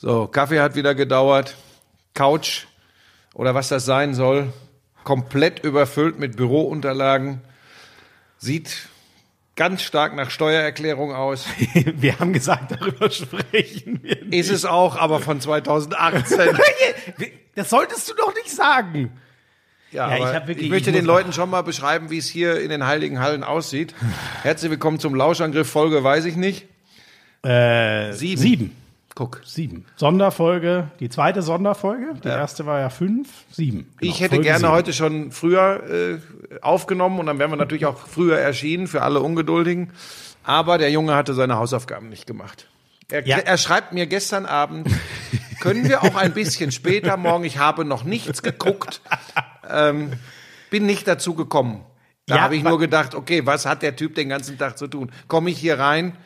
[0.00, 1.56] So, Kaffee hat wieder gedauert.
[2.14, 2.66] Couch
[3.34, 4.52] oder was das sein soll,
[5.02, 7.40] komplett überfüllt mit Bürounterlagen.
[8.38, 8.88] Sieht
[9.56, 11.46] ganz stark nach Steuererklärung aus.
[11.74, 14.34] wir haben gesagt, darüber sprechen wir nicht.
[14.34, 16.38] Ist es auch, aber von 2018.
[17.56, 19.12] das solltest du doch nicht sagen.
[19.90, 22.60] Ja, ja ich, wirklich, ich, möchte ich den Leuten schon mal beschreiben, wie es hier
[22.60, 23.96] in den Heiligen Hallen aussieht.
[24.42, 26.66] Herzlich willkommen zum Lauschangriff, Folge weiß ich nicht.
[27.42, 28.40] Äh, sieben.
[28.40, 28.77] Sieben.
[29.18, 29.40] Guck.
[29.44, 29.84] Sieben.
[29.96, 32.14] Sonderfolge, die zweite Sonderfolge.
[32.22, 32.36] Die ja.
[32.36, 33.92] erste war ja fünf, sieben.
[33.98, 34.70] Genau, ich hätte Folge gerne sieben.
[34.70, 36.18] heute schon früher äh,
[36.62, 39.90] aufgenommen und dann wären wir natürlich auch früher erschienen für alle Ungeduldigen.
[40.44, 42.68] Aber der Junge hatte seine Hausaufgaben nicht gemacht.
[43.10, 43.38] Er, ja.
[43.38, 44.88] er schreibt mir gestern Abend,
[45.60, 49.00] können wir auch ein bisschen später morgen, ich habe noch nichts geguckt,
[49.68, 50.12] ähm,
[50.70, 51.84] bin nicht dazu gekommen.
[52.26, 54.86] Da ja, habe ich nur gedacht, okay, was hat der Typ den ganzen Tag zu
[54.86, 55.10] tun?
[55.26, 56.16] Komme ich hier rein,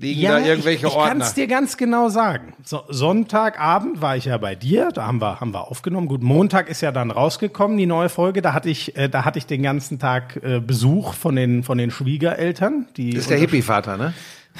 [0.00, 1.04] Liegen ja, da irgendwelche ich, ich Ordner?
[1.04, 2.54] Ich kann es dir ganz genau sagen.
[2.64, 6.08] So, Sonntagabend war ich ja bei dir, da haben wir, haben wir aufgenommen.
[6.08, 8.40] Gut, Montag ist ja dann rausgekommen, die neue Folge.
[8.40, 11.76] Da hatte ich, äh, da hatte ich den ganzen Tag äh, Besuch von den, von
[11.76, 12.86] den Schwiegereltern.
[12.96, 14.14] Die das ist der Hippie-Vater, ne?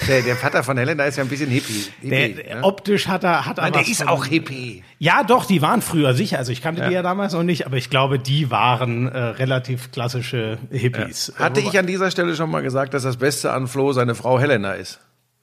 [0.09, 1.87] Der, der Vater von Helena ist ja ein bisschen Hippie.
[2.01, 2.63] Hippie der, ne?
[2.63, 4.85] Optisch hat er, hat er Nein, der ist auch Hippie.
[4.99, 6.39] Ja, doch, die waren früher sicher.
[6.39, 6.89] Also ich kannte ja.
[6.89, 11.33] die ja damals noch nicht, aber ich glaube, die waren äh, relativ klassische Hippies.
[11.39, 11.47] Ja.
[11.47, 14.39] Hatte ich an dieser Stelle schon mal gesagt, dass das Beste an Flo seine Frau
[14.39, 15.01] Helena ist?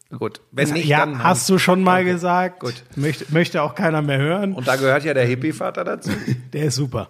[0.10, 2.12] Gut, wenn nicht, ja, dann hast du schon mal okay.
[2.12, 2.62] gesagt.
[2.62, 4.54] Gut, möchte, möchte auch keiner mehr hören.
[4.54, 6.12] Und da gehört ja der Hippie-Vater dazu.
[6.54, 7.10] der ist super.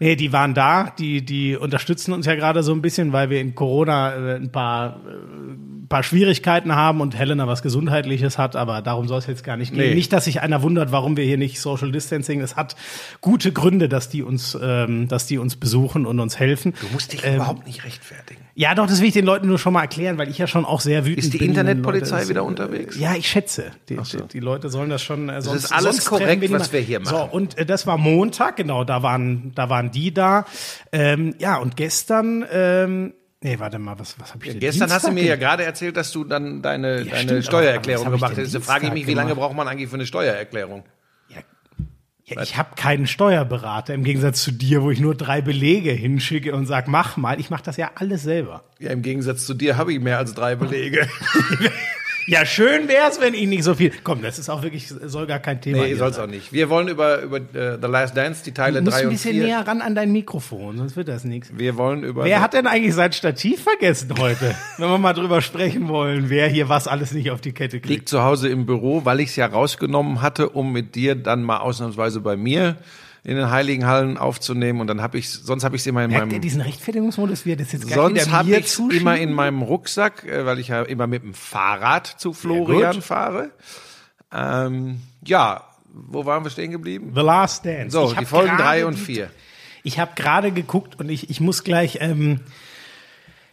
[0.00, 3.40] Nee, die waren da, die, die unterstützen uns ja gerade so ein bisschen, weil wir
[3.40, 8.80] in Corona äh, ein paar, äh, paar Schwierigkeiten haben und Helena was Gesundheitliches hat, aber
[8.80, 9.90] darum soll es jetzt gar nicht gehen.
[9.90, 9.94] Nee.
[9.94, 12.40] Nicht, dass sich einer wundert, warum wir hier nicht Social Distancing.
[12.40, 12.76] Es hat
[13.20, 16.72] gute Gründe, dass die uns, ähm, dass die uns besuchen und uns helfen.
[16.80, 18.40] Du musst dich ähm, überhaupt nicht rechtfertigen.
[18.54, 20.64] Ja, doch, das will ich den Leuten nur schon mal erklären, weil ich ja schon
[20.64, 21.24] auch sehr wütend bin.
[21.24, 22.98] Ist die bin, Internetpolizei Leute, wieder unterwegs?
[22.98, 23.72] Ja, ich schätze.
[23.90, 24.20] Die, so.
[24.20, 25.28] die, die Leute sollen das schon.
[25.28, 27.28] Äh, sonst, das ist alles korrekt, wir was wir hier machen.
[27.30, 30.46] So, und äh, das war Montag, genau, da waren, da waren die da.
[30.90, 32.46] Ähm, ja, und gestern.
[32.50, 34.60] Ähm, Nee, warte mal, was, was habe ich denn?
[34.60, 37.44] Gestern Dienstag hast du mir ja gerade erzählt, dass du dann deine, ja, deine stimmt,
[37.44, 38.54] Steuererklärung gemacht hast.
[38.54, 40.84] Da frage ich mich, wie lange braucht man eigentlich für eine Steuererklärung?
[42.24, 46.54] Ja, ich habe keinen Steuerberater im Gegensatz zu dir, wo ich nur drei Belege hinschicke
[46.54, 47.40] und sag, mach mal.
[47.40, 48.64] Ich mache das ja alles selber.
[48.78, 51.08] Ja, im Gegensatz zu dir habe ich mehr als drei Belege.
[52.26, 53.92] Ja, schön wär's, wenn ich nicht so viel.
[54.04, 56.52] Komm, das ist auch wirklich, soll gar kein Thema Nee, soll's auch nicht.
[56.52, 59.02] Wir wollen über, über uh, The Last Dance, die Teile 3 und 4.
[59.02, 61.50] Du musst ein bisschen näher ran an dein Mikrofon, sonst wird das nichts.
[61.54, 62.24] Wir wollen über.
[62.24, 64.54] Wer hat denn eigentlich sein Stativ vergessen heute?
[64.78, 67.88] wenn wir mal drüber sprechen wollen, wer hier was alles nicht auf die Kette kriegt.
[67.88, 71.58] Liegt zu Hause im Büro, weil ich's ja rausgenommen hatte, um mit dir dann mal
[71.58, 72.76] ausnahmsweise bei mir
[73.24, 76.10] in den Heiligen Hallen aufzunehmen und dann habe ich sonst habe ich sie immer in
[76.10, 80.24] Merkt meinem ihr diesen Rechtfertigungsmodus wir das jetzt sonst habe ich immer in meinem Rucksack,
[80.24, 83.50] äh, weil ich ja immer mit dem Fahrrad zu Florian fahre.
[84.32, 87.12] Ähm, ja, wo waren wir stehen geblieben?
[87.14, 87.90] The Last Dance.
[87.90, 89.30] So, die Folgen drei und vier.
[89.84, 92.40] Ich habe gerade geguckt und ich ich muss gleich ähm,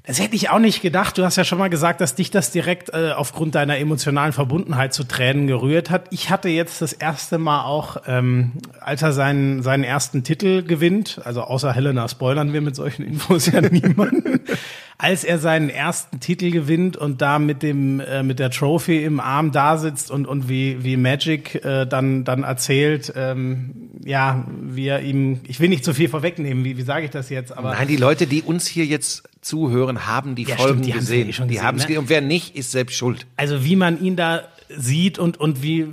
[0.03, 1.17] das hätte ich auch nicht gedacht.
[1.17, 4.93] Du hast ja schon mal gesagt, dass dich das direkt äh, aufgrund deiner emotionalen Verbundenheit
[4.93, 6.07] zu Tränen gerührt hat.
[6.11, 11.21] Ich hatte jetzt das erste Mal auch, ähm, als er seinen, seinen ersten Titel gewinnt,
[11.25, 14.39] also außer Helena spoilern wir mit solchen Infos ja niemanden,
[15.01, 19.21] als er seinen ersten Titel gewinnt und da mit dem äh, mit der Trophy im
[19.21, 24.88] Arm da sitzt und und wie wie Magic äh, dann dann erzählt, ähm, ja, wie
[24.88, 27.71] er ihm, ich will nicht zu viel vorwegnehmen, wie wie sage ich das jetzt, aber
[27.71, 31.29] nein, die Leute, die uns hier jetzt zuhören, haben die ja, Folgen stimmt, die gesehen.
[31.29, 31.97] Eh die haben es ne?
[31.97, 33.25] und wer nicht, ist selbst schuld.
[33.38, 35.88] Also wie man ihn da sieht und und wie äh,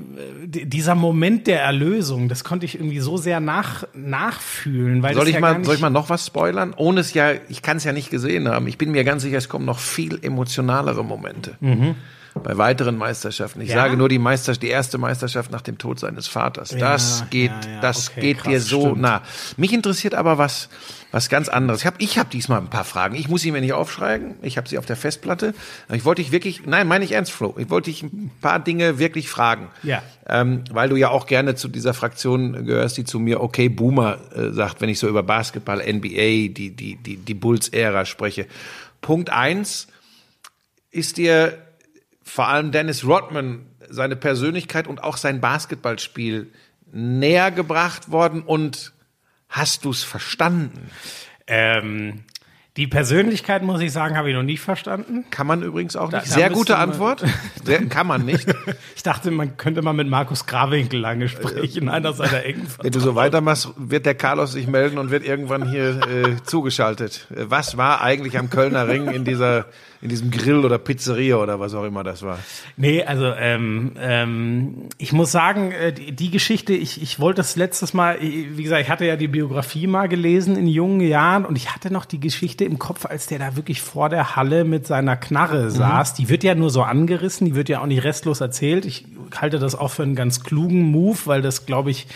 [0.46, 5.34] dieser Moment der Erlösung, das konnte ich irgendwie so sehr nach nachfühlen, weil soll ich
[5.34, 7.92] ja mal soll ich mal noch was spoilern, ohne es ja, ich kann es ja
[7.92, 8.66] nicht gesehen haben.
[8.66, 11.56] Ich bin mir ganz sicher, es kommen noch viel emotionalere Momente.
[11.60, 11.96] Mhm
[12.42, 13.60] bei weiteren Meisterschaften.
[13.60, 13.76] Ich ja?
[13.76, 16.70] sage nur die Meisterschaft, die erste Meisterschaft nach dem Tod seines Vaters.
[16.70, 19.00] Das ja, geht, ja, das okay, geht krass, dir so stimmt.
[19.00, 19.22] nah.
[19.56, 20.68] Mich interessiert aber was,
[21.12, 21.80] was ganz anderes.
[21.80, 23.14] Ich habe ich hab diesmal ein paar Fragen.
[23.14, 24.34] Ich muss sie mir nicht aufschreiben.
[24.42, 25.54] Ich habe sie auf der Festplatte.
[25.92, 27.54] Ich wollte dich wirklich, nein, meine ich ernst, Flo.
[27.58, 29.68] Ich wollte dich ein paar Dinge wirklich fragen.
[29.82, 30.02] Ja.
[30.28, 34.18] Ähm, weil du ja auch gerne zu dieser Fraktion gehörst, die zu mir okay Boomer
[34.34, 38.46] äh, sagt, wenn ich so über Basketball, NBA, die, die, die, die Bulls-Ära spreche.
[39.00, 39.88] Punkt eins,
[40.90, 41.65] ist dir
[42.26, 46.52] vor allem Dennis Rodman seine Persönlichkeit und auch sein Basketballspiel
[46.90, 48.92] näher gebracht worden und
[49.48, 50.90] hast du es verstanden?
[51.46, 52.24] Ähm,
[52.76, 55.24] Die Persönlichkeit, muss ich sagen, habe ich noch nicht verstanden.
[55.30, 56.26] Kann man übrigens auch nicht.
[56.26, 57.24] da Sehr gute Antwort.
[57.64, 58.46] Sehr, kann man nicht.
[58.96, 62.98] Ich dachte, man könnte mal mit Markus Grawinkel lange sprechen, einer seiner engen Wenn du
[62.98, 67.26] so weitermachst, wird der Carlos sich melden und wird irgendwann hier äh, zugeschaltet.
[67.30, 69.66] Äh, Was war eigentlich am Kölner Ring in dieser,
[70.02, 72.38] in diesem Grill oder Pizzeria oder was auch immer das war?
[72.76, 77.54] Nee, also ähm, ähm, ich muss sagen, äh, die, die Geschichte, ich, ich wollte das
[77.54, 81.44] letztes Mal, ich- wie gesagt, ich hatte ja die Biografie mal gelesen in jungen Jahren
[81.44, 84.64] und ich hatte noch die Geschichte im Kopf, als der da wirklich vor der Halle
[84.64, 86.14] mit seiner Knarre saß.
[86.14, 88.84] Die wird ja nur so angerissen, die wird ja auch nicht restlos erzählt.
[88.84, 89.06] Ich
[89.40, 92.06] halte das auch für einen ganz klugen Move, weil das, glaube ich,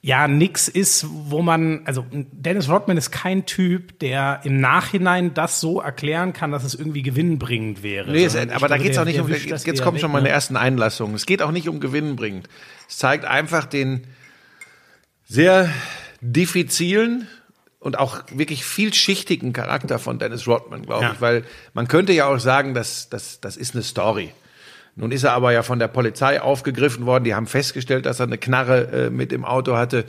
[0.00, 5.60] ja nix ist, wo man, also Dennis Rodman ist kein Typ, der im Nachhinein das
[5.60, 8.10] so erklären kann, dass es irgendwie gewinnbringend wäre.
[8.12, 10.10] Nee, es, Sondern aber da geht's der- auch nicht um, wischt jetzt, jetzt weg, schon
[10.10, 10.18] ne?
[10.18, 11.14] meine ersten Einlassungen.
[11.16, 12.48] Es geht auch nicht um Gewinn bringend.
[12.88, 14.06] Es zeigt einfach den
[15.24, 15.68] sehr
[16.20, 17.26] diffizilen
[17.80, 21.12] und auch wirklich vielschichtigen Charakter von Dennis Rodman, glaube Ja.
[21.12, 21.44] ich, weil
[21.74, 24.32] man könnte ja auch sagen, dass das, das ist eine Story.
[24.96, 27.22] Nun ist er aber ja von der Polizei aufgegriffen worden.
[27.22, 30.04] Die haben festgestellt, dass er eine Knarre äh, mit im Auto hatte.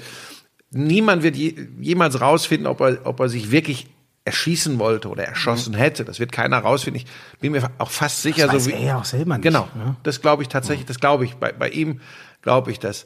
[0.72, 3.88] Niemand wird je, jemals rausfinden, ob er, ob er sich wirklich
[4.26, 6.06] erschießen wollte oder erschossen hätte.
[6.06, 7.04] Das wird keiner rausfinden.
[7.04, 9.44] Ich bin mir auch fast sicher, Das weiß so wie er ja auch selber nicht,
[9.44, 9.96] Genau, ne?
[10.04, 10.86] das glaube ich tatsächlich.
[10.88, 11.36] Das glaube ich.
[11.36, 12.02] Bei, bei ihm
[12.42, 13.06] glaube ich das.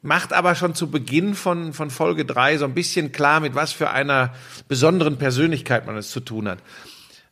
[0.00, 3.72] Macht aber schon zu Beginn von, von Folge drei so ein bisschen klar, mit was
[3.72, 4.32] für einer
[4.68, 6.58] besonderen Persönlichkeit man es zu tun hat.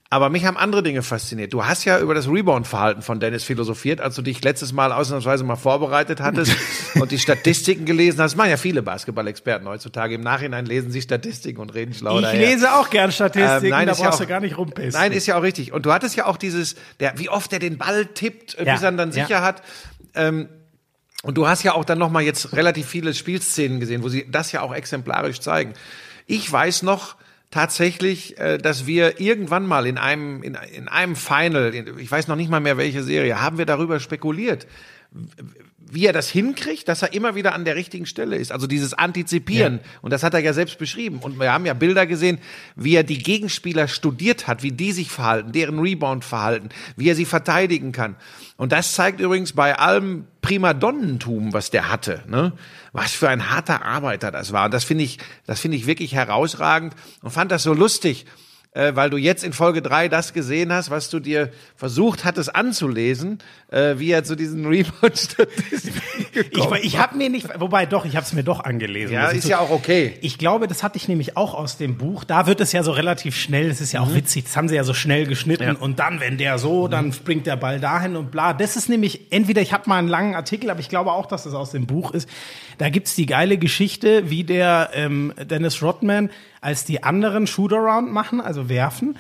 [0.09, 1.53] Aber mich haben andere Dinge fasziniert.
[1.53, 5.43] Du hast ja über das Rebound-Verhalten von Dennis philosophiert, als du dich letztes Mal ausnahmsweise
[5.43, 6.57] mal vorbereitet hattest
[6.95, 8.33] und die Statistiken gelesen hast.
[8.33, 10.15] Das machen ja viele Basketball-Experten heutzutage.
[10.15, 12.41] Im Nachhinein lesen sie Statistiken und reden schlau Ich daher.
[12.41, 14.93] lese auch gern Statistiken, Ähm, nein, da ist ja brauchst auch- du gar nicht rumpissen.
[15.01, 15.73] Nein, ist ja auch richtig.
[15.73, 18.75] Und du hattest ja auch dieses, der, wie oft er den Ball tippt, äh, Ja,
[18.75, 19.25] bis er ihn dann ja.
[19.25, 19.63] sicher hat.
[20.15, 20.49] Ähm,
[21.27, 24.31] und du hast ja auch dann noch mal jetzt relativ viele Spielszenen gesehen, wo sie
[24.31, 25.73] das ja auch exemplarisch zeigen.
[26.29, 27.17] Ich weiß noch
[27.51, 32.29] tatsächlich, äh, dass wir irgendwann mal in einem in, in einem Final, in, ich weiß
[32.29, 34.69] noch nicht mal mehr welche Serie, haben wir darüber spekuliert,
[35.89, 38.51] wie er das hinkriegt, dass er immer wieder an der richtigen Stelle ist.
[38.51, 39.81] Also dieses Antizipieren.
[40.03, 41.19] Und das hat er ja selbst beschrieben.
[41.21, 42.39] Und wir haben ja Bilder gesehen,
[42.75, 47.25] wie er die Gegenspieler studiert hat, wie die sich verhalten, deren Rebound-Verhalten, wie er sie
[47.25, 48.17] verteidigen kann.
[48.57, 52.53] Und das zeigt übrigens bei allem Primadonnentum, was der hatte, ne?
[52.93, 54.67] Was für ein harter Arbeiter das war.
[54.67, 58.27] Und das finde ich, das finde ich wirklich herausragend und fand das so lustig
[58.77, 62.55] äh, weil du jetzt in Folge drei das gesehen hast, was du dir versucht hattest
[62.55, 63.39] anzulesen,
[63.71, 66.03] äh, wie er zu diesen Rebound-Statistiken
[66.53, 69.15] ich ich habe mir nicht, wobei doch, ich habe es mir doch angelesen.
[69.15, 70.15] Ja, Das ist so- ja auch okay.
[70.21, 72.25] Ich glaube, das hatte ich nämlich auch aus dem Buch.
[72.25, 74.77] Da wird es ja so relativ schnell, das ist ja auch witzig, das haben sie
[74.77, 75.75] ja so schnell geschnitten Mhm.
[75.77, 75.81] Ja.
[75.81, 78.53] und dann, wenn der so, dann springt der Ball dahin und bla.
[78.53, 81.45] Das ist nämlich, entweder ich habe mal einen langen Artikel, aber ich glaube auch, dass
[81.45, 82.29] das aus dem Buch ist.
[82.79, 86.31] Da gibt's die geile Geschichte, wie der ähm, Dennis Rodman,
[86.67, 89.17] als die anderen Shootaround machen, also werfen,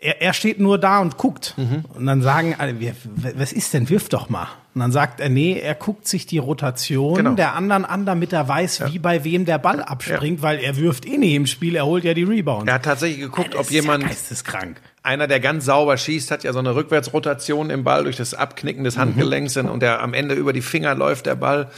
[0.00, 1.54] er, er steht nur da und guckt.
[1.56, 1.84] Mhm.
[1.94, 2.96] Und dann sagen alle, "Wer-
[3.36, 4.48] was ist denn, wirf doch mal.
[4.74, 7.34] Und dann sagt er, nee, er guckt sich die Rotation Genau.
[7.34, 11.06] der anderen an, damit er weiß, wie bei wem der Ball abspringt, weil er wirft
[11.06, 12.66] eh nie im Spiel, er holt ja die Rebounds.
[12.66, 14.80] Er hat tatsächlich geguckt, ob ist jemand, Ja geisteskrank.
[15.04, 18.80] einer, der ganz sauber schießt, hat ja so eine Rückwärtsrotation im Ball durch das Abknicken
[18.82, 18.84] Mhm.
[18.84, 21.70] des Handgelenks und der am Ende über die Finger läuft der Ball.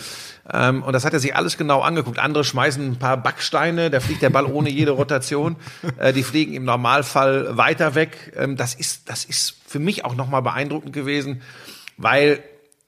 [0.51, 2.19] Ähm, und das hat er sich alles genau angeguckt.
[2.19, 5.57] Andere schmeißen ein paar Backsteine, da fliegt der Ball ohne jede Rotation.
[5.99, 8.33] Äh, die fliegen im Normalfall weiter weg.
[8.37, 11.43] Ähm, das ist, das ist für mich auch nochmal beeindruckend gewesen,
[11.99, 12.39] weil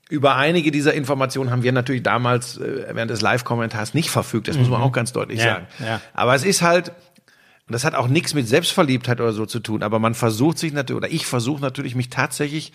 [0.08, 4.48] über einige dieser Informationen haben wir natürlich damals äh, während des Live-Kommentars nicht verfügt.
[4.48, 5.44] Das muss man auch ganz deutlich Mhm.
[5.46, 5.66] Ja, sagen.
[5.80, 6.00] ja.
[6.14, 9.82] Aber es ist halt, und das hat auch nichts mit Selbstverliebtheit oder so zu tun,
[9.82, 12.72] aber man versucht sich natürlich, oder ich versuche natürlich, mich tatsächlich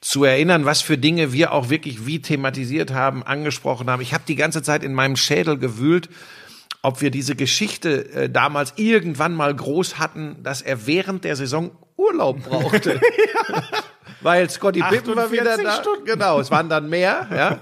[0.00, 4.02] zu erinnern, was für Dinge wir auch wirklich wie thematisiert haben, angesprochen haben.
[4.02, 6.08] Ich habe die ganze Zeit in meinem Schädel gewühlt,
[6.82, 11.70] ob wir diese Geschichte äh, damals irgendwann mal groß hatten, dass er während der Saison
[11.96, 13.00] Urlaub brauchte.
[14.20, 15.82] Weil Scotty Pippen war wieder 48 da.
[15.82, 16.04] Stunden.
[16.04, 17.28] Genau, es waren dann mehr.
[17.34, 17.58] Ja.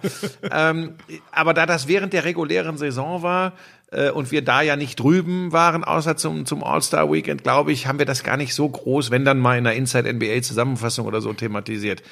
[0.71, 0.95] ähm,
[1.33, 3.53] aber da das während der regulären Saison war
[3.91, 7.99] äh, und wir da ja nicht drüben waren, außer zum, zum All-Star-Weekend, glaube ich, haben
[7.99, 12.03] wir das gar nicht so groß, wenn dann mal in einer Inside-NBA-Zusammenfassung oder so thematisiert.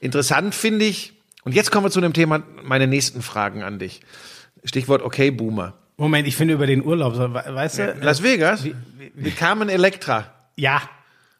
[0.00, 1.12] Interessant finde ich,
[1.44, 4.00] und jetzt kommen wir zu dem Thema, meine nächsten Fragen an dich.
[4.64, 5.74] Stichwort Okay, Boomer.
[5.96, 7.96] Moment, ich finde über den Urlaub, weißt du?
[8.00, 8.64] Las Vegas,
[9.14, 10.26] mit Carmen Electra.
[10.56, 10.82] Ja.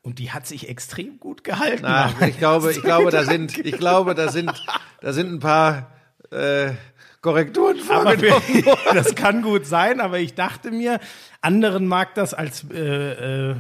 [0.07, 1.83] Und die hat sich extrem gut gehalten.
[1.83, 4.53] Na, ich glaube, ich glaube, da sind, ich glaube, da sind,
[5.01, 5.91] da sind ein paar
[6.31, 6.75] äh,
[7.23, 8.41] Korrekturen vorgenommen.
[8.95, 11.01] das kann gut sein, aber ich dachte mir,
[11.47, 13.55] anderen mag das als äh, äh,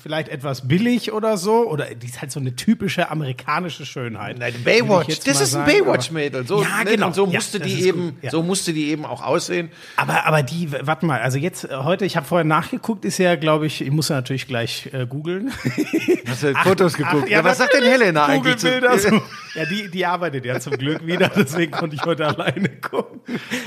[0.00, 1.66] vielleicht etwas billig oder so.
[1.68, 4.38] Oder die ist halt so eine typische amerikanische Schönheit.
[4.38, 6.46] Nein, Baywatch, das ist ein Baywatch-Mädel.
[6.46, 6.90] So, Ja, ne?
[6.90, 7.06] genau.
[7.06, 8.30] Und so Ja, musste das die eben, ja.
[8.30, 9.70] so musste die eben auch aussehen.
[9.96, 13.36] Aber, aber die, warte mal, also jetzt äh, heute, ich habe vorher nachgeguckt, ist ja,
[13.36, 15.50] glaube ich, ich muss ja natürlich gleich äh, googeln.
[16.26, 17.24] Hast du Fotos geguckt?
[17.26, 18.68] Ach, ja, was sagt denn Helena eigentlich zu?
[18.98, 19.22] So.
[19.54, 23.20] Ja, die, die arbeitet ja zum Glück wieder, deswegen konnte ich heute alleine gucken.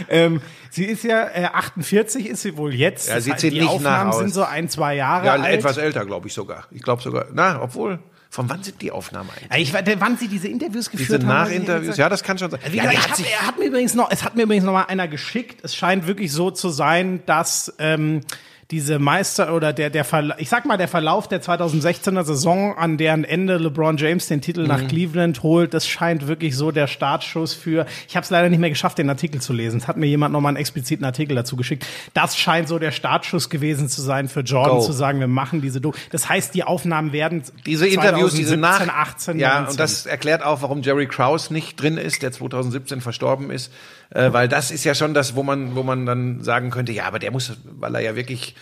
[0.10, 3.08] Ähm, sie ist ja äh, 48, ist sie wohl jetzt.
[3.08, 4.20] Ja, sie sieht die nicht Aufnahmen nach aus.
[4.22, 5.46] sind so ein, zwei Jahre Ja, alt.
[5.54, 6.66] etwas älter, glaube ich sogar.
[6.72, 7.25] Ich glaube sogar.
[7.34, 8.00] Na, obwohl,
[8.30, 9.72] von wann sind die Aufnahmen eigentlich?
[9.72, 11.30] Ja, Ich, wann sie diese Interviews Diese geführt haben.
[11.30, 12.60] weiß ich Nachinterviews, ja, das kann schon sein.
[12.70, 14.74] Wie Ja, gesagt, ich hab, er hat mir übrigens noch, es hat mir übrigens noch
[14.74, 15.62] mal einer geschickt.
[15.63, 18.22] Es scheint wirklich so zu sein, dass ähm,
[18.69, 22.97] diese Meister oder der der Verla ich sag mal der Verlauf der 2016er Saison, an
[22.97, 24.67] deren Ende LeBron James den Titel Mhm.
[24.67, 27.86] nach Cleveland holt, das scheint wirklich so der Startschuss für.
[28.09, 29.77] Ich habe es leider nicht mehr geschafft, den Artikel zu lesen.
[29.77, 31.86] Es hat mir jemand noch mal einen expliziten Artikel dazu geschickt.
[32.13, 34.81] Das scheint so der Startschuss gewesen zu sein für Jordan Go.
[34.86, 35.79] zu sagen, wir machen diese.
[35.79, 39.71] Do das heißt, die Aufnahmen werden diese Interviews, diese 2017, nach, 18, ja, 19.
[39.71, 43.71] und das erklärt auch, warum Jerry Krause nicht drin ist, der 2017 verstorben ist,
[44.10, 47.06] äh, weil das ist ja schon das, wo man, wo man dann sagen könnte, ja,
[47.06, 48.56] aber der muss, weil er ja wirklich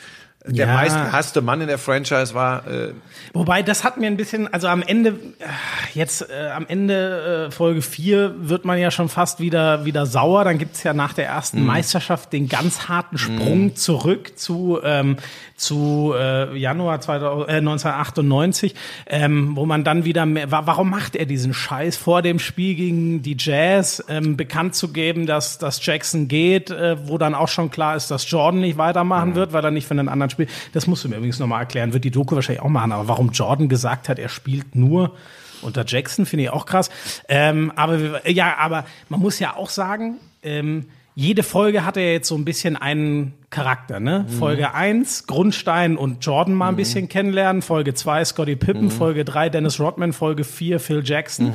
[0.48, 0.74] der Ja.
[0.74, 2.68] meistgehasste Mann in der Franchise war.
[2.68, 2.94] Äh,
[3.34, 5.10] Wobei, das hat mir ein bisschen, also am Ende,
[5.40, 5.46] äh,
[5.94, 10.44] jetzt äh, am Ende äh, Folge 4 wird man ja schon fast wieder, wieder sauer.
[10.44, 11.66] Dann gibt's ja nach der ersten Mhm.
[11.68, 15.18] Meisterschaft den ganz harten Sprung zurück zu, ähm,
[15.58, 18.76] zu äh, Januar 2000, äh, 1998,
[19.08, 22.76] ähm, wo man dann wieder mehr, wa warum macht er diesen Scheiß vor dem Spiel
[22.76, 27.48] gegen die Jazz, ähm, bekannt zu geben, dass, dass Jackson geht, äh, wo dann auch
[27.48, 29.36] schon klar ist, dass Jordan nicht weitermachen Mhm.
[29.36, 30.50] wird, weil er nicht für einen anderen spielt.
[30.74, 33.32] Das musst du mir übrigens nochmal erklären, wird die Doku wahrscheinlich auch machen, aber warum
[33.32, 35.16] Jordan gesagt hat, er spielt nur
[35.62, 36.90] unter Jackson, finde ich auch krass.
[37.28, 40.86] Ähm, aber wir- ja, aber man muss ja auch sagen, ähm,
[41.18, 44.26] jede Folge hatte ja jetzt so ein bisschen einen Charakter, ne?
[44.38, 47.62] Folge 1, Grundstein und Jordan mal ein bisschen kennenlernen.
[47.62, 48.92] Folge 2, Scottie Pippen.
[48.92, 50.12] Folge 3, Dennis Rodman.
[50.12, 51.54] Folge 4, Phil Jackson.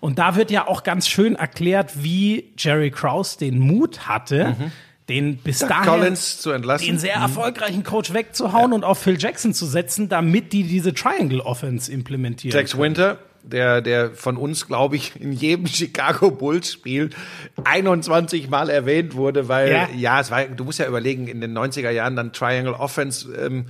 [0.00, 4.56] Und da wird ja auch ganz schön erklärt, wie Jerry Krause den Mut hatte,
[5.08, 6.86] den bis dahin Collins zu entlassen.
[6.86, 11.40] den sehr erfolgreichen Coach wegzuhauen und auf Phil Jackson zu setzen, damit die diese Triangle
[11.40, 12.56] Offense implementieren.
[12.56, 17.10] Tex Winter, der, der von uns, glaube ich, in jedem Chicago Bulls Spiel
[17.64, 19.88] 21 Mal erwähnt wurde, weil, Ja.
[19.94, 23.66] ja, es war, du musst ja überlegen, in den 90er Jahren dann Triangle Offense, ähm,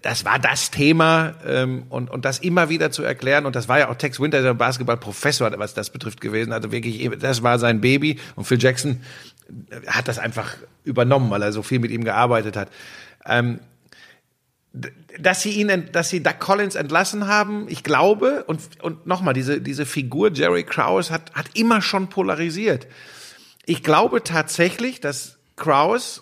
[0.00, 3.78] das war das Thema ähm, und, und das immer wieder zu erklären und das war
[3.78, 7.82] ja auch Tex Winter, der Basketballprofessor, was das betrifft gewesen, also wirklich, das war sein
[7.82, 9.02] Baby und Phil Jackson
[9.86, 12.68] hat das einfach übernommen, weil er so viel mit ihm gearbeitet hat.
[13.24, 13.60] Ähm,
[15.18, 19.60] dass sie ihn, dass sie Doug Collins entlassen haben, ich glaube, und, und nochmal, diese,
[19.60, 22.86] diese Figur Jerry Krause hat, hat immer schon polarisiert.
[23.64, 26.20] Ich glaube tatsächlich, dass Krause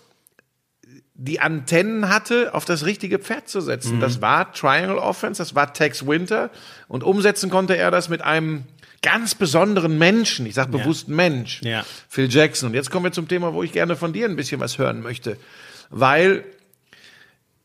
[1.17, 4.01] die Antennen hatte, auf das richtige Pferd zu setzen.
[4.01, 6.49] Das war Triangle Offense, das war Tex Winter
[6.89, 8.65] und umsetzen konnte er das mit einem
[9.01, 11.85] ganz besonderen Menschen, ich sage bewusst Mensch, Ja.
[12.09, 12.69] Phil Jackson.
[12.69, 15.01] Und jetzt kommen wir zum Thema, wo ich gerne von dir ein bisschen was hören
[15.01, 15.37] möchte,
[15.89, 16.43] weil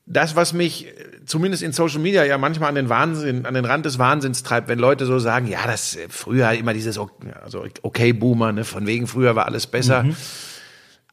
[0.07, 0.95] das, was mich äh,
[1.25, 4.69] zumindest in Social Media ja manchmal an den Wahnsinn, an den Rand des Wahnsinns treibt,
[4.69, 6.99] wenn Leute so sagen, ja, das äh, früher immer dieses,
[7.43, 10.05] also okay Boomer, ne, von wegen früher war alles besser.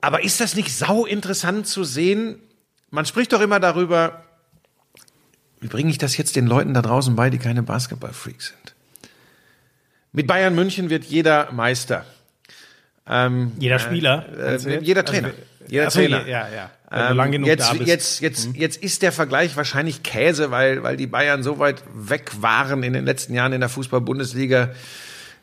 [0.02, 2.40] Aber ist das nicht sau interessant zu sehen?
[2.90, 4.24] Man spricht doch immer darüber,
[5.60, 8.76] wie bringe ich das jetzt den Leuten da draußen bei, die keine Basketballfreaks sind?
[10.18, 12.04] Mit Bayern München wird jeder Meister.
[13.08, 14.26] Ähm, Jeder Spieler.
[14.36, 14.84] äh, du jetzt?
[14.88, 15.30] jeder Trainer.
[15.68, 16.28] Jeder Ach so, Trainer.
[16.28, 16.72] Ja, ja.
[16.90, 17.82] Wenn du Ähm, lang genug jetzt, da bist.
[17.82, 17.88] Mhm.
[17.88, 22.32] jetzt, jetzt, jetzt ist der Vergleich wahrscheinlich Käse, weil, weil die Bayern so weit weg
[22.42, 24.72] waren in den letzten Jahren in der Fußball-Bundesliga.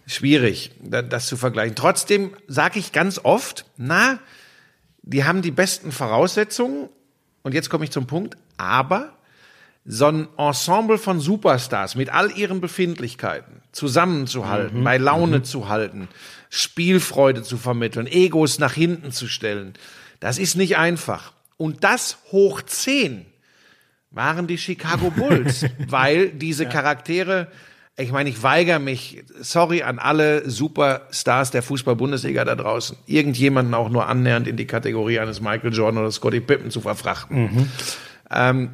[0.08, 1.76] Schwierig, da- das zu vergleichen.
[1.76, 4.18] Trotzdem sage ich ganz oft, na,
[5.02, 6.88] die haben die besten Voraussetzungen.
[7.44, 8.36] Und jetzt komme ich zum Punkt.
[8.56, 9.12] Aber
[9.86, 14.84] so ein Ensemble von Superstars mit all ihren Befindlichkeiten zusammenzuhalten, Mhm.
[14.84, 16.08] bei Laune zu halten,
[16.48, 19.74] Spielfreude zu vermitteln, Egos nach hinten zu stellen,
[20.20, 21.32] das ist nicht einfach.
[21.56, 23.26] Und das hoch 10
[24.10, 27.48] waren die Chicago Bulls, weil diese Charaktere,
[27.96, 33.88] ich meine, ich weigere mich, sorry an alle Superstars der Fußball-Bundesliga da draußen, irgendjemanden auch
[33.90, 37.68] nur annähernd in die Kategorie eines Michael Jordan oder Scottie Pippen zu verfrachten.
[38.30, 38.70] Ähm,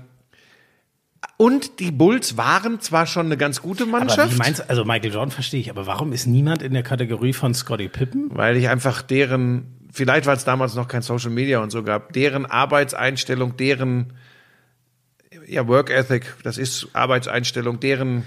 [1.41, 5.11] und die Bulls waren zwar schon eine ganz gute aber Mannschaft, wie meinst also Michael
[5.11, 8.29] Jordan verstehe ich, aber warum ist niemand in der Kategorie von Scottie Pippen?
[8.35, 12.13] weil ich einfach deren, vielleicht war es damals noch kein Social Media und so gab,
[12.13, 14.13] deren Arbeitseinstellung, deren
[15.47, 18.25] ja, Work Ethic, das ist Arbeitseinstellung, deren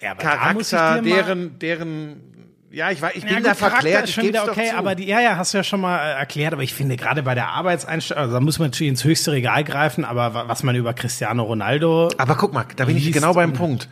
[0.00, 2.37] Ja, aber Charakter, deren, deren
[2.70, 4.04] Ja, ich, war, ich bin Ja, da Charakter verklärt.
[4.04, 6.52] ist schon wieder okay, aber die, ja, ja, hast du ja schon mal äh, erklärt,
[6.52, 9.64] aber ich finde gerade bei der Arbeitseinstellung, also da muss man natürlich ins höchste Regal
[9.64, 13.32] greifen, aber wa- was man über Cristiano Ronaldo, Aber guck mal, da bin ich genau
[13.32, 13.88] beim und- Punkt.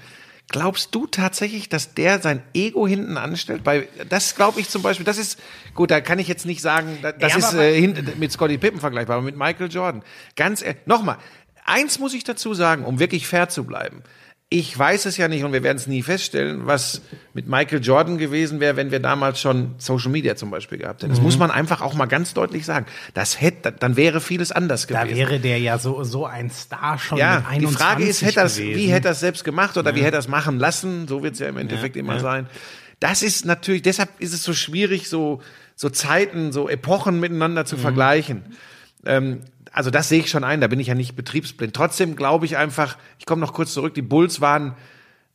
[0.49, 3.65] Glaubst du tatsächlich, dass der sein Ego hinten anstellt?
[3.65, 5.41] Bei, das glaube ich zum Beispiel, das ist,
[5.75, 8.79] gut, da kann ich jetzt nicht sagen, da- das Ja, ist äh, mit Scottie Pippen
[8.79, 10.03] vergleichbar, aber mit Michael Jordan.
[10.37, 11.17] Ganz, nochmal,
[11.65, 14.03] eins muss ich dazu sagen, um wirklich fair zu bleiben.
[14.49, 17.01] Ich weiß es ja nicht und wir werden es nie feststellen, was
[17.35, 21.11] mit Michael Jordan gewesen wäre, wenn wir damals schon Social Media zum Beispiel gehabt hätten.
[21.11, 21.25] Das Mhm.
[21.25, 22.87] muss man einfach auch mal ganz deutlich sagen.
[23.13, 25.19] Das hätte, dann wäre vieles anders da gewesen.
[25.19, 28.41] wäre der ja so, so ein Star schon Ja, mit die 21 Frage ist, hätte
[28.43, 28.77] gewesen.
[28.77, 31.09] wie hätte er es selbst gemacht oder wie hätte er es machen lassen?
[31.09, 32.47] So wird es ja im Endeffekt immer sein.
[33.01, 35.43] Das ist natürlich, deshalb ist es so schwierig, so,
[35.75, 37.67] so Zeiten, so Epochen miteinander Mhm.
[37.67, 38.45] zu vergleichen.
[39.05, 39.41] Ähm,
[39.77, 41.77] also das sehe ich schon ein, da bin ich ja nicht betriebsblind.
[41.77, 44.75] Trotzdem glaube ich einfach, ich komme noch kurz zurück, die Bulls waren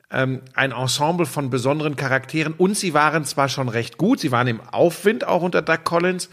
[0.10, 4.48] ähm, ein Ensemble von besonderen Charakteren und sie waren zwar schon recht gut, sie waren
[4.48, 6.28] im Aufwind auch unter Doug Collins,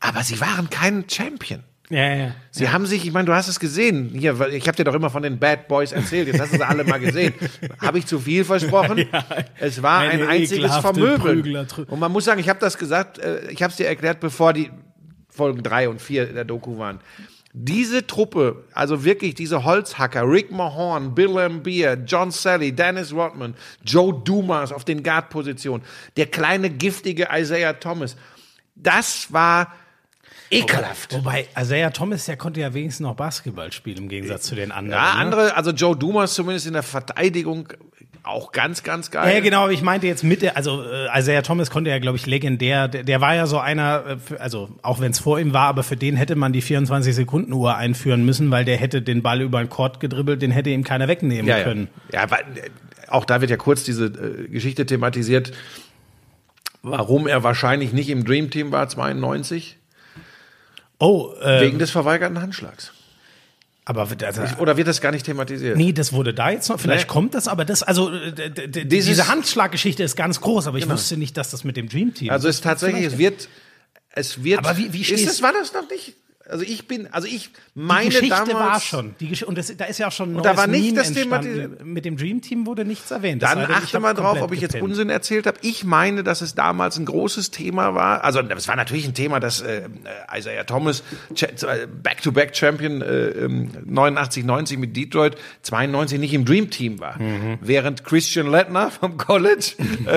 [0.00, 1.62] aber sie waren kein Champion.
[1.90, 2.34] Ja, ja.
[2.50, 4.10] Sie haben sich, ich meine, du hast es gesehen.
[4.14, 6.26] Hier, ich habe dir doch immer von den Bad Boys erzählt.
[6.26, 7.34] Jetzt hast du sie alle mal gesehen.
[7.82, 9.04] Habe ich zu viel versprochen?
[9.60, 11.66] es war ein einziges Vermöbeln.
[11.88, 14.54] Und man muss sagen, ich habe das gesagt, äh, ich habe es dir erklärt, bevor
[14.54, 14.70] die
[15.32, 17.00] Folgen drei und vier der Doku waren.
[17.54, 24.22] Diese Truppe, also wirklich diese Holzhacker, Rick Mahorn, Bill Lambier, John Sally, Dennis Rodman, Joe
[24.24, 25.84] Dumas auf den Guard-Positionen,
[26.16, 28.16] der kleine giftige Isaiah Thomas,
[28.74, 29.74] das war
[30.50, 31.12] ekelhaft.
[31.12, 35.02] Wobei, Isaiah Thomas, der konnte ja wenigstens noch Basketball spielen, im Gegensatz zu den anderen.
[35.02, 35.20] Ja, ne?
[35.20, 37.68] andere, also Joe Dumas zumindest in der Verteidigung
[38.24, 39.28] auch ganz, ganz geil.
[39.28, 41.98] Ja, ja, genau, aber ich meinte jetzt mit der, also äh, Isaiah Thomas konnte ja,
[41.98, 45.40] glaube ich, legendär, der, der war ja so einer, äh, also auch wenn es vor
[45.40, 49.22] ihm war, aber für den hätte man die 24-Sekunden-Uhr einführen müssen, weil der hätte den
[49.22, 51.64] Ball über den Court gedribbelt, den hätte ihm keiner wegnehmen ja, ja.
[51.64, 51.88] können.
[52.12, 52.70] ja weil, äh,
[53.08, 55.52] auch da wird ja kurz diese äh, Geschichte thematisiert,
[56.82, 59.78] warum er wahrscheinlich nicht im Dream Team war, 92,
[61.02, 62.92] Oh, äh, wegen des verweigerten Handschlags.
[63.84, 65.76] Aber also, Oder wird das gar nicht thematisiert?
[65.76, 67.12] nee, das wurde da jetzt noch, vielleicht Nee.
[67.12, 71.16] kommt das, aber das, also äh, Dieses- diese Handschlaggeschichte ist ganz groß, aber ich wusste
[71.16, 73.48] nicht, dass das mit dem Dream Team Also es ist tatsächlich, es wird,
[74.14, 74.58] es wird.
[74.60, 76.14] Aber wie- wie ist es, war das noch nicht?
[76.48, 78.54] Also ich bin, also ich Die meine Geschichte damals.
[78.56, 79.14] war schon.
[79.20, 80.96] Die Gesch und das, da ist ja auch schon ein Und da war nicht Meme
[80.96, 81.40] das Thema.
[81.84, 83.42] Mit dem Dream Team wurde nichts erwähnt.
[83.42, 84.90] Es Dann ich achte mal drauf, ob ich jetzt gepennt.
[84.90, 85.56] Unsinn erzählt habe.
[85.62, 88.24] Ich meine, dass es damals ein großes Thema war.
[88.24, 89.82] Also es war natürlich ein Thema, dass äh,
[90.36, 91.02] Isaiah Thomas
[91.34, 97.18] Cha- äh, Back-to-Back-Champion äh, ähm, 89, 90 mit Detroit, 92 nicht im Dream Team war,
[97.20, 97.58] Mhm.
[97.60, 99.72] während Christian Lettner vom College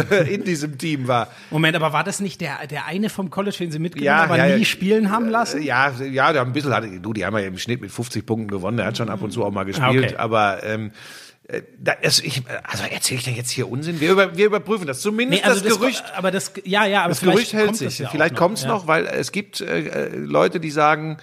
[0.10, 1.28] äh, in diesem Team war.
[1.52, 4.38] Moment, aber war das nicht der, der eine vom College, den sie mitgenommen Ja, aber
[4.38, 4.66] ja, nie ja.
[4.66, 5.62] spielen haben lassen?
[5.62, 7.92] Äh, Ja, ja, der hat ein bisschen, hatte, du, die haben ja im Schnitt mit
[7.92, 8.78] 50 Punkten gewonnen.
[8.78, 10.16] Der hat schon ab und zu auch mal gespielt, Ah, okay.
[10.18, 10.92] aber ähm,
[11.48, 14.00] äh, da, es, ich, also erzähle ich da jetzt hier Unsinn?
[14.00, 15.02] Wir, über, wir überprüfen das.
[15.02, 16.04] Zumindest Nee, also das Gerücht.
[16.16, 17.88] aber das, ja, ja, aber Das Gerücht hält sich.
[17.90, 18.70] das ja Vielleicht kommt es ja.
[18.70, 21.18] noch, weil es gibt äh, äh, Leute, die sagen,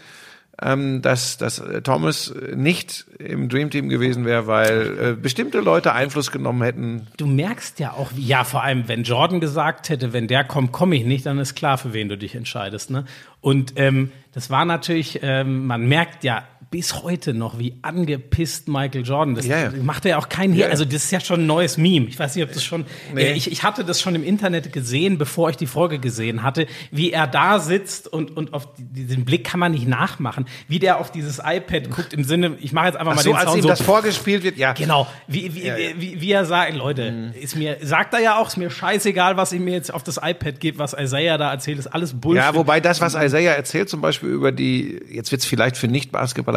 [0.61, 5.93] ähm, dass, dass äh, Thomas nicht im Dream Team gewesen wäre, weil äh, bestimmte Leute
[5.93, 7.07] Einfluss genommen hätten.
[7.17, 10.97] Du merkst ja auch, ja, vor allem, wenn Jordan gesagt hätte, wenn der kommt, komme
[10.97, 12.91] ich nicht, dann ist klar, für wen du dich entscheidest.
[12.91, 13.05] Ne?
[13.41, 19.03] Und ähm, das war natürlich, ähm, man merkt ja bis heute noch, wie angepisst Michael
[19.05, 19.35] Jordan.
[19.35, 19.71] Das ja.
[19.83, 20.65] macht er auch keinen hier.
[20.65, 20.71] Ja.
[20.71, 22.07] Also das ist ja schon ein neues Meme.
[22.07, 22.87] Ich weiß nicht, ob das schon.
[23.15, 23.25] Nee.
[23.25, 26.67] Äh, ich, ich hatte das schon im Internet gesehen, bevor ich die Folge gesehen hatte,
[26.91, 30.79] wie er da sitzt und und auf die, diesen Blick kann man nicht nachmachen, wie
[30.79, 32.57] der auf dieses iPad guckt im Sinne.
[32.61, 33.69] Ich mache jetzt einfach Ach mal so, den als Sound ihm so.
[33.69, 34.73] das vorgespielt wird, ja.
[34.73, 35.91] Genau, wie, wie, Ja, ja.
[35.99, 39.53] wie, wie er sagt, Leute, ist mir, sagt er ja auch, ist mir scheißegal, was
[39.53, 42.43] ich mir jetzt auf das iPad gebe, was Isaiah da erzählt, ist alles Bullshit.
[42.43, 45.89] Ja, wobei das, was Isaiah erzählt, zum Beispiel über die, jetzt wird's vielleicht für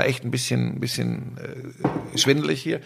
[0.06, 1.38] Echt ein bisschen, bisschen
[2.14, 2.80] äh, schwindelig hier.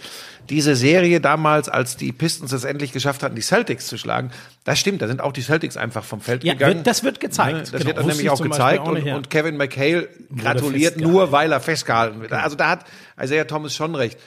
[0.49, 4.31] Diese Serie damals, als die Pistons es endlich geschafft hatten, die Celtics zu schlagen,
[4.63, 6.77] das stimmt, da sind auch die Celtics einfach vom Feld Ja, gegangen.
[6.77, 7.53] wird- das wird gezeigt.
[7.53, 10.97] Ne, Das Genau, wird dann nämlich ich auch gezeigt auch und, und Kevin McHale gratuliert
[10.99, 12.31] nur, weil er festgehalten wird.
[12.33, 12.85] Also da hat
[13.21, 14.17] Isaiah Thomas schon recht.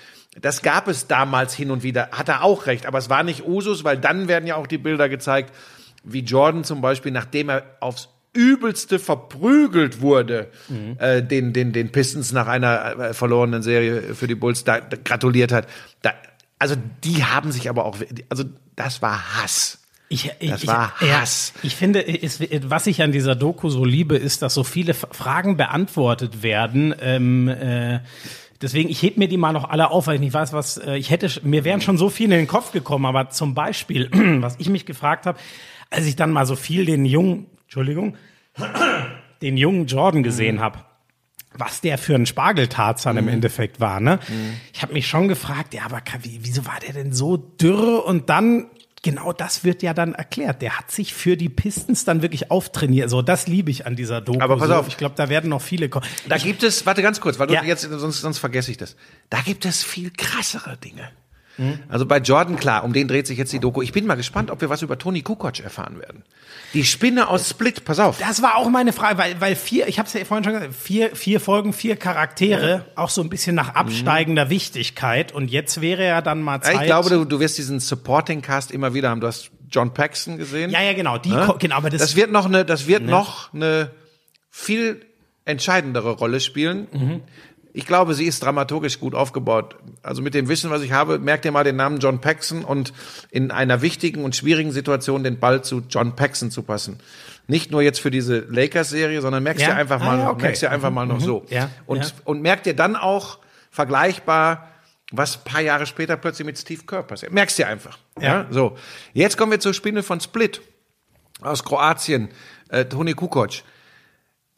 [0.40, 3.44] Das gab es damals hin und wieder, hat er auch recht, aber es war nicht
[3.46, 5.52] Usus, weil dann werden ja auch die Bilder gezeigt,
[6.04, 10.50] wie Jordan zum Beispiel, nachdem er aufs übelste verprügelt wurde,
[10.98, 14.96] äh, den, den, den Pistons nach einer äh, verlorenen Serie für die Bulls da, da
[15.02, 15.68] gratuliert hat.
[16.00, 16.14] Da,
[16.58, 18.44] also die haben sich aber auch, also
[18.76, 19.78] das war Hass.
[20.08, 21.52] Ich, ich, Das war ich, Hass.
[21.56, 24.94] Ja, ich finde, es, was ich an dieser Doku so liebe, ist, dass so viele
[24.94, 26.94] Fragen beantwortet werden.
[27.00, 28.00] Ähm, äh,
[28.60, 30.96] deswegen, ich heb mir die mal noch alle auf, weil ich nicht weiß, was äh,
[30.96, 31.30] ich hätte.
[31.42, 34.86] Mir wären schon so viele in den Kopf gekommen, aber zum Beispiel, was ich mich
[34.86, 35.38] gefragt habe,
[35.90, 38.16] als ich dann mal so viel den jungen, Entschuldigung,
[39.40, 40.80] den jungen Jordan gesehen habe
[41.54, 44.20] was der für ein Spargeltarzan im Endeffekt war, ne?
[44.72, 48.70] Ich habe mich schon gefragt, ja, aber wieso war der denn so dürre und dann
[49.02, 50.62] genau das wird ja dann erklärt.
[50.62, 53.10] Der hat sich für die Pistons dann wirklich auftrainiert.
[53.10, 54.40] So, das liebe ich an dieser Doku.
[54.40, 54.88] Aber pass so, auf.
[54.88, 56.06] Ich glaube, da werden noch viele kommen.
[56.26, 57.62] Da gibt es, warte ganz kurz, weil du Ja.
[57.64, 58.96] jetzt, sonst, sonst vergesse ich das.
[59.28, 61.10] Da gibt es viel krassere Dinge.
[61.88, 63.82] Also bei Jordan, klar, um den dreht sich jetzt die Doku.
[63.82, 66.24] Ich bin mal gespannt, ob wir was über Toni Kukoc erfahren werden.
[66.72, 68.18] Die Spinne aus Split, pass auf.
[68.18, 70.74] Das war auch meine Frage, weil, weil vier, ich habe es ja vorhin schon gesagt,
[70.74, 75.32] vier, vier Folgen, vier Charaktere, auch so ein bisschen nach absteigender Wichtigkeit.
[75.32, 76.76] Und jetzt wäre ja dann mal Zeit.
[76.76, 79.20] ich glaube, du, du wirst diesen Supporting Cast immer wieder haben.
[79.20, 80.70] Du hast John Paxton gesehen.
[80.70, 81.54] ja, ja, genau, die, Ne?
[81.58, 83.90] genau, aber das, das wird noch eine, das wird noch eine
[84.50, 85.04] viel
[85.44, 86.86] entscheidendere Rolle spielen.
[86.92, 87.20] Mhm.
[87.74, 89.76] Ich glaube, sie ist dramaturgisch gut aufgebaut.
[90.02, 92.92] Also mit dem Wissen, was ich habe, merkt ihr mal den Namen John Paxson und
[93.30, 96.98] in einer wichtigen und schwierigen Situation den Ball zu John Paxson zu passen.
[97.46, 99.68] Nicht nur jetzt für diese Lakers-Serie, sondern merkst Ja?
[99.70, 100.42] dir einfach Ah, mal, ja, okay.
[100.42, 101.44] merkst dir einfach mal noch so.
[101.48, 102.10] Ja, Und, ja.
[102.24, 103.38] und merkt dir dann auch
[103.70, 104.68] vergleichbar,
[105.10, 107.32] was ein paar Jahre später plötzlich mit Steve Kerr passiert.
[107.32, 107.98] Merkst dir einfach.
[108.20, 108.42] Ja.
[108.42, 108.46] Ja.
[108.50, 108.76] So.
[109.12, 110.60] Jetzt kommen wir zur Spinne von Split
[111.40, 112.28] aus Kroatien,
[112.68, 113.62] äh, Toni Kukoc.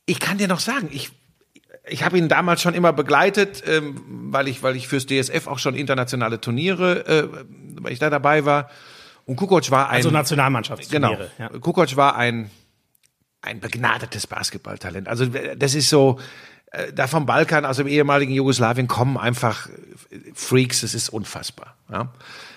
[0.06, 1.10] Ich kann dir noch sagen, ich,
[1.86, 5.58] ich habe ihn damals schon immer begleitet, ähm, weil ich, weil ich fürs DSF auch
[5.58, 7.28] schon internationale Turniere, äh,
[7.80, 8.70] weil ich da dabei war.
[9.26, 11.30] Und Kukoc war ein, also genau, Nationalmannschaftsturniere.
[11.38, 11.48] Ja.
[11.48, 12.50] Kukoc war ein,
[13.42, 15.08] ein begnadetes Basketballtalent.
[15.08, 16.18] Also das ist so,
[16.70, 21.76] äh, da vom Balkan, aus dem ehemaligen Jugoslawien kommen einfach äh, Freaks, das ist unfassbar.
[21.90, 22.12] Ja?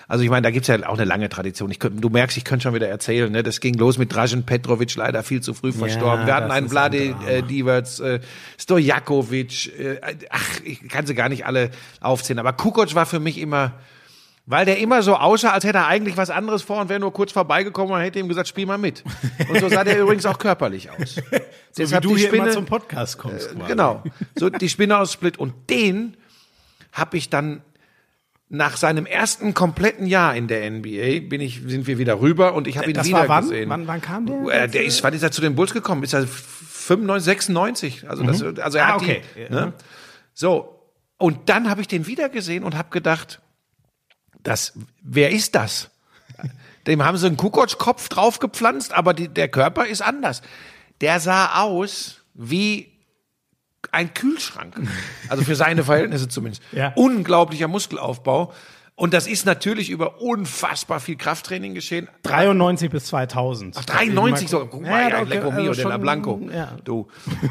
[0.08, 1.70] Also ich meine, da gibt's ja auch eine lange Tradition.
[1.70, 3.42] Ich könnt, du merkst, ich könnte schon wieder erzählen, ne?
[3.42, 6.26] das ging los mit Dražen Petrovic, leider viel zu früh verstorben.
[6.26, 8.20] Wir hatten einen Vlade ein äh, Divac, äh,
[8.58, 12.38] Stojakovic, äh, ach, ich kann sie gar nicht alle aufzählen.
[12.38, 13.74] Aber Kukoc war für mich immer,
[14.46, 17.12] weil der immer so aussah, als hätte er eigentlich was anderes vor und wäre nur
[17.12, 19.04] kurz vorbeigekommen und hätte ihm gesagt, spiel mal mit.
[19.50, 21.16] Und so sah der übrigens auch körperlich aus.
[21.72, 23.50] So wie du hier immer zum Podcast kommst.
[23.50, 23.68] quasi.
[23.68, 24.02] Genau.
[24.36, 25.36] So die Spinne aus Split.
[25.36, 26.16] Und den
[26.92, 27.60] habe ich dann
[28.50, 32.66] nach seinem ersten kompletten Jahr in der NBA bin ich, sind wir wieder rüber und
[32.66, 33.44] ich habe ihn Das wieder war wann?
[33.44, 33.68] gesehen.
[33.68, 34.64] Wann- wann kam der?
[34.64, 36.02] Äh, Der ist, wann ist er zu den Bulls gekommen?
[36.02, 38.08] Ist er 95, 96?
[38.08, 39.22] Also, das, also er Ah, hat okay.
[39.36, 39.72] die, ne?
[40.32, 40.74] So.
[41.18, 43.40] Und dann habe ich den wieder gesehen und habe gedacht,
[44.42, 45.90] das, wer ist das?
[46.86, 50.40] Dem haben sie einen Kukoc-Kopf draufgepflanzt, aber die, der Körper ist anders.
[51.02, 52.97] Der sah aus wie
[53.98, 54.76] ein Kühlschrank.
[55.28, 56.62] Also für seine Verhältnisse zumindest.
[56.70, 56.92] Ja.
[56.94, 58.52] Unglaublicher Muskelaufbau.
[58.94, 62.08] Und das ist natürlich über unfassbar viel Krafttraining geschehen.
[62.22, 63.76] 93 bis 2000.
[63.78, 64.68] Ach, 93 sogar.
[64.68, 66.40] Guck mal, Ja, ja, Lecco also Mio, la schon, Blanco.
[66.52, 66.76] ja.
[66.84, 67.08] Du.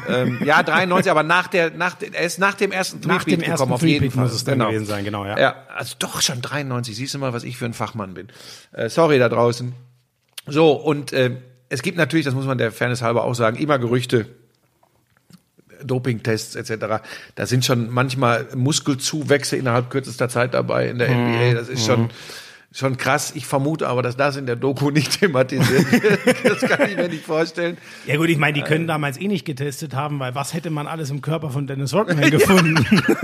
[0.08, 3.50] Ähm, ja, 93, aber nach der, nach, er ist nach dem ersten Nach dem ersten
[3.52, 4.24] gekommen, auf jeden Fall.
[4.24, 5.38] muss es dann gewesen sein, genau, ja.
[5.38, 6.96] Ja, also doch schon 93.
[6.96, 8.28] Siehst du mal, was ich für ein Fachmann bin.
[8.72, 9.72] Äh, sorry da draußen.
[10.46, 11.36] So, und äh,
[11.70, 14.26] es gibt natürlich, das muss man der Fairness halber auch sagen, immer Gerüchte,
[15.84, 17.02] Dopingtests etc.
[17.34, 21.34] Da sind schon manchmal Muskelzuwächse innerhalb kürzester Zeit dabei in der Mhm.
[21.34, 21.54] NBA.
[21.54, 22.10] Das ist schon
[22.70, 23.32] schon krass.
[23.34, 26.36] Ich vermute aber, dass das in der Doku nicht thematisiert wird.
[26.44, 27.78] Das kann ich mir nicht vorstellen.
[28.06, 30.86] Ja gut, ich meine, die können damals eh nicht getestet haben, weil was hätte man
[30.86, 32.84] alles im Körper von Dennis Rodman gefunden?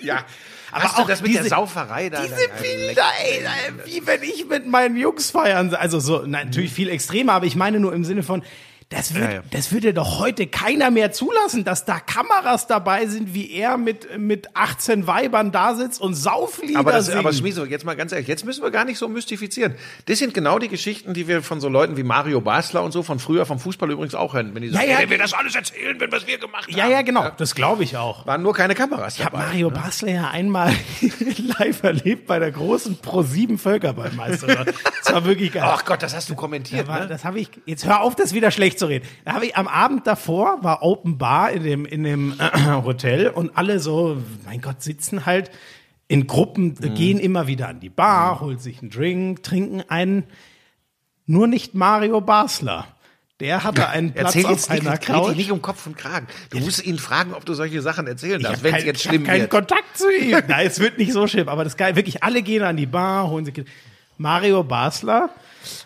[0.00, 0.24] Ja,
[0.70, 2.20] Aber Hast du auch das mit der diese- Sauferei da?
[2.22, 5.74] Diese Bilder, ey, ey, wie wenn ich mit meinen Jungs feiern.
[5.74, 8.42] Also so, na, natürlich viel extremer, aber ich meine nur im Sinne von,
[8.96, 9.42] das, wird, Ja, ja.
[9.50, 14.18] das würde doch heute keiner mehr zulassen, dass da Kameras dabei sind, wie er mit,
[14.18, 17.18] mit 18 Weibern da sitzt und Sauflieder Aber, das, singt.
[17.18, 19.74] aber Schmieso, jetzt mal ganz ehrlich, jetzt müssen wir gar nicht so mystifizieren.
[20.06, 23.02] Das sind genau die Geschichten, die wir von so Leuten wie Mario Basler und so
[23.02, 24.54] von früher vom Fußball übrigens auch hören.
[24.54, 26.76] Wenn die sagen, ja, ey, wir das alles erzählen, wenn was wir gemacht haben.
[26.76, 28.26] ja, ja, genau, das glaube ich auch.
[28.26, 29.46] Waren nur keine Kameras Ich habe dabei.
[29.48, 30.72] Mario Basler ja einmal
[31.58, 34.74] live erlebt bei der großen Pro7 Völkerballmeisterschaft.
[35.04, 35.62] Das war wirklich geil.
[35.66, 37.06] Ach Gott, das hast du kommentiert, Da war, ne?
[37.08, 37.48] Das habe ich.
[37.66, 39.06] Jetzt hör auf, das wieder schlecht zu reden.
[39.24, 43.28] Da habe ich am Abend davor war Open Bar in dem in dem äh, Hotel
[43.28, 45.50] und alle so, mein Gott, sitzen halt
[46.08, 46.94] in Gruppen, Mhm.
[46.94, 50.24] gehen immer wieder an die Bar, holt sich einen Drink, trinken einen.
[51.26, 52.86] Nur nicht Mario Basler.
[53.40, 55.36] Der hatte einen Platz Erzähl auf jetzt nicht, einer red dich Couch.
[55.36, 56.28] nicht um Kopf und Kragen.
[56.50, 58.98] Du musst ihn fragen, ob du solche Sachen erzählen Ich darfst, wenn es kein- jetzt
[59.04, 59.50] ich schlimm keinen wird.
[59.50, 60.38] Kontakt zu ihm.
[60.48, 63.28] Nein, es wird nicht so schlimm, aber das geil, wirklich alle gehen an die Bar,
[63.28, 63.64] holen sich
[64.18, 65.30] Mario Basler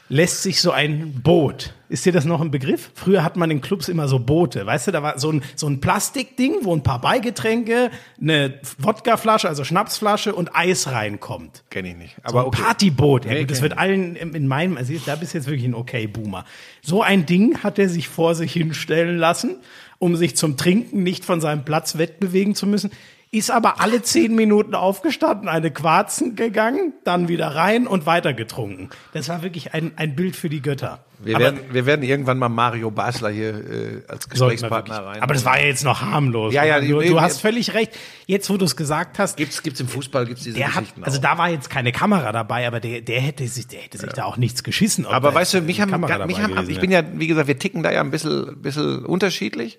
[0.09, 1.75] lässt sich so ein Boot.
[1.89, 2.91] Ist dir das noch ein Begriff?
[2.95, 5.67] Früher hat man in Clubs immer so Boote, weißt du, da war so ein so
[5.67, 11.65] ein Plastikding, wo ein paar Beigetränke, eine Wodkaflasche, also Schnapsflasche und Eis reinkommt.
[11.71, 12.17] Kenn ich nicht.
[12.23, 12.63] Aber Aber ein okay.
[12.63, 13.25] Partyboot.
[13.25, 15.65] Ja, Nee, gut, das wird allen in in meinem, also da bist du jetzt wirklich
[15.65, 16.45] ein okay Boomer.
[16.83, 19.57] So ein Ding hat er sich vor sich hinstellen lassen,
[19.99, 22.91] um sich zum Trinken nicht von seinem Platz wegbewegen zu müssen.
[23.31, 28.89] Ist aber alle zehn Minuten aufgestanden, eine Quarzen gegangen, dann wieder rein und weiter getrunken.
[29.13, 31.05] Das war wirklich ein, ein Bild für die Götter.
[31.21, 35.21] Wir, aber, werden, wir werden irgendwann mal Mario Basler hier äh, als Gesprächspartner rein.
[35.21, 36.55] Aber das war ja jetzt noch harmlos.
[36.55, 37.93] Ja, ja, du, du hast völlig recht.
[38.27, 39.37] Jetzt, wo du es gesagt hast.
[39.37, 42.69] Gibt's, gibt's im Fußball, gibt's diese der hat, Also da war jetzt keine Kamera dabei,
[42.69, 44.15] aber der, der hätte sich, der hätte sich ja.
[44.15, 45.07] da auch nichts geschissen.
[45.07, 47.91] Aber weißt du, mich haben, mich haben, ich bin ja, wie gesagt, wir ticken da
[47.91, 49.79] ja ein bisschen, bisschen unterschiedlich.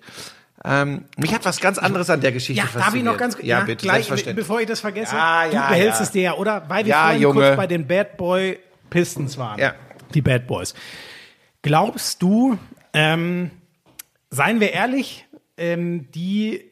[0.62, 3.60] Ähm, mich hat was ganz anderes an der Geschichte ja, Darf ich noch ganz ja,
[3.60, 5.16] bitte, gleich, bevor ich das vergesse?
[5.16, 6.04] Ja, ja, du behältst ja.
[6.04, 6.68] es dir ja, oder?
[6.68, 7.40] Weil wir ja, vorhin Junge.
[7.40, 8.58] kurz bei den Bad Boy
[8.90, 9.58] Pistons waren.
[9.58, 9.74] Ja.
[10.12, 10.74] Die Bad Boys.
[11.62, 12.58] Glaubst du,
[12.92, 13.50] ähm,
[14.28, 16.70] seien wir ehrlich, ähm, die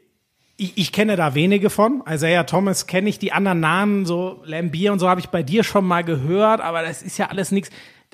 [0.59, 2.03] ich, ich kenne da wenige von.
[2.07, 5.65] Isaiah Thomas kenne ich, die anderen Namen, so Lambier und so habe ich bei dir
[5.65, 7.71] schon mal gehört, aber das ist ja alles nichts.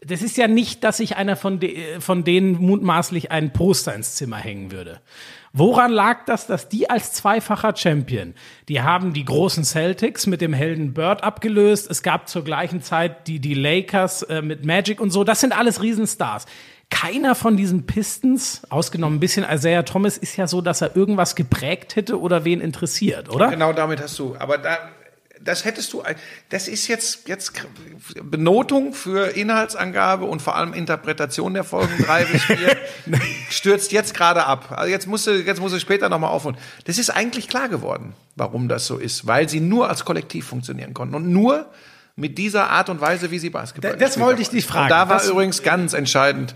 [0.07, 4.17] Das ist ja nicht, dass sich einer von, de, von denen mutmaßlich ein Poster ins
[4.17, 5.01] Zimmer hängen würde.
[5.57, 8.35] Woran lag das, dass die als zweifacher Champion,
[8.69, 11.89] die haben die großen Celtics mit dem Helden Bird abgelöst.
[11.89, 15.23] Es gab zur gleichen Zeit die, die Lakers äh, mit Magic und so.
[15.23, 16.47] Das sind alles Riesenstars.
[16.91, 21.37] Keiner von diesen Pistons, ausgenommen ein bisschen Isaiah Thomas, ist ja so, dass er irgendwas
[21.37, 23.49] geprägt hätte oder wen interessiert, oder?
[23.49, 24.35] Genau damit hast du.
[24.37, 24.77] Aber da,
[25.45, 26.03] das hättest du,
[26.49, 27.53] das ist jetzt, jetzt
[28.23, 32.77] Benotung für Inhaltsangabe und vor allem Interpretation der Folgen drei bis vier
[33.51, 34.73] stürzt jetzt gerade ab.
[34.77, 36.57] Also jetzt musst du, jetzt musst du später nochmal aufholen.
[36.85, 40.95] Das ist eigentlich klar geworden, warum das so ist, weil sie nur als Kollektiv funktionieren
[40.95, 41.67] konnten und nur
[42.17, 44.85] mit dieser Art und Weise, wie sie Basketball Das, das wollte ich dich fragen.
[44.85, 46.55] Und da war das übrigens ganz entscheidend,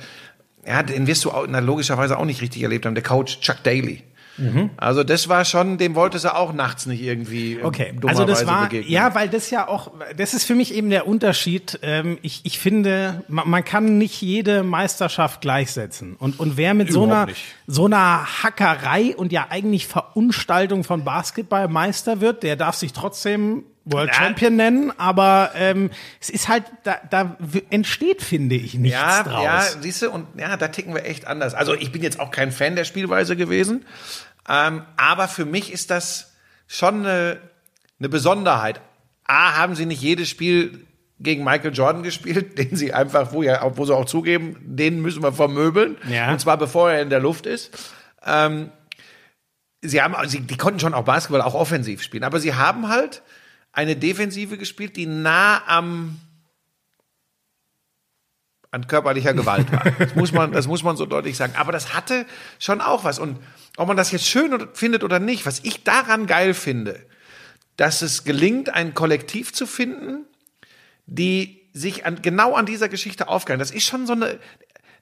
[0.67, 3.63] ja, den wirst du auch, na, logischerweise auch nicht richtig erlebt haben, der Coach Chuck
[3.63, 4.03] Daly.
[4.39, 4.71] Mhm.
[4.77, 7.93] Also das war schon, dem wollte sie auch nachts nicht irgendwie okay.
[8.07, 8.91] Also das war begegnen.
[8.91, 11.79] ja, weil das ja auch, das ist für mich eben der Unterschied.
[11.83, 16.93] Ähm, ich, ich finde, man, man kann nicht jede Meisterschaft gleichsetzen und und wer mit
[16.93, 17.45] so einer nicht.
[17.67, 23.65] so einer Hackerei und ja eigentlich Verunstaltung von Basketball Meister wird, der darf sich trotzdem
[23.91, 24.15] World Ja.
[24.15, 27.37] Champion nennen, aber ähm, es ist halt, da, da
[27.71, 29.45] entsteht, finde ich, nichts ja, draus.
[29.45, 31.55] Ja, siehst du, und ja, da ticken wir echt anders.
[31.55, 33.85] Also ich bin jetzt auch kein Fan der Spielweise gewesen,
[34.49, 36.35] ähm, aber für mich ist das
[36.67, 37.41] schon eine,
[37.99, 38.81] eine Besonderheit.
[39.25, 40.87] A, haben sie nicht jedes Spiel
[41.21, 45.23] gegen Michael Jordan gespielt, den sie einfach, wo, ja, wo sie auch zugeben, den müssen
[45.23, 45.97] wir vermöbeln.
[46.09, 46.33] Ja.
[46.33, 47.77] Und zwar bevor er in der Luft ist.
[48.25, 48.71] Ähm,
[49.83, 53.23] sie haben, sie, die konnten schon auch Basketball, auch offensiv spielen, aber sie haben halt
[53.73, 56.19] eine Defensive gespielt, die nah am
[58.71, 59.91] an körperlicher Gewalt war.
[59.99, 61.55] Das muss man, das muss man so deutlich sagen.
[61.57, 62.27] Aber das hatte
[62.59, 63.19] schon auch was.
[63.19, 63.39] Und
[63.77, 67.01] ob man das jetzt schön findet oder nicht, was ich daran geil finde,
[67.77, 70.27] dass es gelingt, ein Kollektiv zu finden,
[71.07, 73.61] die sich an, genau an dieser Geschichte aufgeilen.
[73.61, 74.39] Das ist schon so eine,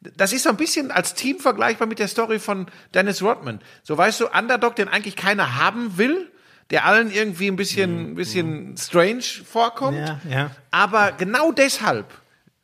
[0.00, 3.60] das ist so ein bisschen als Team vergleichbar mit der Story von Dennis Rodman.
[3.82, 6.30] So weißt du, Underdog, den eigentlich keiner haben will,
[6.70, 9.98] der allen irgendwie ein bisschen, ein bisschen strange vorkommt.
[9.98, 10.50] Ja, ja.
[10.70, 12.06] Aber genau deshalb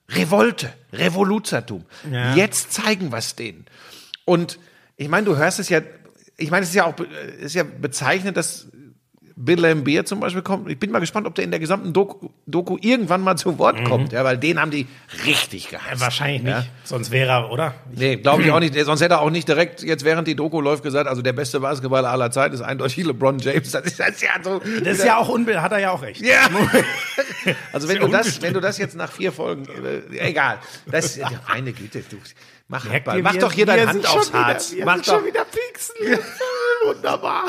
[0.08, 1.84] Revolte, Revoluzertum.
[2.10, 2.34] Ja.
[2.34, 3.66] Jetzt zeigen wir es denen.
[4.24, 4.58] Und
[4.96, 5.80] ich meine, du hörst es ja,
[6.36, 6.94] ich meine, es ist ja auch,
[7.38, 8.68] es ist ja bezeichnend, dass
[9.44, 10.70] Bill Lambier zum Beispiel kommt.
[10.70, 13.84] Ich bin mal gespannt, ob der in der gesamten Doku, Doku irgendwann mal zu Wort
[13.84, 14.86] kommt, ja, weil den haben die
[15.26, 15.96] richtig gehasst.
[15.96, 16.00] Mhm.
[16.00, 16.52] Wahrscheinlich nicht.
[16.52, 16.64] Ja.
[16.84, 17.74] Sonst wäre er, oder?
[17.94, 18.74] Nee, glaube ich auch nicht.
[18.84, 21.58] Sonst hätte er auch nicht direkt jetzt während die Doku läuft gesagt, also der beste
[21.58, 23.70] Basketballer aller Zeit ist eindeutig LeBron James.
[23.72, 24.60] Das ist, das ist ja so.
[24.84, 26.20] Das ist ja auch unbild, hat er ja auch recht.
[26.22, 26.48] Ja.
[27.72, 30.58] Also wenn du das, wenn du das jetzt nach vier Folgen, äh, egal.
[30.86, 32.16] Das, ja, meine Güte, du,
[32.68, 34.74] mach, mach doch er- hier er deine Hand aufs Harz.
[34.84, 35.04] Mach doch.
[35.16, 35.96] schon wieder pieksen.
[36.84, 37.46] Wunderbar.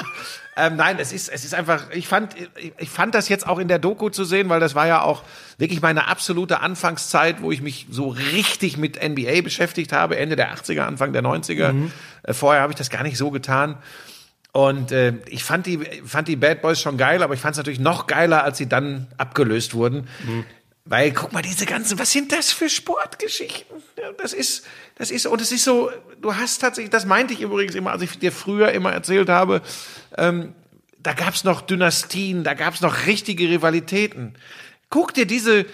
[0.56, 2.36] Ähm, nein, es ist, es ist einfach, ich fand,
[2.78, 5.24] ich fand das jetzt auch in der Doku zu sehen, weil das war ja auch
[5.58, 10.54] wirklich meine absolute Anfangszeit, wo ich mich so richtig mit NBA beschäftigt habe, Ende der
[10.56, 11.72] 80er, Anfang der 90er.
[12.24, 13.78] Äh, vorher habe ich das gar nicht so getan.
[14.52, 17.58] Und äh, ich fand die, fand die Bad Boys schon geil, aber ich fand es
[17.58, 20.08] natürlich noch geiler, als sie dann abgelöst wurden.
[20.86, 23.82] Weil, guck mal, diese ganzen, was sind das für Sportgeschichten?
[24.18, 24.66] Das ist,
[24.96, 25.90] das ist, und es ist so,
[26.22, 29.62] du hast tatsächlich, das meinte ich übrigens immer, als ich dir früher immer erzählt habe,
[30.18, 30.54] ähm,
[31.00, 34.36] da gab's noch Dynastien, da gab's noch richtige Rivalitäten.
[34.90, 35.66] Guck dir diese,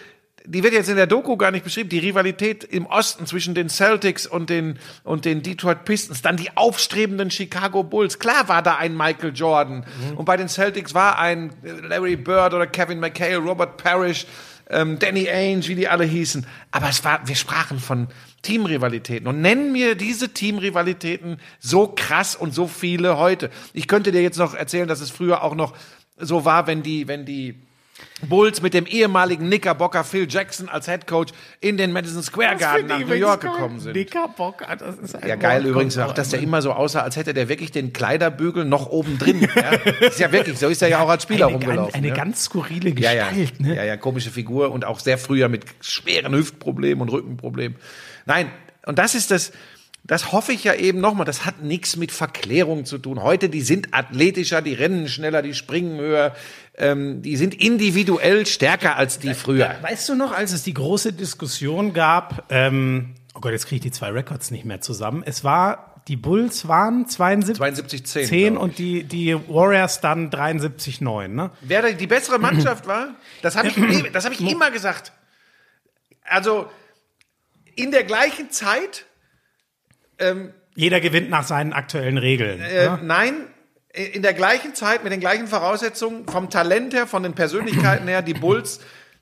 [0.46, 3.70] die wird jetzt in der Doku gar nicht beschrieben, die Rivalität im Osten zwischen den
[3.70, 8.20] Celtics und den, und den Detroit Pistons, dann die aufstrebenden Chicago Bulls.
[8.20, 12.68] Klar war da ein Michael Jordan und bei den Celtics war ein Larry Bird oder
[12.68, 14.26] Kevin McHale, Robert Parrish,
[14.70, 16.46] ähm, Danny Ainge, wie die alle hießen.
[16.72, 18.08] Aber es war, wir sprachen von
[18.42, 23.50] Teamrivalitäten und nennen mir diese Teamrivalitäten so krass und so viele heute.
[23.74, 25.74] Ich könnte dir jetzt noch erzählen, dass es früher auch noch
[26.18, 27.60] so war, wenn die, wenn die
[28.28, 31.32] Bulls mit dem ehemaligen Knickerbocker Phil Jackson als Head Coach
[31.62, 33.94] in den Madison Square Garden nach New York gekommen sind.
[33.94, 36.62] Knickerbocker, das ist ein Ja, geil Wort, übrigens auch, dass der immer.
[36.62, 39.48] so aussah, als hätte der wirklich den Kleiderbügel noch oben drin.
[39.56, 39.72] Ja?
[40.08, 41.96] Ist ja wirklich, so ist er ja auch als Spieler eine, rumgelaufen.
[41.96, 42.14] eine ja?
[42.14, 43.66] ganz skurrile Gestalt, ja.
[43.66, 43.76] ne?
[43.76, 47.78] ja, ja, komische Figur und auch sehr früher mit schweren Hüftproblemen und Rückenproblemen.
[48.26, 48.52] Nein,
[48.86, 49.52] und das ist das,
[50.10, 53.22] das hoffe ich ja eben nochmal, das hat nichts mit Verklärung zu tun.
[53.22, 56.34] Heute, die sind athletischer, die rennen schneller, die springen höher,
[56.80, 59.76] ähm, die sind individuell stärker als die früher.
[59.82, 63.82] Weißt du noch, als es die große Diskussion gab, ähm, oh Gott, jetzt kriege ich
[63.84, 65.22] die zwei Records nicht mehr zusammen.
[65.24, 68.26] Es war, die Bulls waren 72, 72, 10.
[68.26, 68.64] 10 glaub ich.
[68.64, 71.52] und die, die Warriors dann 73, 9, ne?
[71.62, 73.10] Wer da die bessere Mannschaft war,
[73.44, 73.76] das habe ich,
[74.12, 75.12] das hab ich immer gesagt.
[76.24, 76.66] Also
[77.76, 79.06] in der gleichen Zeit,
[80.20, 82.62] ähm, Jeder gewinnt nach seinen aktuellen Regeln.
[82.62, 83.00] äh, ne?
[83.02, 83.34] nein,
[83.94, 88.22] in der gleichen Zeit mit den gleichen Voraussetzungen, vom Talent her, von den Persönlichkeiten her,
[88.22, 88.80] die Bulls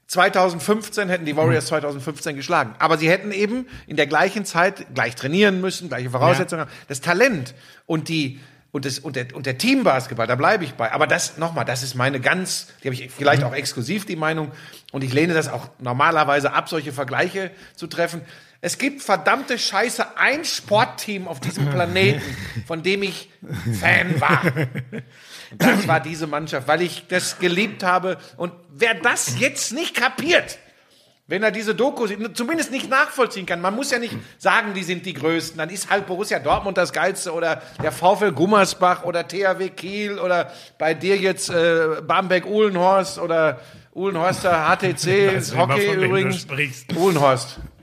[0.07, 2.75] 2015 hätten die Warriors 2015 geschlagen.
[2.79, 6.61] Aber sie hätten eben in der gleichen Zeit gleich trainieren müssen, gleiche Voraussetzungen.
[6.61, 6.71] haben.
[6.87, 7.53] Das Talent
[7.85, 8.39] und die
[8.71, 10.91] und, das, und, der, und der Teambasketball, da bleibe ich bei.
[10.91, 14.51] Aber das, nochmal, das ist meine ganz, die habe ich vielleicht auch exklusiv die Meinung
[14.91, 18.21] und ich lehne das auch normalerweise ab, solche Vergleiche zu treffen.
[18.61, 22.21] Es gibt verdammte Scheiße ein Sportteam auf diesem Planeten,
[22.65, 23.29] von dem ich
[23.79, 24.41] Fan war.
[25.57, 28.17] Das war diese Mannschaft, weil ich das geliebt habe.
[28.35, 30.57] Und wer das jetzt nicht kapiert,
[31.29, 34.83] wenn er diese Doku sieht, zumindest nicht nachvollziehen kann, man muss ja nicht sagen, die
[34.83, 39.27] sind die Größten, dann ist halt Borussia Dortmund das Geilste oder der VfL Gummersbach oder
[39.27, 43.59] THW Kiel oder bei dir jetzt äh, Bamberg-Uhlenhorst oder
[43.93, 46.41] Uhlenhorster HTC, Hockey übrigens.
[46.41, 46.87] sprichst.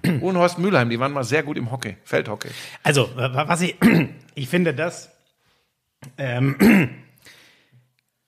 [0.04, 0.22] Uhlenhorst.
[0.22, 2.48] Uhlenhorst Mülheim, die waren mal sehr gut im Hockey, Feldhockey.
[2.82, 3.76] Also, wa- was ich,
[4.34, 5.10] ich finde das,
[6.18, 6.56] ähm,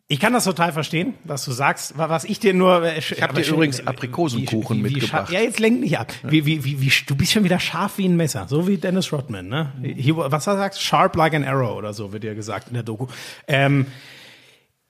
[0.08, 1.98] ich kann das total verstehen, was du sagst.
[1.98, 5.30] Wa- Was ich dir nur, ich hab dir übrigens Aprikosenkuchen mitgebracht.
[5.32, 6.12] Ja, jetzt lenk nicht ab.
[6.22, 9.12] Wie, wie, wie, wie, du bist schon wieder scharf wie ein Messer, so wie Dennis
[9.12, 9.72] Rodman, ne?
[9.82, 12.84] He, was er sagt, sharp like an arrow oder so wird ja gesagt in der
[12.84, 13.08] Doku.
[13.48, 13.86] Ähm,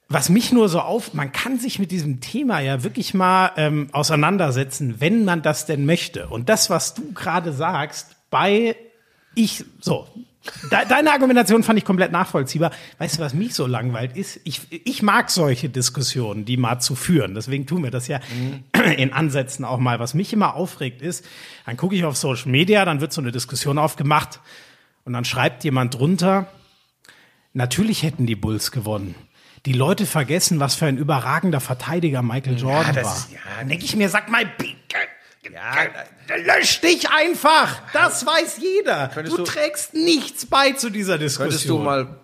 [0.08, 3.88] was mich nur so auf, man kann sich mit diesem Thema ja wirklich mal ähm,
[3.92, 6.28] auseinandersetzen, wenn man das denn möchte.
[6.28, 8.76] Und das, was du gerade sagst, bei
[9.34, 10.06] ich, so,
[10.70, 12.70] de, deine Argumentation fand ich komplett nachvollziehbar.
[12.98, 14.40] Weißt du, was mich so langweilt ist?
[14.44, 17.34] Ich, ich mag solche Diskussionen, die mal zu führen.
[17.34, 18.20] Deswegen tun wir das ja
[18.96, 19.98] in Ansätzen auch mal.
[19.98, 21.24] Was mich immer aufregt ist,
[21.66, 24.40] dann gucke ich auf Social Media, dann wird so eine Diskussion aufgemacht
[25.04, 26.46] und dann schreibt jemand drunter,
[27.56, 29.14] Natürlich hätten die Bulls gewonnen.
[29.66, 33.16] Die Leute vergessen, was für ein überragender Verteidiger Michael Jordan das war.
[33.16, 34.74] ist- ja, denke ich mir, sag mal, bitte,
[35.52, 37.80] Ja, lösch dich einfach.
[37.92, 39.08] Das weiß jeder.
[39.08, 41.48] Du du- trägst nichts bei zu dieser Diskussion.
[41.50, 42.20] Könntest du mal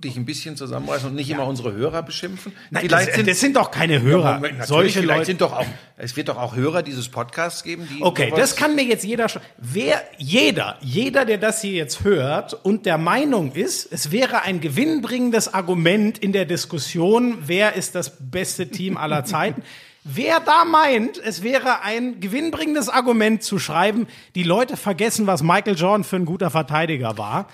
[0.00, 2.52] dich ein bisschen zusammenreißen und nicht immer unsere Hörer beschimpfen?
[2.70, 4.34] Nein, das, das sind doch keine Hörer.
[4.34, 5.26] Moment, natürlich, Solche vielleicht Leute.
[5.26, 8.74] sind doch auch, es wird doch auch Hörer dieses Podcasts geben, die Okay, das kann
[8.74, 9.42] mir jetzt jeder schon.
[9.58, 14.60] Wer, jeder, jeder, der das hier jetzt hört und der Meinung ist, es wäre ein
[14.60, 19.62] gewinnbringendes Argument in der Diskussion, wer ist das beste Team aller Zeiten.
[20.04, 25.76] Wer da meint, es wäre ein gewinnbringendes Argument zu schreiben, die Leute vergessen, was Michael
[25.76, 27.48] Jordan für ein guter Verteidiger war,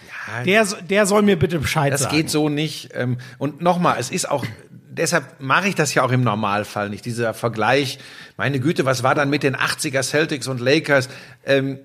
[0.45, 2.17] der, der soll mir bitte Bescheid Das sagen.
[2.17, 2.91] geht so nicht.
[2.95, 4.45] Ähm, Und nochmal, es ist auch,
[4.89, 7.05] deshalb mache ich das ja auch im Normalfall nicht.
[7.05, 7.99] Dieser Vergleich,
[8.37, 11.09] meine Güte, was war dann mit den 80er Celtics und Lakers?
[11.45, 11.79] Ähm,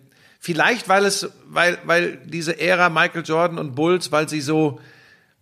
[0.43, 4.79] Vielleicht, weil es, weil, weil diese Ära Michael Jordan und Bulls, weil sie so,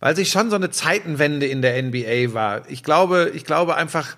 [0.02, 2.64] weil sie schon so eine Zeitenwende in der NBA war.
[2.70, 4.18] Ich glaube, ich glaube einfach,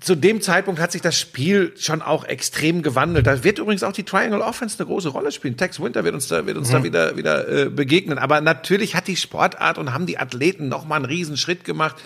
[0.00, 3.26] zu dem Zeitpunkt hat sich das Spiel schon auch extrem gewandelt.
[3.26, 5.56] Da wird übrigens auch die Triangle Offense eine große Rolle spielen.
[5.56, 8.16] Tex Winter wird uns da, wird uns da wieder, wieder äh, begegnen.
[8.18, 11.96] Aber natürlich hat die Sportart und haben die Athleten noch mal einen riesen Schritt gemacht.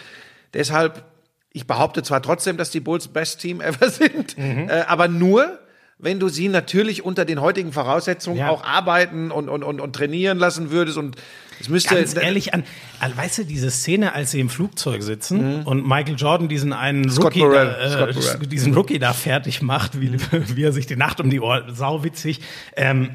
[0.53, 1.05] Deshalb,
[1.53, 5.60] ich behaupte zwar trotzdem, dass die Bulls Best Team ever sind, äh, aber nur,
[6.03, 8.51] wenn du sie natürlich unter den heutigen Voraussetzungen Ja.
[8.51, 11.17] auch arbeiten und, und, und, und trainieren lassen würdest und
[11.61, 12.65] es müsste Ganz ehrlich, an,
[13.01, 17.11] an, weißt du, diese Szene, als sie im Flugzeug sitzen und Michael Jordan diesen einen
[17.11, 20.11] Scott Rookie, da, äh, diesen Rookie da fertig macht, wie,
[20.57, 22.41] wie er sich die Nacht um die Ohren, sauwitzig.
[22.77, 23.11] Ähm,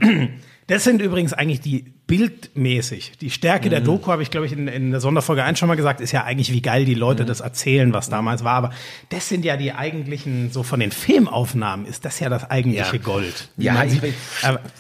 [0.68, 3.14] das sind übrigens eigentlich die bildmäßig.
[3.20, 5.76] Die Stärke der Doku, habe ich, glaube ich, in, in der Sonderfolge 1 schon mal
[5.76, 8.54] gesagt, ist ja eigentlich, wie geil die Leute das erzählen, was damals war.
[8.54, 8.72] Aber
[9.10, 13.02] das sind ja die eigentlichen, so von den Filmaufnahmen ist das ja das eigentliche Ja.
[13.02, 13.50] Gold.
[13.58, 14.02] Ja, Man ich,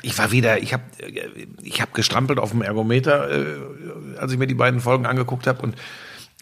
[0.01, 0.83] ich war wieder, ich habe
[1.61, 3.45] ich hab gestrampelt auf dem Ergometer, äh,
[4.17, 5.61] als ich mir die beiden Folgen angeguckt habe.
[5.61, 5.75] Und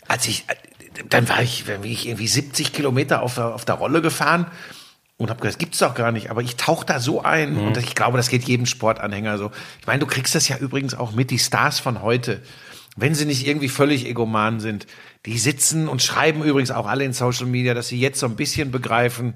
[0.07, 0.45] als ich,
[1.09, 4.47] dann war ich, bin ich irgendwie 70 Kilometer auf, auf der Rolle gefahren
[5.23, 6.29] und habe gesagt, das gibt's doch gar nicht.
[6.29, 9.51] Aber ich tauche da so ein und ich glaube, das geht jedem Sportanhänger so.
[9.79, 12.41] Ich meine, du kriegst das ja übrigens auch mit, die Stars von heute.
[12.95, 14.85] wenn sie nicht irgendwie völlig egoman sind,
[15.25, 18.35] die sitzen und schreiben übrigens auch alle in Social Media, dass sie jetzt so ein
[18.35, 19.33] bisschen begreifen,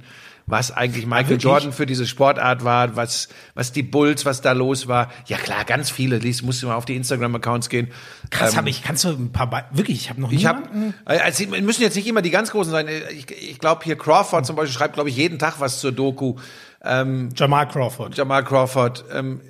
[0.50, 1.44] was eigentlich Michael wirklich?
[1.44, 5.12] Jordan für diese Sportart war, was, was die Bulls, was da los war.
[5.26, 6.18] Ja klar, ganz viele.
[6.18, 7.90] Lies, musst du mal auf die Instagram-Accounts gehen.
[8.30, 10.94] Krass, Ähm, habe ich, kannst du ein paar, Be wirklich, ich habe noch ich niemanden.
[11.06, 12.88] habe, also müssen jetzt nicht immer die ganz großen sein.
[13.12, 16.36] Ich, ich glaube hier Crawford zum Beispiel schreibt, glaube ich, jeden Tag was zur Doku.
[17.36, 18.16] Jamal Crawford.
[18.16, 19.04] Jamal Crawford.
[19.14, 19.42] Ähm,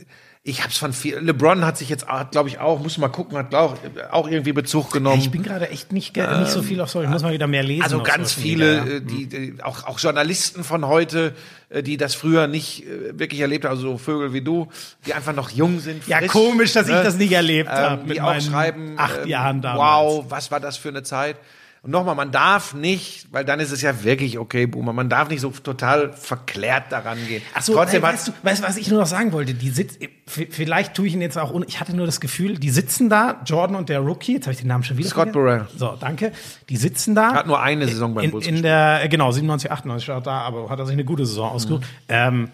[0.47, 1.17] ich habe es von viel.
[1.17, 3.75] LeBron hat sich jetzt, glaube ich, auch, muss mal gucken, hat auch,
[4.11, 5.19] auch irgendwie Bezug genommen.
[5.19, 7.47] Ich bin gerade echt nicht, ge- nicht so viel auf Social, ich muss mal wieder
[7.47, 7.83] mehr lesen.
[7.83, 8.97] Also ganz viele, Media, ja.
[8.97, 11.33] äh, die, die auch, auch Journalisten von heute,
[11.69, 14.69] äh, die das früher nicht äh, wirklich erlebt haben, also so Vögel wie du,
[15.05, 16.07] die einfach noch jung sind.
[16.07, 17.03] Ja, frisch, komisch, dass ich ne?
[17.03, 18.13] das nicht erlebt ähm, habe.
[18.13, 20.05] die auch schreiben, acht ähm, Jahren damals.
[20.05, 21.35] wow, was war das für eine Zeit?
[21.83, 25.29] Und nochmal, man darf nicht, weil dann ist es ja wirklich okay, Boomer, man darf
[25.29, 27.41] nicht so total verklärt daran gehen.
[27.53, 29.53] Ach so, Trotzdem nein, hat, weißt du, weißt, du, was ich nur noch sagen wollte?
[29.53, 32.69] Die sitzt, vielleicht tue ich ihn jetzt auch, un- ich hatte nur das Gefühl, die
[32.69, 35.07] sitzen da, Jordan und der Rookie, jetzt habe ich den Namen schon wieder.
[35.09, 35.31] Scott.
[35.31, 35.67] Burrell.
[35.77, 36.31] So, danke.
[36.69, 37.33] Die sitzen da.
[37.33, 40.21] hat nur eine Saison beim in, Bulls in der, äh, genau, 97, 98 war er
[40.21, 41.83] da, aber hat er sich eine gute Saison ausgesucht.
[42.09, 42.49] Ähm,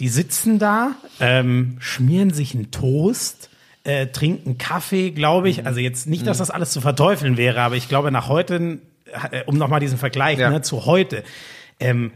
[0.00, 3.47] die sitzen da, ähm, schmieren sich einen Toast,
[3.88, 5.66] äh, trinken Kaffee, glaube ich.
[5.66, 8.78] Also jetzt nicht, dass das alles zu verteufeln wäre, aber ich glaube nach heute,
[9.30, 10.50] äh, um nochmal diesen Vergleich Ja.
[10.50, 11.24] ne, zu heute,
[11.80, 12.12] ähm,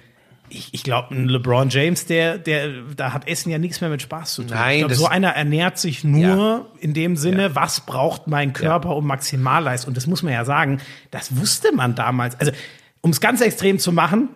[0.50, 4.02] ich, ich glaube, ein LeBron James, der, der, da hat Essen ja nichts mehr mit
[4.02, 4.50] Spaß zu tun.
[4.54, 6.66] Nein, ich glaub, so einer ernährt sich nur Ja.
[6.78, 9.88] in dem Sinne, was braucht mein Körper um Maximalleistung?
[9.92, 10.78] Und das muss man ja sagen,
[11.10, 12.38] das wusste man damals.
[12.38, 12.52] Also,
[13.00, 14.28] um es ganz extrem zu machen,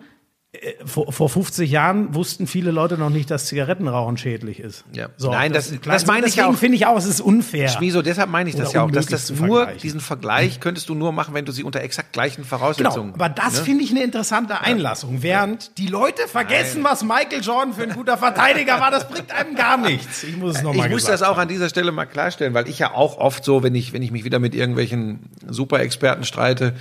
[0.85, 4.85] vor, vor 50 Jahren wussten viele Leute noch nicht, dass Zigarettenrauchen schädlich ist.
[4.93, 5.09] Ja.
[5.19, 6.57] Nein, das- klar, das meine ich deswegen auch.
[6.57, 7.67] finde ich auch, es ist unfair.
[7.67, 11.11] Schmieso, deshalb meine ich das ja auch, dass das nur, diesen Vergleich könntest du nur
[11.11, 13.13] machen, wenn du sie unter exakt gleichen Genau, Voraussetzungen.
[13.13, 13.65] aber das ne?
[13.65, 15.21] finde ich eine interessante Einlassung.
[15.21, 19.53] Während die Leute vergessen, was Michael Jordan für ein guter Verteidiger war, das bringt einem
[19.55, 20.23] gar nichts.
[20.23, 22.79] Ich muss es nochmal Ich muss das auch an dieser Stelle mal klarstellen, weil ich
[22.79, 26.73] ja auch oft so, wenn ich, wenn ich mich wieder mit irgendwelchen Superexperten streite,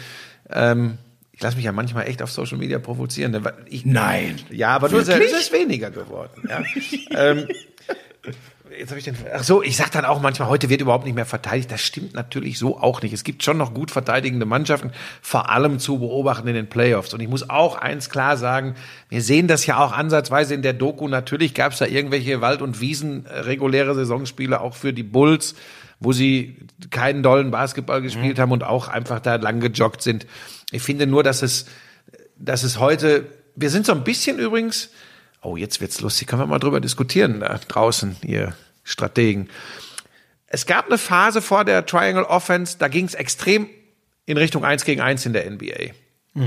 [0.51, 0.99] ähm,
[1.37, 3.47] ich lasse mich ja manchmal echt auf Social Media provozieren.
[3.69, 4.37] Ich, Nein.
[4.51, 5.33] Ja, aber nur Wirklich?
[5.33, 6.49] es ist weniger geworden.
[6.49, 6.63] Ja.
[7.31, 7.47] ähm,
[8.79, 9.17] jetzt habe ich den.
[9.35, 11.71] Ach so, ich sag dann auch manchmal, heute wird überhaupt nicht mehr verteidigt.
[11.71, 13.13] Das stimmt natürlich so auch nicht.
[13.13, 17.13] Es gibt schon noch gut verteidigende Mannschaften, vor allem zu beobachten in den Playoffs.
[17.13, 18.75] Und ich muss auch eins klar sagen:
[19.11, 21.07] Wir sehen das ja auch ansatzweise in der Doku.
[21.07, 25.55] Natürlich gab es da irgendwelche Wald- und Wiesen reguläre Saisonspiele auch für die Bulls,
[26.01, 26.59] wo sie
[26.91, 30.27] keinen dollen Basketball gespielt haben und auch einfach da lang gejoggt sind.
[30.71, 31.67] Ich finde nur, dass es
[32.39, 34.91] dass es heute, wir sind so ein bisschen übrigens,
[35.43, 39.49] oh, jetzt wird's lustig, können wir mal drüber diskutieren da draußen, ihr Strategen.
[40.47, 43.69] Es gab eine Phase vor der Triangle Offense, da ging's extrem
[44.27, 45.93] in Richtung 1 gegen 1 in der NBA.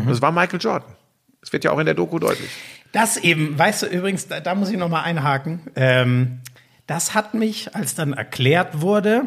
[0.08, 0.95] Das war Michael Jordan.
[1.41, 2.50] Das wird ja auch in der Doku deutlich.
[2.91, 5.62] Das eben, weißt du übrigens, da, da muss ich noch mal einhaken.
[5.76, 6.39] Ähm,
[6.86, 9.24] das hat mich, als dann erklärt wurde,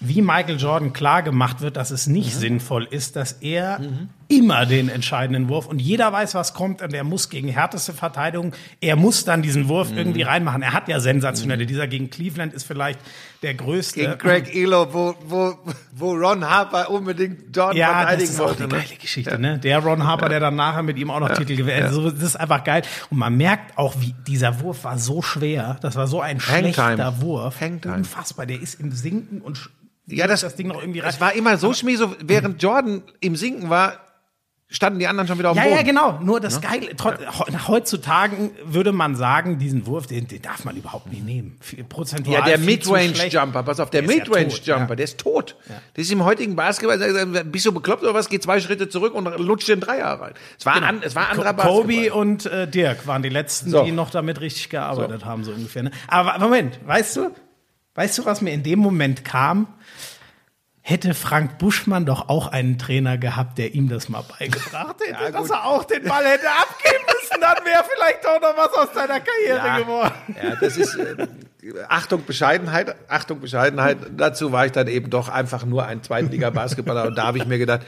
[0.00, 3.80] wie Michael Jordan klar gemacht wird, dass es nicht sinnvoll ist, dass er
[4.28, 8.52] immer den entscheidenden Wurf und jeder weiß, was kommt und er muss gegen härteste Verteidigung,
[8.80, 10.60] er muss dann diesen Wurf irgendwie reinmachen.
[10.60, 11.64] Er hat ja sensationelle.
[11.64, 13.00] Dieser gegen Cleveland ist vielleicht
[13.42, 14.00] der größte.
[14.00, 15.58] Gegen Greg Elo, wo, wo,
[15.92, 18.64] wo Ron Harper unbedingt Jordan Ja, das verteidigen ist auch wollte.
[18.64, 18.80] eine ne?
[18.82, 19.58] geile Geschichte, ne?
[19.58, 21.84] Der Ron Harper, der dann nachher mit ihm auch noch Titel gewählt.
[21.84, 22.82] Also, das ist einfach geil.
[23.10, 25.78] Und man merkt auch, wie dieser Wurf war so schwer.
[25.80, 26.74] Das war so ein Hangtime.
[26.74, 27.60] schlechter Wurf.
[27.62, 27.94] Hangtime.
[27.94, 28.44] Unfassbar.
[28.44, 29.70] Der ist im Sinken und
[30.06, 31.08] Ja, das, das Ding noch irgendwie rein.
[31.08, 34.00] Es war immer so schmieso, während Jordan im Sinken war,
[34.70, 35.76] standen die anderen schon wieder auf dem Ja, Boden.
[35.76, 36.18] ja, genau.
[36.22, 40.76] Nur das Geile, trot- he- heutzutage würde man sagen, diesen Wurf, den, den darf man
[40.76, 41.58] überhaupt nicht nehmen.
[41.88, 42.58] Prozentual Ja, der.
[42.58, 44.94] Midrange-Jumper, pass auf, der Der ja Midrange-Jumper, ja.
[44.96, 45.56] der ist tot.
[45.94, 46.98] Das ist im heutigen Basketball,
[47.44, 48.28] bist du bekloppt oder was?
[48.28, 50.34] Geh zwei Schritte zurück und lutscht den Dreier rein.
[50.58, 52.20] Es war, an, es war anderer Ko- Kobe Basketball.
[52.20, 53.84] und äh, Dirk waren die letzten, So.
[53.84, 55.84] die noch damit richtig gearbeitet haben, so ungefähr.
[55.84, 55.92] Ne?
[56.08, 57.30] Aber Moment, weißt du,
[57.94, 59.66] weißt du, was mir in dem Moment kam?
[60.88, 65.30] Hätte Frank Buschmann doch auch einen Trainer gehabt, der ihm das mal beigebracht hätte, Ja,
[65.30, 68.94] dass er auch den Ball hätte abgeben müssen, dann wäre vielleicht auch noch was aus
[68.94, 70.14] seiner Karriere Ja, geworden.
[70.42, 71.26] ja, das ist äh,
[71.90, 73.98] Achtung Bescheidenheit, Achtung Bescheidenheit.
[74.16, 77.58] Dazu war ich dann eben doch einfach nur ein Zweitliga-Basketballer und da habe ich mir
[77.58, 77.82] gedacht,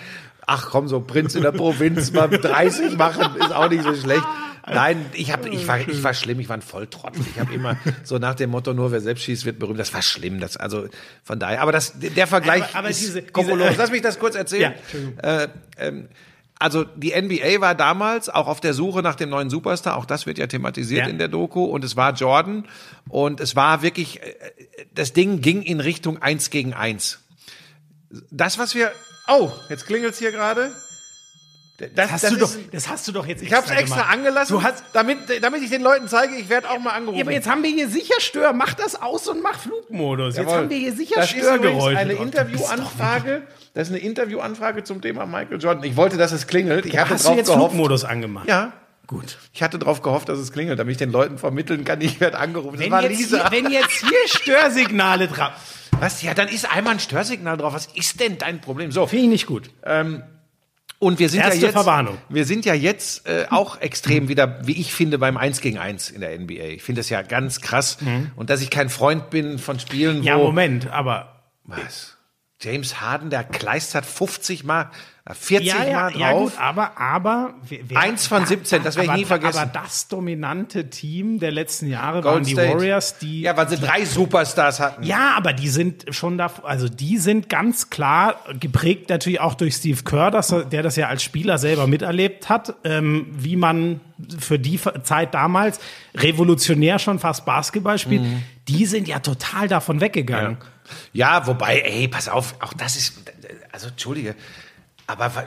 [0.52, 4.24] ach komm, so Prinz in der Provinz mal 30 machen ist auch nicht so schlecht.
[4.66, 7.22] Nein, ich hab, ich war, ich war schlimm, ich war ein Volltrottel.
[7.32, 9.78] Ich habe immer so nach dem Motto, nur wer selbst schießt, wird berühmt.
[9.80, 10.86] Das war schlimm, das, also
[11.24, 11.62] von daher.
[11.62, 14.74] Aber das, der Vergleich Aber- aber ist diese- diese- Lass mich das kurz erzählen.
[15.22, 15.42] Ja.
[15.42, 15.48] Äh,
[15.78, 16.08] ähm,
[16.58, 20.26] also die NBA war damals auch auf der Suche nach dem neuen Superstar, auch das
[20.26, 21.10] wird ja thematisiert Ja.
[21.10, 22.66] in der Doku und es war Jordan
[23.08, 24.34] und es war wirklich, äh,
[24.94, 27.20] das Ding ging in Richtung eins gegen eins.
[28.30, 28.92] Das, was wir,
[29.30, 30.72] oh, jetzt klingelt's hier gerade.
[31.94, 33.96] Das, hast, das, du doch, das hast du doch jetzt extra Ich habe es extra
[33.96, 34.12] gemacht.
[34.12, 37.18] angelassen, du hast, damit, damit ich den Leuten zeige, ich werde auch mal angerufen.
[37.18, 38.52] Ja, aber jetzt haben wir hier sicher Stör.
[38.52, 40.36] Mach das aus und mach Flugmodus.
[40.36, 40.46] Jawohl.
[40.46, 41.94] Jetzt haben wir hier sicher das Störgeräusche.
[41.94, 43.42] Das ist eine Interviewanfrage.
[43.72, 45.84] Das ist eine Interviewanfrage zum Thema Michael Jordan.
[45.84, 46.84] Ich wollte, dass es klingelt.
[46.84, 47.70] Ich hatte hast drauf du jetzt gehofft.
[47.70, 48.46] Flugmodus angemacht?
[48.48, 48.72] Ja.
[49.06, 49.38] Gut.
[49.52, 52.38] Ich hatte darauf gehofft, dass es klingelt, damit ich den Leuten vermitteln kann, ich werde
[52.38, 52.78] angerufen.
[52.78, 53.50] Wenn, das war jetzt Lisa.
[53.50, 55.52] Hier, wenn jetzt hier Störsignale drauf.
[56.00, 56.22] Was?
[56.22, 57.74] Ja, dann ist einmal ein Störsignal drauf.
[57.74, 58.92] Was ist denn dein Problem?
[58.92, 59.06] So.
[59.06, 59.70] Finde ich nicht gut.
[59.84, 60.22] Ähm,
[60.98, 62.18] und wir sind Erste ja jetzt, Verwarnung.
[62.28, 66.10] wir sind ja jetzt äh, auch extrem wieder, wie ich finde, beim 1 gegen 1
[66.10, 66.64] in der NBA.
[66.74, 68.00] Ich finde das ja ganz krass.
[68.00, 68.32] Mhm.
[68.36, 70.26] Und dass ich kein Freund bin von Spielen, wo...
[70.26, 71.40] Ja, Moment, aber...
[71.64, 72.18] Was?
[72.60, 74.90] James Harden, der kleistert 50 Mal,
[75.34, 76.20] 40 ja, ja, Mal drauf.
[76.20, 77.54] Ja, gut, aber, aber.
[77.68, 79.58] Wer, Eins von 17, das werde ich nie vergessen.
[79.58, 82.74] Aber das dominante Team der letzten Jahre Gold waren die State.
[82.74, 83.42] Warriors, die.
[83.42, 85.02] Ja, weil sie drei Superstars hatten.
[85.02, 89.74] Ja, aber die sind schon da, also die sind ganz klar geprägt natürlich auch durch
[89.74, 94.00] Steve Kerr, dass er, der das ja als Spieler selber miterlebt hat, ähm, wie man
[94.38, 95.80] für die Zeit damals
[96.14, 98.22] revolutionär schon fast Basketball spielt.
[98.22, 98.42] Mhm.
[98.68, 100.58] Die sind ja total davon weggegangen.
[100.60, 100.66] Ja.
[101.12, 103.14] Ja, wobei, ey, pass auf, auch das ist,
[103.72, 104.34] also entschuldige,
[105.18, 105.46] aber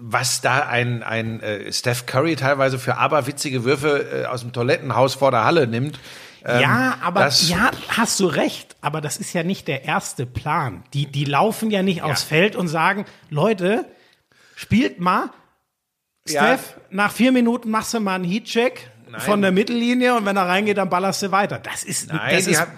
[0.00, 5.14] was da ein, ein äh, Steph Curry teilweise für aberwitzige Würfe äh, aus dem Toilettenhaus
[5.14, 5.98] vor der Halle nimmt.
[6.44, 10.84] Ähm, ja, aber ja, hast du recht, aber das ist ja nicht der erste Plan.
[10.94, 12.04] Die, die laufen ja nicht ja.
[12.04, 13.86] aufs Feld und sagen, Leute,
[14.54, 15.30] spielt mal.
[16.26, 16.82] Steph, ja.
[16.90, 20.76] nach vier Minuten machst du mal einen Heatcheck von der Mittellinie und wenn er reingeht,
[20.76, 21.58] dann ballerst du weiter.
[21.58, 22.68] Das ist, Nein, das ist, hat,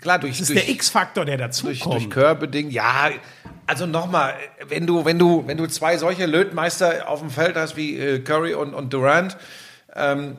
[0.00, 1.94] klar, durch, das ist durch, der X-Faktor, der dazu durch, kommt.
[1.94, 3.10] Durch Körbeding, ja.
[3.70, 4.34] Also nochmal,
[4.66, 8.18] wenn du, wenn du, wenn du zwei solche Lötmeister auf dem Feld hast wie äh,
[8.18, 9.36] Curry und, und Durant,
[9.94, 10.38] ähm,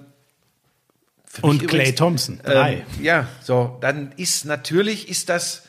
[1.42, 2.74] und Clay Thompson, ähm, drei.
[2.74, 5.64] Ähm, ja, so, dann ist natürlich, ist das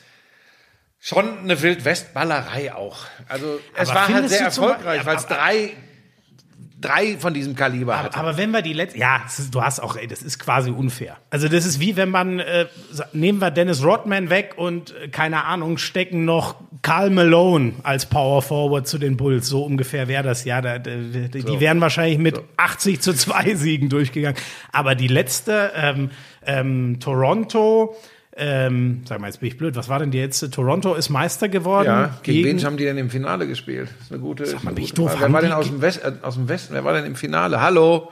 [0.99, 3.05] schon eine Wildwestballerei auch.
[3.29, 5.71] Also es Aber war halt sehr erfolgreich, weil es drei
[6.83, 8.17] drei von diesem Kaliber aber, hatte.
[8.17, 11.17] Aber wenn wir die letzte, ja, ist, du hast auch, ey, das ist quasi unfair.
[11.29, 12.67] Also das ist wie wenn man, äh,
[13.13, 18.41] nehmen wir Dennis Rodman weg und äh, keine Ahnung, stecken noch Karl Malone als Power
[18.41, 19.47] Forward zu den Bulls.
[19.47, 20.61] So ungefähr wäre das ja.
[20.61, 21.59] Da, die, die so.
[21.59, 22.43] wären wahrscheinlich mit so.
[22.57, 24.39] 80 zu 2 Siegen durchgegangen.
[24.71, 26.11] Aber die letzte, ähm,
[26.45, 27.95] ähm, Toronto,
[28.35, 29.75] ähm, sag mal, jetzt bin ich blöd.
[29.75, 30.39] Was war denn die jetzt?
[30.51, 31.85] Toronto ist Meister geworden.
[31.85, 33.89] Ja, gegen, gegen wen haben die denn im Finale gespielt?
[33.97, 34.45] Das ist eine gute.
[34.45, 35.15] Sag mal, bin ich doof.
[35.19, 36.73] Wer war denn aus dem, West, äh, aus dem Westen?
[36.73, 37.61] Wer war denn im Finale?
[37.61, 38.11] Hallo?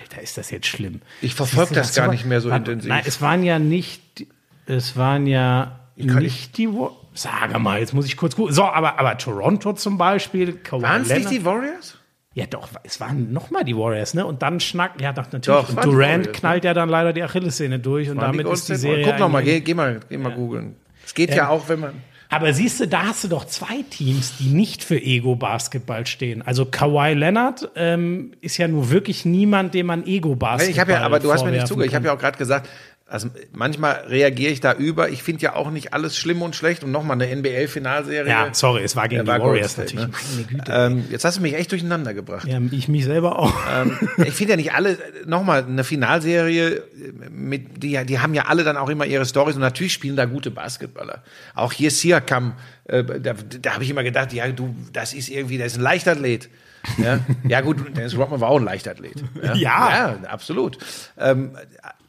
[0.00, 1.02] Alter, ist das jetzt schlimm.
[1.20, 2.88] Ich verfolge das gar nicht mehr so war, intensiv.
[2.88, 4.26] Nein, es waren ja nicht,
[4.66, 6.68] es waren ja nicht die
[7.14, 8.54] Sag mal, jetzt muss ich kurz gucken.
[8.54, 10.58] So, aber, aber Toronto zum Beispiel.
[10.70, 11.98] Waren es nicht die Warriors?
[12.34, 14.24] Ja, doch, es waren nochmal die Warriors, ne?
[14.24, 15.44] Und dann schnackt, ja, doch, natürlich.
[15.44, 16.68] Doch, und Durant Warriors, knallt ne?
[16.68, 19.04] ja dann leider die Achillessehne durch und damit ist die Serie.
[19.04, 20.36] Guck noch mal, geh, geh mal, geh mal ja.
[20.36, 20.76] googeln.
[21.04, 21.36] Es geht ja.
[21.36, 21.92] ja auch, wenn man.
[22.30, 26.40] Aber siehst du, da hast du doch zwei Teams, die nicht für Ego-Basketball stehen.
[26.40, 31.02] Also Kawhi Leonard ähm, ist ja nur wirklich niemand, dem man Ego-Basketball Ich habe ja,
[31.02, 31.90] aber du hast mir nicht zugehört.
[31.90, 32.70] Ich habe ja auch gerade gesagt,
[33.12, 35.10] also manchmal reagiere ich da über.
[35.10, 36.82] Ich finde ja auch nicht alles schlimm und schlecht.
[36.82, 38.26] Und nochmal eine NBA-Finalserie.
[38.26, 40.08] Ja, sorry, es war gegen war die Warriors State, natürlich.
[40.08, 40.34] Ne?
[40.34, 40.72] Meine Güte.
[40.74, 42.48] Ähm, jetzt hast du mich echt durcheinander gebracht.
[42.48, 43.54] Ja, ich mich selber auch.
[43.70, 44.96] Ähm, ich finde ja nicht alle,
[45.26, 46.84] nochmal, eine Finalserie,
[47.30, 49.56] mit, die, die haben ja alle dann auch immer ihre Stories.
[49.56, 51.22] Und natürlich spielen da gute Basketballer.
[51.54, 52.54] Auch hier Siakam,
[52.84, 55.82] äh, da, da habe ich immer gedacht, ja, du, das ist irgendwie, das ist ein
[55.82, 56.48] Leichtathlet.
[56.96, 59.22] Ja, ja gut, Dennis Rodman war auch ein Leichtathlet.
[59.42, 59.90] Ja, ja.
[59.90, 60.78] ja absolut.
[61.18, 61.50] Ähm,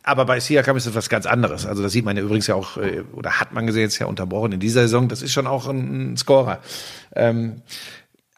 [0.04, 1.66] aber bei Siakam ist das was ganz anderes.
[1.66, 4.06] Also das sieht man ja übrigens ja auch, äh, oder hat man gesehen, jetzt ja
[4.06, 5.08] unterbrochen in dieser Saison.
[5.08, 6.60] Das ist schon auch ein, Scorer.
[7.16, 7.62] Ähm,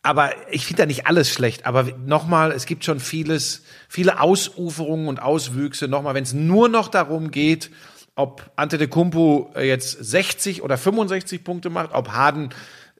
[0.04, 1.66] aber ich finde da nicht alles schlecht.
[1.66, 5.88] Aber nochmal, es gibt schon vieles, viele Ausuferungen und Auswüchse.
[5.88, 7.72] Nochmal, wenn es nur noch darum geht,
[8.16, 12.50] ob Ante de Kumpu äh, jetzt 60 oder 65 Punkte macht, ob Harden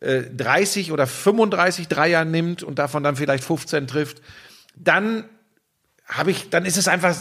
[0.02, 4.24] äh, 30 oder 35 Dreier nimmt und davon dann vielleicht 15 trifft,
[4.76, 5.26] dann
[6.08, 7.16] habe ich, dann ist es einfach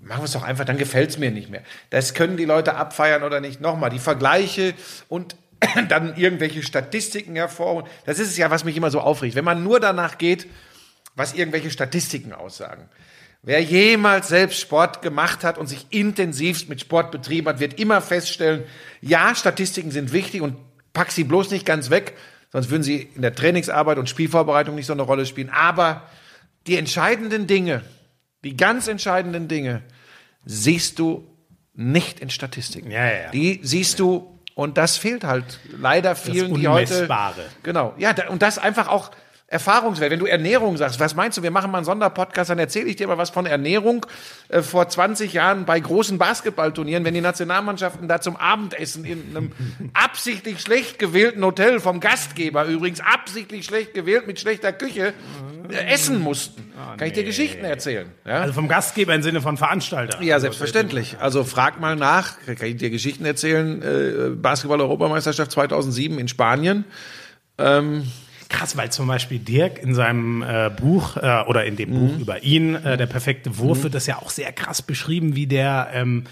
[0.00, 1.62] machen wir es doch einfach, dann gefällt es mir nicht mehr.
[1.90, 3.60] Das können die Leute abfeiern oder nicht.
[3.60, 4.74] Nochmal, die Vergleiche
[5.08, 5.36] und
[5.88, 7.88] dann irgendwelche Statistiken hervor.
[8.04, 9.34] Das ist es ja, was mich immer so aufregt.
[9.34, 10.46] Wenn man nur danach geht,
[11.14, 12.88] was irgendwelche Statistiken aussagen.
[13.42, 18.00] Wer jemals selbst Sport gemacht hat und sich intensivst mit Sport betrieben hat, wird immer
[18.00, 18.64] feststellen,
[19.00, 20.56] ja, Statistiken sind wichtig und
[20.92, 22.14] pack sie bloß nicht ganz weg,
[22.50, 25.50] sonst würden sie in der Trainingsarbeit und Spielvorbereitung nicht so eine Rolle spielen.
[25.50, 26.02] Aber
[26.66, 27.82] die entscheidenden Dinge,
[28.44, 29.82] die ganz entscheidenden Dinge,
[30.44, 31.26] siehst du
[31.74, 32.90] nicht in Statistiken.
[32.90, 33.30] Ja, ja.
[33.30, 37.08] Die siehst du und das fehlt halt leider vielen, das die heute.
[37.62, 37.94] Genau.
[37.98, 39.12] Ja, und das einfach auch
[39.50, 40.10] Erfahrungswert.
[40.10, 41.42] Wenn du Ernährung sagst, was meinst du?
[41.42, 44.04] Wir machen mal einen Sonderpodcast, dann erzähle ich dir mal was von Ernährung
[44.50, 49.52] äh, vor 20 Jahren bei großen Basketballturnieren, wenn die Nationalmannschaften da zum Abendessen in einem
[49.94, 55.14] absichtlich schlecht gewählten Hotel vom Gastgeber übrigens absichtlich schlecht gewählt mit schlechter Küche
[55.70, 56.70] äh, essen mussten.
[56.98, 58.12] Kann ich dir Geschichten erzählen?
[58.26, 58.40] Ja?
[58.40, 60.22] Also vom Gastgeber im Sinne von Veranstalter.
[60.22, 61.16] Ja, selbstverständlich.
[61.20, 66.84] Also frag mal nach, kann ich dir Geschichten erzählen, äh, Basketball-Europameisterschaft 2007 in Spanien.
[67.56, 68.04] Ähm,
[68.48, 72.42] Krass, weil zum Beispiel Dirk in seinem äh, Buch äh, oder in dem Buch über
[72.42, 76.24] ihn, äh, der perfekte Wurf, wird das ja auch sehr krass beschrieben, wie der ähm,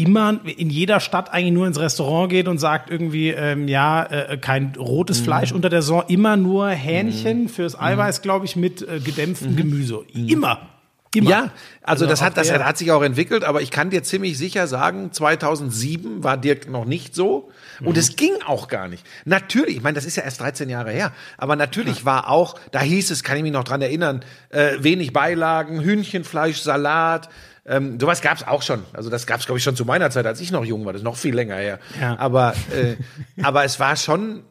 [0.00, 4.38] immer in jeder Stadt eigentlich nur ins Restaurant geht und sagt irgendwie, ähm, ja, äh,
[4.38, 8.98] kein rotes Fleisch unter der Saison, immer nur Hähnchen fürs Eiweiß, glaube ich, mit äh,
[8.98, 10.00] gedämpftem Gemüse.
[10.14, 10.70] Immer.
[11.14, 11.30] Immer.
[11.30, 11.40] Ja,
[11.82, 14.66] also, Also das hat das hat sich auch entwickelt, aber ich kann dir ziemlich sicher
[14.66, 17.50] sagen, 2007 war Dirk noch nicht so
[17.82, 19.06] und es ging auch gar nicht.
[19.24, 22.80] Natürlich, ich meine, das ist ja erst 13 Jahre her, aber natürlich war auch, da
[22.80, 27.28] hieß es, kann ich mich noch dran erinnern, äh, wenig Beilagen, Hühnchenfleisch, Salat,
[27.66, 28.84] ähm, sowas gab's auch schon.
[28.92, 30.92] Also das gab's glaube ich schon zu meiner Zeit, als ich noch jung war.
[30.92, 31.78] Das ist noch viel länger her.
[32.00, 32.18] Ja.
[32.18, 32.96] Aber äh,
[33.42, 34.42] aber es war schon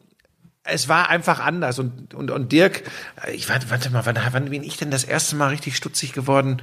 [0.63, 2.83] es war einfach anders und und und Dirk,
[3.25, 6.13] äh, ich warte, warte mal, wann, wann bin ich denn das erste Mal richtig stutzig
[6.13, 6.61] geworden,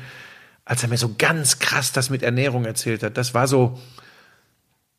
[0.65, 3.17] als er mir so ganz krass das mit Ernährung erzählt hat.
[3.17, 3.79] Das war so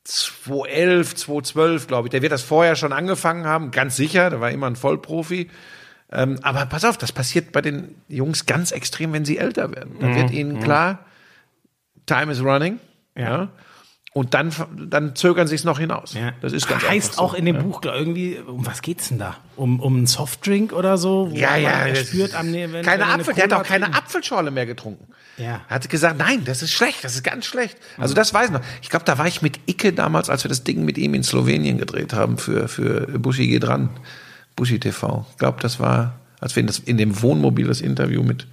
[0.08, 2.12] 2011, 2012, glaube ich.
[2.12, 4.30] Der wird das vorher schon angefangen haben, ganz sicher.
[4.30, 5.50] Der war immer ein Vollprofi.
[6.10, 9.98] Ähm, aber pass auf, das passiert bei den Jungs ganz extrem, wenn sie älter werden.
[10.00, 11.00] Da wird ihnen klar,
[12.06, 12.80] time is running.
[13.18, 13.50] Ja.
[14.14, 14.52] Und dann,
[14.90, 16.14] dann zögern sie es noch hinaus.
[16.14, 16.32] Ja.
[16.42, 17.22] Das ist ganz heißt so.
[17.22, 19.36] auch in dem Buch glaub, irgendwie, um was geht's denn da?
[19.58, 21.30] Um, um einen Softdrink oder so?
[21.30, 23.64] Wo Ja, man ja, spürt am wenn, wenn keine er eine Apfel, der hat auch
[23.64, 23.94] keine.
[23.94, 25.06] Apfelschorle mehr getrunken.
[25.38, 25.62] Ja.
[25.70, 27.78] Er hat gesagt, nein, das ist schlecht, das ist ganz schlecht.
[27.98, 28.62] Also das weiß ich noch.
[28.82, 31.24] Ich glaube, da war ich mit Icke damals, als wir das Ding mit ihm in
[31.24, 33.90] Slowenien gedreht haben für, für Buschi geht ran,
[34.56, 35.26] Buschi TV.
[35.32, 38.48] Ich glaube, das war, als wir in, das, in dem Wohnmobil das Interview mit,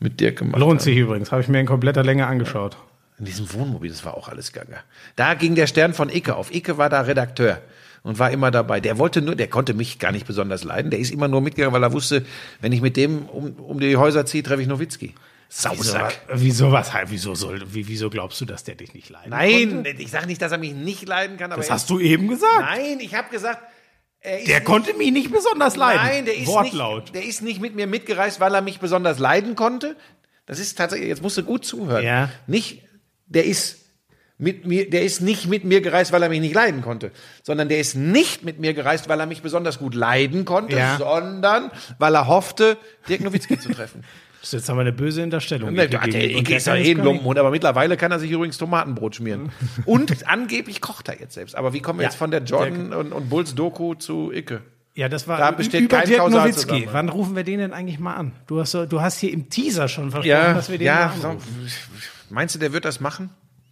[0.00, 0.84] mit Dirk gemacht Lohnt haben.
[0.84, 2.76] sich übrigens, habe ich mir in kompletter Länge angeschaut.
[3.18, 4.78] In diesem Wohnmobil, das war auch alles gaga.
[5.14, 6.52] Da ging der Stern von Icke auf.
[6.52, 7.60] Icke war da Redakteur
[8.02, 8.80] und war immer dabei.
[8.80, 10.90] Der wollte nur, der konnte mich gar nicht besonders leiden.
[10.90, 12.26] Der ist immer nur mitgegangen, weil er wusste,
[12.60, 15.14] wenn ich mit dem um, um die Häuser ziehe, treffe ich Nowitzki.
[15.56, 16.20] Sausack.
[16.32, 16.90] wieso was?
[17.06, 17.62] Wieso soll?
[17.72, 19.90] Wie, wieso glaubst du, dass der dich nicht leiden Nein, konnte?
[20.02, 22.58] ich sage nicht, dass er mich nicht leiden kann, aber Das hast du eben gesagt.
[22.60, 23.62] Nein, ich habe gesagt,
[24.20, 26.02] er ist Der nicht, konnte mich nicht besonders leiden.
[26.02, 27.02] Nein, der ist Wortlaut.
[27.04, 29.96] nicht, der ist nicht mit mir mitgereist, weil er mich besonders leiden konnte.
[30.46, 32.04] Das ist tatsächlich, jetzt musst du gut zuhören.
[32.04, 32.30] Ja.
[32.48, 32.82] Nicht,
[33.26, 33.78] der ist
[34.36, 37.12] mit mir, der ist nicht mit mir gereist, weil er mich nicht leiden konnte,
[37.44, 40.96] sondern der ist nicht mit mir gereist, weil er mich besonders gut leiden konnte, Ja.
[40.98, 42.76] sondern weil er hoffte,
[43.08, 44.02] Dirk Nowitzki zu treffen.
[44.44, 45.72] Das ist jetzt aber eine böse Unterstellung.
[45.72, 46.98] Ne, Icke der, der, der ist ja eh ein.
[46.98, 49.48] Lumpenhund, aber mittlerweile kann er sich übrigens Tomatenbrot schmieren.
[49.86, 51.56] Und angeblich kocht er jetzt selbst.
[51.56, 54.60] Aber wie kommen wir Ja, jetzt von der Jordan und, und Bulls Doku zu Icke?
[54.94, 56.28] Ja, das war Da besteht über kein Dirk.
[56.30, 56.88] Nowitzki.
[56.92, 58.32] Wann rufen wir den denn eigentlich mal an?
[58.46, 61.10] Du hast, so- du hast hier im Teaser schon versprochen, dass wir den ja.
[61.22, 61.66] mal anrufen.
[62.28, 63.30] Meinst du, der wird das machen?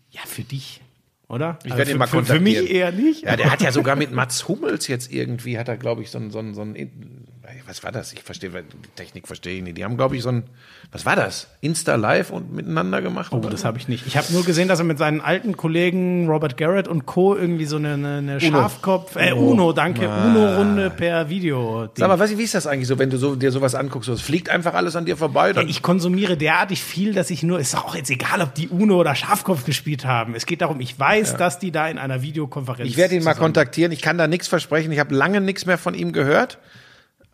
[0.08, 0.80] Ja, für dich,
[1.28, 1.58] oder?
[1.64, 2.64] Ich Also werde ihn für, mal für, für kontaktieren.
[2.64, 3.24] mich eher nicht.
[3.24, 6.16] Ja, der hat ja sogar mit Mats Hummels jetzt irgendwie, hat er, glaube ich, so
[6.16, 7.21] ein, so ein, so ein,
[7.72, 8.12] was war das?
[8.12, 9.78] Ich verstehe, die Technik verstehe ich nicht.
[9.78, 10.42] Die haben, glaube ich, so ein,
[10.90, 11.48] was war das?
[11.62, 13.32] Insta Live und miteinander gemacht?
[13.32, 14.06] Oh, oder das habe ich nicht.
[14.06, 17.34] Ich habe nur gesehen, dass er mit seinen alten Kollegen Robert Garrett und Co.
[17.34, 21.88] irgendwie so eine, eine, Schafkopf, äh, Uno, danke, Uno-Runde per Video.
[21.96, 24.06] Sag mal, was, wie ist das eigentlich so, wenn du so, dir sowas anguckst?
[24.06, 25.52] So, es fliegt einfach alles an dir vorbei?
[25.52, 29.00] Ja, ich konsumiere derartig viel, dass ich nur, ist auch jetzt egal, ob die Uno
[29.00, 30.34] oder Schafkopf gespielt haben.
[30.34, 32.86] Es geht darum, ich weiß, dass die da in einer Videokonferenz.
[32.86, 33.92] Ich werde ihn mal kontaktieren.
[33.92, 34.92] Ich kann da nichts versprechen.
[34.92, 36.58] Ich habe lange nichts mehr von ihm gehört.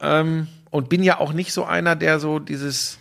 [0.00, 2.98] Ähm, und bin ja auch nicht so einer, der so dieses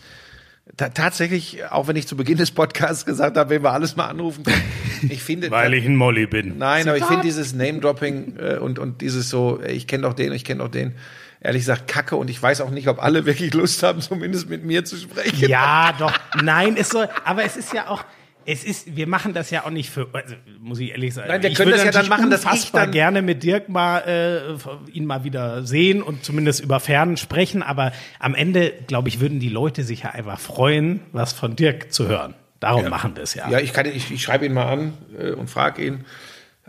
[0.75, 4.07] ta tatsächlich, auch wenn ich zu Beginn des Podcasts gesagt habe, wenn wir alles mal
[4.07, 4.63] anrufen können.
[5.09, 5.51] Ich finde.
[5.51, 6.57] Weil ich ein Molly bin.
[6.57, 10.33] Nein, aber ich finde dieses Name-Dropping äh, und, und dieses so, ich kenne doch den,
[10.33, 10.95] ich kenne doch den,
[11.39, 14.65] ehrlich gesagt kacke und ich weiß auch nicht, ob alle wirklich Lust haben, zumindest mit
[14.65, 15.47] mir zu sprechen.
[15.47, 16.11] Ja, doch.
[16.41, 18.03] Nein, es soll, aber es ist ja auch,
[18.49, 21.27] es ist, wir machen das ja auch nicht für, also, muss ich ehrlich sagen.
[21.27, 23.99] Nein, wir ich können das ja dann machen, dass ich dann- gerne mit Dirk mal,
[23.99, 29.19] äh, ihn mal wieder sehen und zumindest über Fernen sprechen, aber am Ende, glaube ich,
[29.19, 32.35] würden die Leute sich ja einfach freuen, was von Dirk zu hören.
[32.61, 33.49] Darum machen wir es ja.
[33.49, 36.05] Ja, ich, kann, ich, ich schreibe ihn mal an äh, und frage ihn.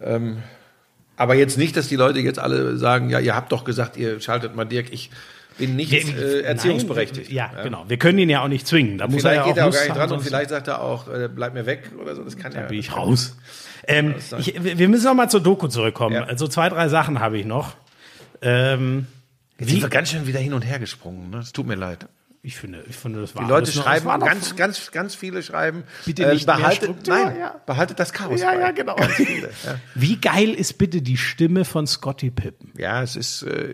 [0.03, 0.43] Ähm,
[1.16, 4.20] aber jetzt nicht, dass die Leute jetzt alle sagen, ja, ihr habt doch gesagt, ihr
[4.20, 4.93] schaltet mal Dirk.
[4.93, 5.11] Ich
[5.59, 7.29] bin nicht äh, erziehungsberechtigt.
[7.29, 7.85] Nein, ja, genau.
[7.89, 8.97] Wir können ihn ja auch nicht zwingen.
[8.97, 10.69] Da muss er Vielleicht ja auch geht er auch gar nicht dran und vielleicht sagt
[10.69, 12.25] er auch, äh, bleib mir weg oder so.
[12.25, 12.63] Das kann ja.
[12.63, 13.37] bin ich raus.
[13.87, 16.15] Ähm, ich, wir müssen noch mal zur Doku zurückkommen.
[16.15, 16.25] Ja.
[16.25, 17.75] Also zwei, drei Sachen habe ich noch.
[18.41, 19.07] Ähm,
[19.59, 21.31] Jetzt sind wir ganz schön wieder hin und her gesprungen.
[21.31, 21.39] Ne?
[21.39, 22.07] Es tut mir leid.
[22.41, 25.82] Ich finde, ich finde, das war Die Leute schreiben, noch- ganz, ganz, ganz viele schreiben,
[26.07, 27.61] Bitte äh, nicht mehr behaltet, Struktur, nein, ja.
[27.66, 28.61] behaltet das Chaos Ja, bei.
[28.61, 28.95] ja, genau.
[28.97, 29.80] Ganz viele, ja.
[29.95, 32.72] Wie geil ist bitte die Stimme von Scotty Pippen?
[32.76, 33.72] ja, es ist, äh,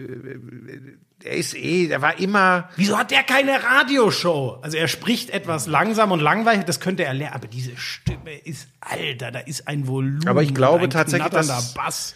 [1.23, 4.59] er ist eh, der war immer, Wieso hat der keine Radioshow?
[4.63, 8.69] Also er spricht etwas langsam und langweilig, das könnte er lernen, aber diese Stimme ist,
[8.81, 10.27] Alter, da ist ein Volumen.
[10.27, 12.15] Aber ich glaube ein tatsächlich, dass- Bass.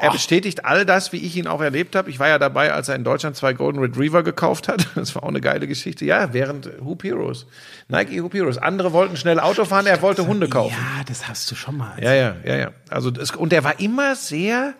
[0.00, 2.10] Er bestätigt all das, wie ich ihn auch erlebt habe.
[2.10, 4.86] Ich war ja dabei, als er in Deutschland zwei Golden Retriever gekauft hat.
[4.94, 6.04] Das war auch eine geile Geschichte.
[6.04, 7.46] Ja, während Hoop Heroes.
[7.88, 8.58] Nike Hoop Heroes.
[8.58, 10.76] Andere wollten schnell Auto fahren, er wollte Hunde kaufen.
[10.78, 11.96] Ja, das hast du schon mal.
[12.02, 12.70] Ja, ja, ja, ja.
[12.88, 14.74] Also das, und er war immer sehr,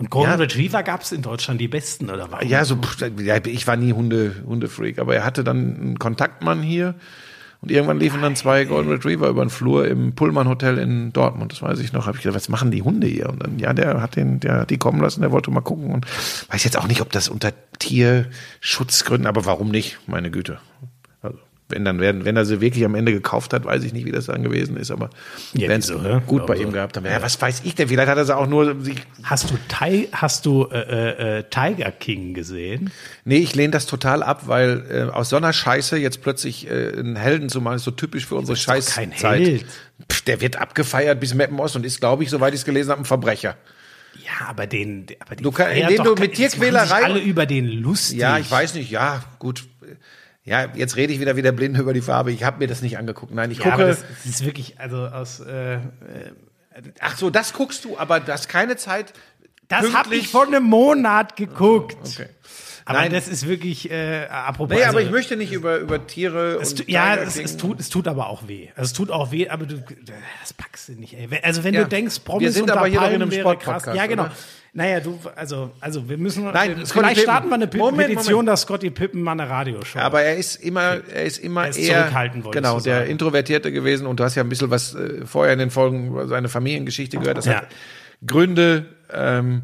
[0.00, 0.36] Und Golden Ja.
[0.36, 2.44] Retriever gab es in Deutschland die besten, oder was?
[2.48, 2.78] ja, so,
[3.44, 6.94] ich war nie Hunde, Hundefreak, aber er hatte dann einen Kontaktmann hier
[7.62, 11.52] und irgendwann liefen dann zwei Golden Retriever über den Flur im Pullman Hotel in Dortmund.
[11.52, 12.06] Das weiß ich noch.
[12.06, 13.28] Habe ich gedacht, was machen die Hunde hier?
[13.28, 15.92] Und dann, ja, der hat den, der hat die kommen lassen, der wollte mal gucken
[15.92, 16.04] und
[16.50, 20.00] weiß jetzt auch nicht, ob das unter Tierschutzgründen, aber warum nicht?
[20.08, 20.58] Meine Güte.
[21.72, 24.12] Wenn dann werden, wenn er sie wirklich am Ende gekauft hat, weiß ich nicht, wie
[24.12, 25.10] das dann gewesen ist, aber
[25.54, 26.20] Ja, wenn es hä?
[26.26, 27.04] gut bei Also, ihm gehabt haben.
[27.06, 27.88] Ja, was weiß ich denn?
[27.88, 31.42] Vielleicht hat er sie auch nur sich Hast du, Ti hast du äh, äh, äh,
[31.50, 32.92] Tiger King gesehen?
[33.24, 36.92] Nee, ich lehne das total ab, weil äh, aus so einer Scheiße jetzt plötzlich äh,
[36.96, 38.94] einen Helden zu machen, ist so typisch für unsere Scheißzeit.
[38.94, 39.64] kein Held.
[40.10, 42.90] Pff, der wird abgefeiert bis Meppen Ost und ist, glaube ich, soweit ich es gelesen
[42.90, 43.56] habe, ein Verbrecher.
[44.24, 48.18] Ja, aber den, aber den Du kann- indem du mit sich alle über den lustig.
[48.18, 49.64] Ja, ich weiß nicht, ja, gut.
[50.44, 52.32] Ja, jetzt rede ich wieder wie der Blinde über die Farbe.
[52.32, 53.32] Ich habe mir das nicht angeguckt.
[53.32, 53.86] Nein, ich Ja, gucke.
[53.86, 55.78] das, das ist wirklich, also aus, äh,
[57.00, 59.12] ach so, das guckst du, aber das keine Zeit.
[59.68, 61.96] das habe ich vor einem Monat geguckt.
[62.04, 62.26] Okay.
[62.84, 63.12] Aber Nein.
[63.12, 64.76] das ist wirklich, äh, apropos.
[64.76, 67.78] Nee, also, aber ich möchte nicht über, über Tiere es tu, ja, es, es, tut,
[67.78, 68.70] es tut aber auch weh.
[68.74, 69.76] Also es tut auch weh, aber du,
[70.40, 71.14] das packst du nicht.
[71.14, 71.28] Ey.
[71.44, 71.84] Also wenn Ja.
[71.84, 73.96] du denkst, Wir Promis sind unter aber hier in einem Sportpodcast, krass.
[73.96, 74.24] Ja, genau.
[74.24, 74.32] oder?
[74.74, 77.22] Naja, du, also, also wir müssen, Nein, Scotty vielleicht Pippen.
[77.22, 78.48] starten wir eine Pe Moment, Petition, Moment.
[78.48, 81.76] dass Scotty Pippen mal eine Radioshow Aber er ist immer, er ist immer Er ist
[81.78, 83.10] eher zurückhaltend, genau der sagen.
[83.10, 86.26] Introvertierte gewesen und du hast ja ein bisschen was äh, vorher in den Folgen über
[86.26, 87.36] seine Familiengeschichte gehört.
[87.36, 87.56] Das Ja.
[87.56, 87.66] hat
[88.26, 88.86] Gründe.
[89.12, 89.62] Ähm,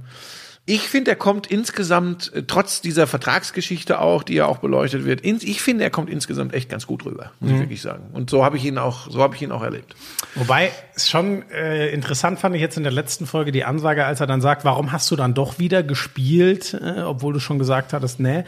[0.69, 5.23] ich finde, er kommt insgesamt äh, trotz dieser Vertragsgeschichte auch, die ja auch beleuchtet wird.
[5.23, 7.57] Ins, ich finde, er kommt insgesamt echt ganz gut rüber, muss Mhm.
[7.57, 8.05] ich wirklich sagen.
[8.12, 9.97] Und so habe ich ihn auch, so habe ich ihn auch erlebt.
[10.35, 14.21] Wobei, es schon äh, interessant fand ich jetzt in der letzten Folge die Ansage, als
[14.21, 17.93] er dann sagt, warum hast du dann doch wieder gespielt, äh, obwohl du schon gesagt
[17.95, 18.45] hattest, nee.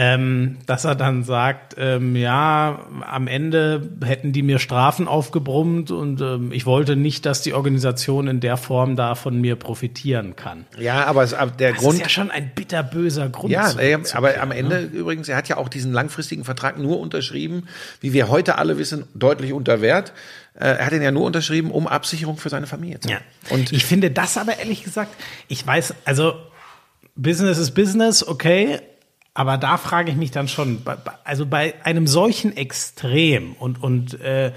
[0.00, 6.20] Ähm, dass er dann sagt, ähm, ja, am Ende hätten die mir Strafen aufgebrummt und
[6.20, 10.66] ähm, ich wollte nicht, dass die Organisation in der Form da von mir profitieren kann.
[10.78, 13.50] Ja, aber, es, aber der Das Grund ist ja schon ein bitterböser Grund.
[13.52, 17.00] Ja, zu- äh, aber am Ende übrigens, er hat ja auch diesen langfristigen Vertrag nur
[17.00, 17.68] unterschrieben,
[18.00, 20.12] wie wir heute alle wissen, deutlich unter Wert.
[20.54, 23.16] Äh, Er hat ihn ja nur unterschrieben, um Absicherung für seine Familie zu Ja.
[23.16, 23.24] haben.
[23.50, 25.14] Und ich finde das aber ehrlich gesagt,
[25.48, 26.34] ich weiß, also
[27.16, 28.80] Business ist Business, okay,
[29.34, 30.82] aber da frage ich mich dann schon,
[31.24, 34.52] also bei einem solchen Extrem und, und äh,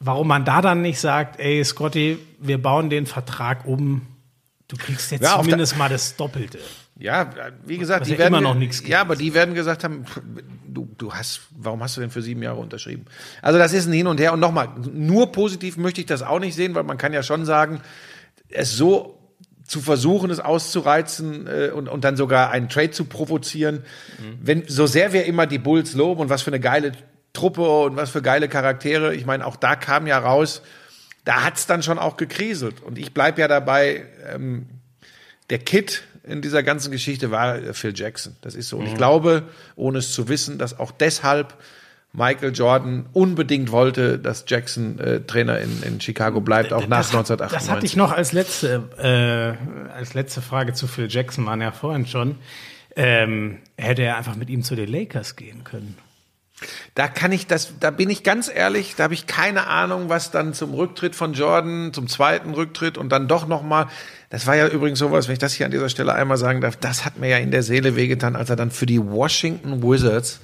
[0.00, 4.02] warum man da dann nicht sagt, ey Scotty, wir bauen den Vertrag um,
[4.70, 6.58] du kriegst jetzt Ja, zumindest mal das Doppelte.
[6.98, 7.30] ja,
[7.66, 10.04] wie gesagt, Was die ja werden immer noch nichts Ja, aber die werden gesagt haben,
[10.66, 13.04] du, du hast, warum hast du denn für sieben Jahre unterschrieben?
[13.42, 14.32] Also das ist ein Hin und Her.
[14.32, 17.44] Und nochmal, nur positiv möchte ich das auch nicht sehen, weil man kann ja schon
[17.44, 17.80] sagen,
[18.48, 19.16] es so
[19.66, 23.84] zu versuchen, es auszureizen äh, und, und dann sogar einen Trade zu provozieren.
[24.42, 26.92] Wenn so sehr wir immer die Bulls loben und was für eine geile
[27.32, 30.62] Truppe und was für geile Charaktere, ich meine, auch da kam ja raus,
[31.24, 32.82] da hat's dann schon auch gekriselt.
[32.82, 34.66] Und ich bleib ja dabei, ähm,
[35.50, 38.36] der Kid in dieser ganzen Geschichte war äh, Phil Jackson.
[38.42, 38.78] Das ist so.
[38.78, 39.44] Und ich glaube,
[39.76, 41.54] ohne es zu wissen, dass auch deshalb
[42.12, 47.12] Michael Jordan unbedingt wollte, dass Jackson äh, Trainer in, in Chicago bleibt, auch nach das,
[47.12, 47.58] hat- 1998.
[47.58, 49.56] Das hatte ich noch als letzte,
[49.88, 52.36] äh, als letzte Frage zu Phil Jackson, waren ja vorhin schon.
[52.96, 55.96] Ähm, hätte er einfach mit ihm zu den Lakers gehen können.
[56.94, 60.30] Da kann ich das, da bin ich ganz ehrlich, da habe ich keine Ahnung, was
[60.30, 63.86] dann zum Rücktritt von Jordan, zum zweiten Rücktritt und dann doch nochmal,
[64.28, 66.76] das war ja übrigens sowas, wenn ich das hier an dieser Stelle einmal sagen darf,
[66.76, 70.40] das hat mir ja in der Seele wehgetan, als er dann für die Washington Wizards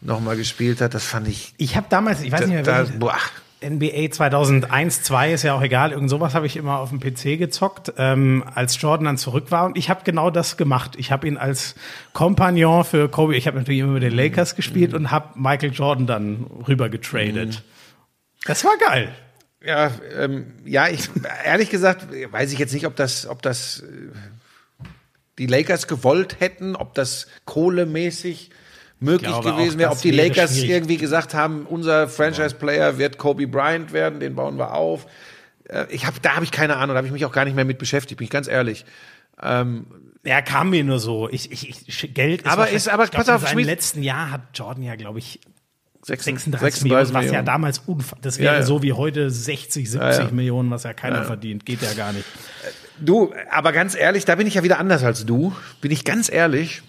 [0.00, 2.98] nochmal gespielt hat, das fand ich, Ich habe damals, ich weiß nicht mehr, da, welche-
[2.98, 3.18] boah,
[3.62, 7.38] NBA 2001, 2 ist ja auch egal, irgend sowas habe ich immer auf dem PC
[7.38, 10.96] gezockt, ähm, als Jordan dann zurück war und ich habe genau das gemacht.
[10.96, 11.74] Ich habe ihn als
[12.12, 16.06] Kompagnon für Kobe, ich habe natürlich immer mit den Lakers gespielt und habe Michael Jordan
[16.06, 17.62] dann rüber getradet.
[18.44, 19.14] Das war geil.
[19.62, 21.10] Ja, ähm, ja, ich
[21.44, 24.86] ehrlich gesagt weiß ich jetzt nicht, ob das, ob das äh,
[25.38, 28.50] die Lakers gewollt hätten, ob das kohlemäßig
[29.00, 30.70] möglich glaube gewesen wäre, ob die wäre Lakers schwierig.
[30.70, 35.06] irgendwie gesagt haben, unser Franchise-Player wird Kobe Bryant werden, den bauen wir auf.
[35.68, 37.54] Äh, ich hab, da habe ich keine Ahnung, da habe ich mich auch gar nicht
[37.56, 38.84] mehr mit beschäftigt, bin ich ganz ehrlich.
[39.42, 39.86] Ähm,
[40.24, 41.28] Ja, kam mir nur so.
[41.30, 44.30] Ich, ich, ich Geld ist Aber ist- aber ich glaub, pass auf, Schmied- letzten Jahr
[44.30, 45.40] hat Jordan ja, glaube ich,
[46.02, 48.20] 36, 36, Millionen, was ja damals unfassbar.
[48.22, 48.66] Das wäre Ja, ja.
[48.66, 50.30] so wie heute 60, 70 ja.
[50.30, 51.66] Millionen, was ja keiner verdient.
[51.66, 52.24] Geht ja gar nicht.
[52.98, 55.54] Du, aber ganz ehrlich, da bin ich ja wieder anders als du.
[55.82, 56.82] Bin ich ganz ehrlich.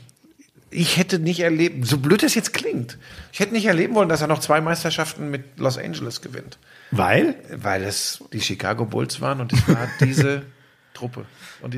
[0.74, 2.98] Ich hätte nicht erlebt, so blöd es jetzt klingt,
[3.34, 6.58] ich hätte nicht erleben wollen, dass er noch zwei Meisterschaften mit Los Angeles gewinnt.
[6.92, 7.36] Weil?
[7.54, 10.44] Weil es die Chicago Bulls waren und es war diese
[10.94, 11.26] Truppe.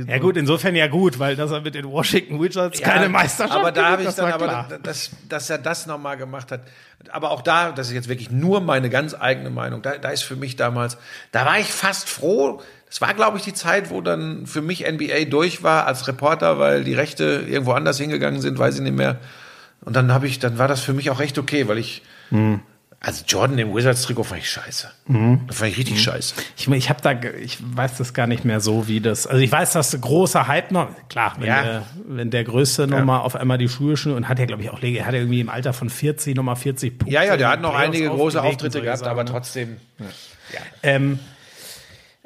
[0.08, 3.60] Ja gut, insofern ja gut, weil dass er mit den Washington Wizards Ja, keine Meisterschaft
[3.60, 4.68] Aber da habe ich das dann, aber klar.
[4.70, 6.62] da- dass, dass er das nochmal gemacht hat.
[7.10, 9.82] Aber auch da, das ist jetzt wirklich nur meine ganz eigene Meinung.
[9.82, 10.98] Da, da ist für mich damals,
[11.32, 12.62] da war ich fast froh.
[12.94, 16.60] Das war, glaube ich, die Zeit, wo dann für mich NBA durch war als Reporter,
[16.60, 19.18] weil die Rechte irgendwo anders hingegangen sind, weiß ich nicht mehr.
[19.82, 22.60] Und dann habe ich, dann war das für mich auch recht okay, weil ich, Hm.
[23.00, 24.92] also Jordan im Wizards-Trikot fand ich scheiße.
[25.48, 26.36] Das fand ich richtig scheiße.
[26.56, 29.26] Ich, ich habe da, ich weiß das gar nicht mehr so, wie das.
[29.26, 31.64] Also ich weiß, dass der große Hype noch, klar, wenn, Ja.
[31.64, 34.70] der, wenn der Größte nochmal auf einmal die Schuhe schnürt und hat ja, glaube ich,
[34.70, 37.12] auch, leg- hat er irgendwie im Alter von 40 nochmal 40 Punkte.
[37.14, 39.32] Ja, ja, der hat noch einige große Auftritte gehabt, Sachen, aber ne?
[39.32, 39.78] trotzdem.
[40.84, 41.18] Ähm,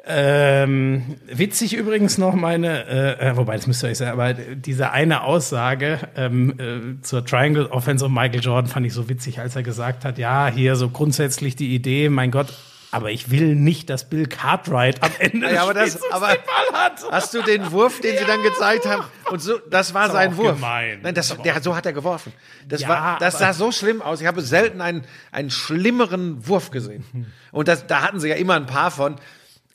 [0.08, 5.22] ähm, witzig übrigens noch meine, äh, äh, wobei das müsste ich sagen, aber diese eine
[5.22, 9.62] Aussage ähm, äh, zur Triangle Offense of Michael Jordan fand ich so witzig, als er
[9.62, 12.48] gesagt hat, ja, hier so grundsätzlich die Idee, mein Gott,
[12.90, 16.80] aber ich will nicht, dass Bill Cartwright am Ende Ja, aber das, aber den Ball
[16.82, 17.04] hat.
[17.10, 19.04] hast du den Wurf, den sie dann gezeigt haben?
[19.30, 20.54] Und so, das war aber sein Wurf.
[20.54, 21.00] gemein.
[21.02, 22.32] Nein, das, Das der, so hat er geworfen.
[22.66, 24.22] Das Ja, war, das sah so schlimm aus.
[24.22, 27.04] Ich habe selten einen, einen schlimmeren Wurf gesehen.
[27.52, 29.16] Und das, da hatten sie ja immer ein paar von.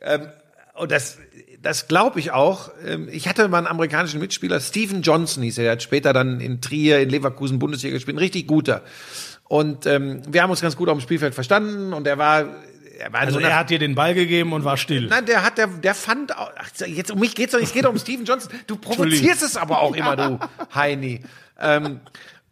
[0.04, 0.28] Ähm,
[0.76, 1.18] und das,
[1.62, 2.72] das glaube ich auch.
[2.86, 6.40] Ähm, ich hatte mal einen amerikanischen Mitspieler, Steven Johnson hieß er, der hat später dann
[6.42, 8.82] in Trier, in Leverkusen Bundesliga gespielt, ein richtig guter.
[9.46, 12.46] Und ähm, wir haben uns ganz gut auf dem Spielfeld verstanden und er war,
[12.98, 15.08] er war Also so er hat dir den Ball gegeben und war still.
[15.08, 17.74] Nein, der hat, der, der fand, auch- ach, jetzt um mich geht's doch nicht, es
[17.74, 18.52] geht doch um Steven Johnson.
[18.68, 20.40] Du provozierst es aber auch immer, du
[20.76, 21.22] Heini.
[21.60, 22.00] Ähm,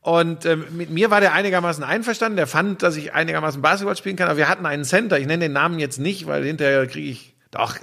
[0.02, 2.36] und ähm, mit mir war der einigermaßen einverstanden.
[2.36, 4.28] Der fand, dass ich einigermaßen Basketball spielen kann.
[4.28, 5.20] Aber wir hatten einen Center.
[5.20, 7.78] Ich nenne den Namen jetzt nicht, weil hinterher kriege ich, doch,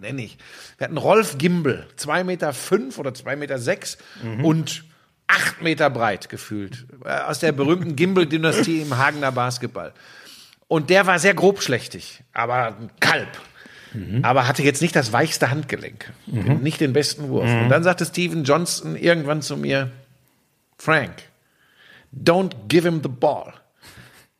[0.00, 0.36] nenne ich.
[0.78, 3.98] Wir hatten Rolf Gimbel, zwei Meter fünf oder zwei Meter sechs
[4.42, 4.84] und
[5.28, 6.86] acht Meter breit gefühlt.
[7.04, 9.92] Äh, Aus der berühmten Gimbel-Dynastie im Hagener Basketball.
[10.68, 13.28] Und der war sehr grobschlächtig, aber ein Kalb.
[14.22, 16.10] Aber hatte jetzt nicht das weichste Handgelenk.
[16.26, 17.44] Nicht den besten Wurf.
[17.64, 19.90] Und dann sagte Steven Johnson irgendwann zu mir,
[20.78, 21.12] Frank,
[22.18, 23.52] don't give him the ball.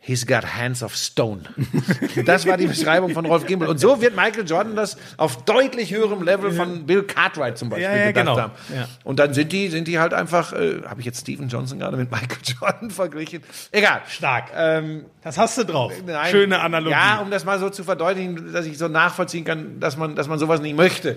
[0.05, 1.43] He's got hands of stone.
[2.27, 3.69] Das war die Beschreibung von Rolf Gimbel.
[3.69, 7.85] Und so wird Michael Jordan das auf deutlich höherem Level von Bill Cartwright zum Beispiel
[7.85, 8.39] Ja, ja, gedacht genau.
[8.41, 8.53] haben.
[8.75, 8.89] Ja.
[9.05, 11.97] Und dann sind die, sind die halt einfach, äh, habe ich jetzt Steven Johnson gerade
[11.97, 13.43] mit Michael Jordan verglichen?
[13.71, 14.03] Egal.
[14.09, 14.51] Stark.
[14.57, 15.93] Ähm, Das hast du drauf.
[16.05, 16.31] Nein.
[16.33, 16.91] Schöne Analogie.
[16.91, 20.27] Ja, um das mal so zu verdeutlichen, dass ich so nachvollziehen kann, dass man, dass
[20.27, 21.17] man sowas nicht möchte.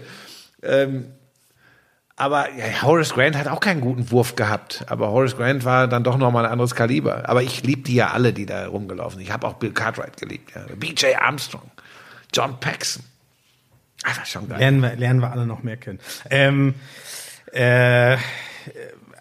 [0.61, 1.07] Ähm,
[2.17, 4.85] aber ja, Horace Grant hat auch keinen guten Wurf gehabt.
[4.87, 7.27] Aber Horace Grant war dann doch noch mal ein anderes Kaliber.
[7.27, 9.27] Aber ich liebe die ja alle, die da rumgelaufen sind.
[9.27, 10.51] Ich habe auch Bill Cartwright geliebt.
[10.55, 10.61] Ja.
[10.75, 11.69] BJ Armstrong,
[12.33, 13.03] John Paxson.
[14.03, 14.59] Ah, das ist schon geil.
[14.59, 15.99] Lernen wir, lernen wir alle noch mehr kennen.
[16.29, 16.75] Ähm,
[17.51, 18.17] äh,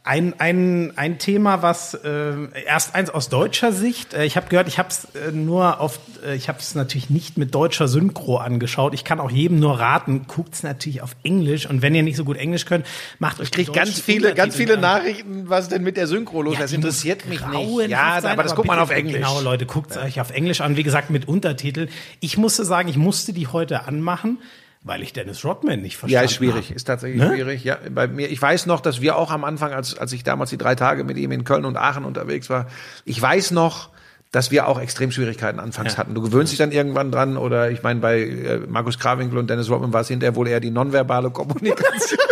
[0.07, 2.35] ein, ein, ein Thema, was äh,
[2.67, 4.13] erst eins aus deutscher Sicht.
[4.13, 7.09] Äh, ich habe gehört, ich habe es äh, nur auf, äh, ich habe es natürlich
[7.09, 8.93] nicht mit deutscher Synchro angeschaut.
[8.93, 11.67] Ich kann auch jedem nur raten, guckt's natürlich auf Englisch.
[11.69, 12.85] Und wenn ihr nicht so gut Englisch könnt,
[13.19, 14.81] macht euch Ich kriege ganz viele, ganz Untertitel viele an.
[14.81, 16.59] Nachrichten, was denn mit der Synchro los ist.
[16.59, 17.89] Ja, das interessiert mich nicht.
[17.89, 19.17] Ja, sein, aber das guckt man auf Englisch.
[19.17, 20.77] Genau, Leute, guckt es euch auf Englisch an.
[20.77, 21.89] Wie gesagt, mit Untertiteln.
[22.21, 24.39] Ich musste sagen, ich musste die heute anmachen,
[24.87, 26.27] weil ich Dennis Rodman nicht verstanden Ja, habe.
[26.27, 27.33] ist schwierig, ist tatsächlich Ne?
[27.35, 27.65] schwierig.
[27.65, 30.51] Ja, bei mir, ich weiß noch, dass wir auch am Anfang, als, als ich damals
[30.51, 32.67] die drei Tage mit ihm in Köln und Aachen unterwegs war,
[33.07, 33.89] ich weiß noch,
[34.31, 35.99] dass wir auch extrem Schwierigkeiten anfangs Ja.
[35.99, 36.15] hatten.
[36.15, 39.71] Du gewöhnst dich dann irgendwann dran oder ich meine, bei äh, Markus Krawinkel und Dennis
[39.71, 42.19] Rodman war es hinterher wohl eher die nonverbale Kommunikation.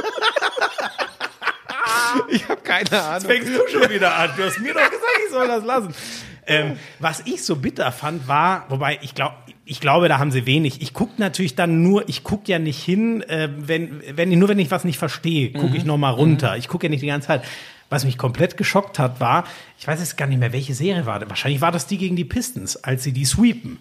[2.28, 3.28] ich habe keine Ahnung.
[3.28, 4.30] fängst du schon wieder an.
[4.36, 5.94] Du hast mir doch gesagt, ich soll das lassen.
[6.46, 10.44] Ähm, was ich so bitter fand, war, wobei ich glaube, ich glaube, da haben sie
[10.44, 10.82] wenig.
[10.82, 14.58] Ich gucke natürlich dann nur, ich gucke ja nicht hin, äh, wenn, wenn nur wenn
[14.58, 16.56] ich was nicht verstehe, gucke ich noch mal runter.
[16.56, 17.44] Ich gucke ja nicht die ganze Zeit.
[17.88, 19.44] Was mich komplett geschockt hat, war,
[19.78, 21.28] ich weiß jetzt gar nicht mehr, welche Serie war das.
[21.28, 23.78] Wahrscheinlich war das die gegen die Pistons, als sie die sweepen.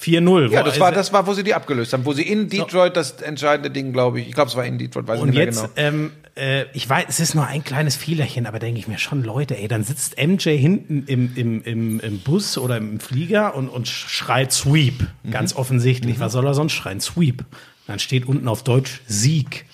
[0.00, 0.50] 4-0.
[0.52, 2.96] Ja, das war, also- das war, wo sie die abgelöst haben, wo sie in Detroit
[2.96, 4.28] das entscheidende Ding, glaube ich.
[4.28, 5.88] Ich glaube, es war in Detroit, weiß ich Und nicht mehr jetzt, genau.
[5.88, 9.24] ähm, äh, ich weiß, es ist nur ein kleines Fehlerchen, aber denke ich mir schon,
[9.24, 13.68] Leute, ey, dann sitzt MJ hinten im, im, im, im Bus oder im Flieger und,
[13.68, 15.04] und schreit Sweep.
[15.24, 15.30] Mhm.
[15.32, 16.20] Ganz offensichtlich.
[16.20, 17.00] Was soll er sonst schreien?
[17.00, 17.44] Sweep.
[17.88, 19.64] Dann steht unten auf Deutsch Sieg.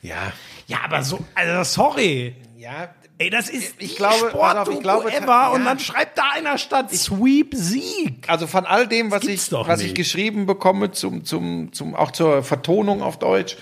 [0.00, 0.32] Ja.
[0.68, 2.36] Ja, aber so, also sorry.
[2.56, 5.26] Ja, Ey, das ist Ich glaube- pass auf, ich glaube, ever.
[5.26, 5.48] ja.
[5.50, 8.28] Und dann schreibt da einer statt Sweep Sieg.
[8.28, 12.10] Also von all dem, was ich, doch was ich geschrieben bekomme, zum, zum, zum, auch
[12.10, 13.56] zur Vertonung auf Deutsch,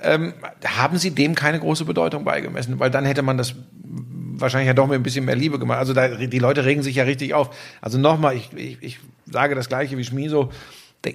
[0.00, 0.34] ähm,
[0.66, 4.86] haben sie dem keine große Bedeutung beigemessen, weil dann hätte man das wahrscheinlich ja doch
[4.86, 5.78] mit ein bisschen mehr Liebe gemacht.
[5.78, 7.56] Also da, die Leute regen sich ja richtig auf.
[7.80, 10.52] Also nochmal, ich, ich, ich sage das gleiche wie Schmiso,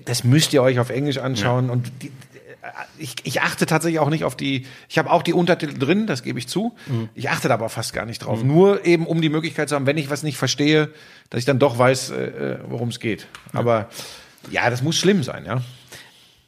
[0.05, 1.71] das müsst ihr euch auf Englisch anschauen ja.
[1.73, 2.11] und die,
[2.97, 6.23] ich, ich achte tatsächlich auch nicht auf die, ich habe auch die Untertitel drin, das
[6.23, 6.75] gebe ich zu.
[6.87, 7.09] Mhm.
[7.15, 8.43] Ich achte da aber fast gar nicht drauf.
[8.43, 8.47] Mhm.
[8.47, 10.89] Nur eben, um die Möglichkeit zu haben, wenn ich was nicht verstehe,
[11.29, 13.27] dass ich dann doch weiß, äh, äh worum es geht.
[13.53, 13.59] Ja.
[13.59, 13.89] Aber
[14.49, 15.61] ja, das muss schlimm sein, ja.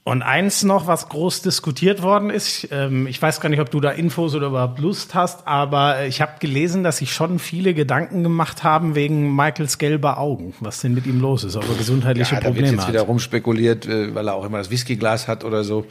[0.05, 3.79] Und eins noch, was groß diskutiert worden ist, ähm, ich weiß gar nicht, ob du
[3.79, 8.21] da Infos oder überhaupt Lust hast, aber ich habe gelesen, dass sich schon viele Gedanken
[8.21, 12.35] gemacht haben wegen Michaels gelber Augen, was denn mit ihm los ist, ob er gesundheitliche
[12.35, 15.45] ja, Probleme da wird jetzt wieder rumspekuliert, äh, weil er auch immer das Whiskyglas hat
[15.45, 15.85] oder so.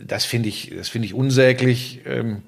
[0.00, 2.00] Das finde ich, das finde ich unsäglich.
[2.06, 2.42] Ähm,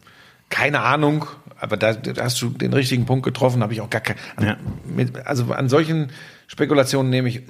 [0.49, 1.27] keine Ahnung,
[1.61, 4.19] aber da, da, hast du den richtigen Punkt getroffen, habe ich auch gar keine.
[4.41, 4.57] Ja.
[5.25, 6.11] Also an solchen
[6.49, 7.43] Spekulationen nehme ich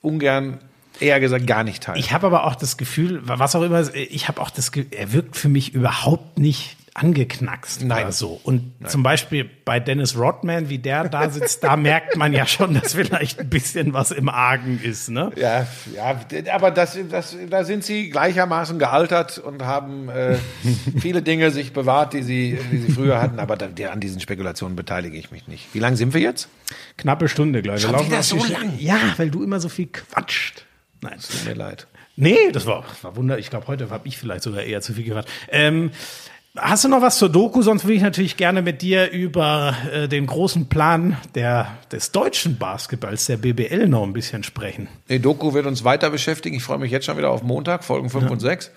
[0.00, 0.60] ungern
[1.00, 1.98] eher gesagt gar nicht teil.
[1.98, 5.12] Ich habe aber auch das Gefühl, was auch immer, ich habe auch das Gefühl, er
[5.12, 8.02] wirkt für mich überhaupt nicht angeknackst Nein.
[8.02, 8.40] oder so.
[8.42, 8.90] Und Nein.
[8.90, 12.94] zum Beispiel bei Dennis Rodman, wie der da sitzt, da merkt man ja schon, dass
[12.94, 15.08] vielleicht ein bisschen was im Argen ist.
[15.08, 15.30] Ne?
[15.36, 16.20] Ja, ja,
[16.52, 20.36] aber das, das, da sind sie gleichermaßen gealtert und haben äh,
[21.00, 23.38] viele Dinge sich bewahrt, die sie, die sie früher hatten.
[23.38, 25.68] Aber da, der, an diesen Spekulationen beteilige ich mich nicht.
[25.72, 26.48] Wie lange sind wir jetzt?
[26.96, 27.84] Knappe Stunde, glaube ich.
[27.84, 28.74] Schon wieder so lang?
[28.78, 30.66] Ja, weil du immer so viel quatscht.
[31.02, 31.14] Nein.
[31.18, 31.86] Es tut mir leid.
[32.16, 33.38] Nee, das war, war wunder.
[33.38, 35.26] Ich glaube, heute habe ich vielleicht sogar eher zu viel gehört.
[35.48, 35.90] Ähm,
[36.56, 37.62] hast du noch was zur Doku?
[37.62, 42.58] Sonst würde ich natürlich gerne mit dir über äh, den großen Plan der, des deutschen
[42.58, 44.88] Basketballs, der BBL, noch ein bisschen sprechen.
[45.08, 46.56] Die Doku wird uns weiter beschäftigen.
[46.56, 48.30] Ich freue mich jetzt schon wieder auf Montag, Folgen 5 ja.
[48.30, 48.70] und 6.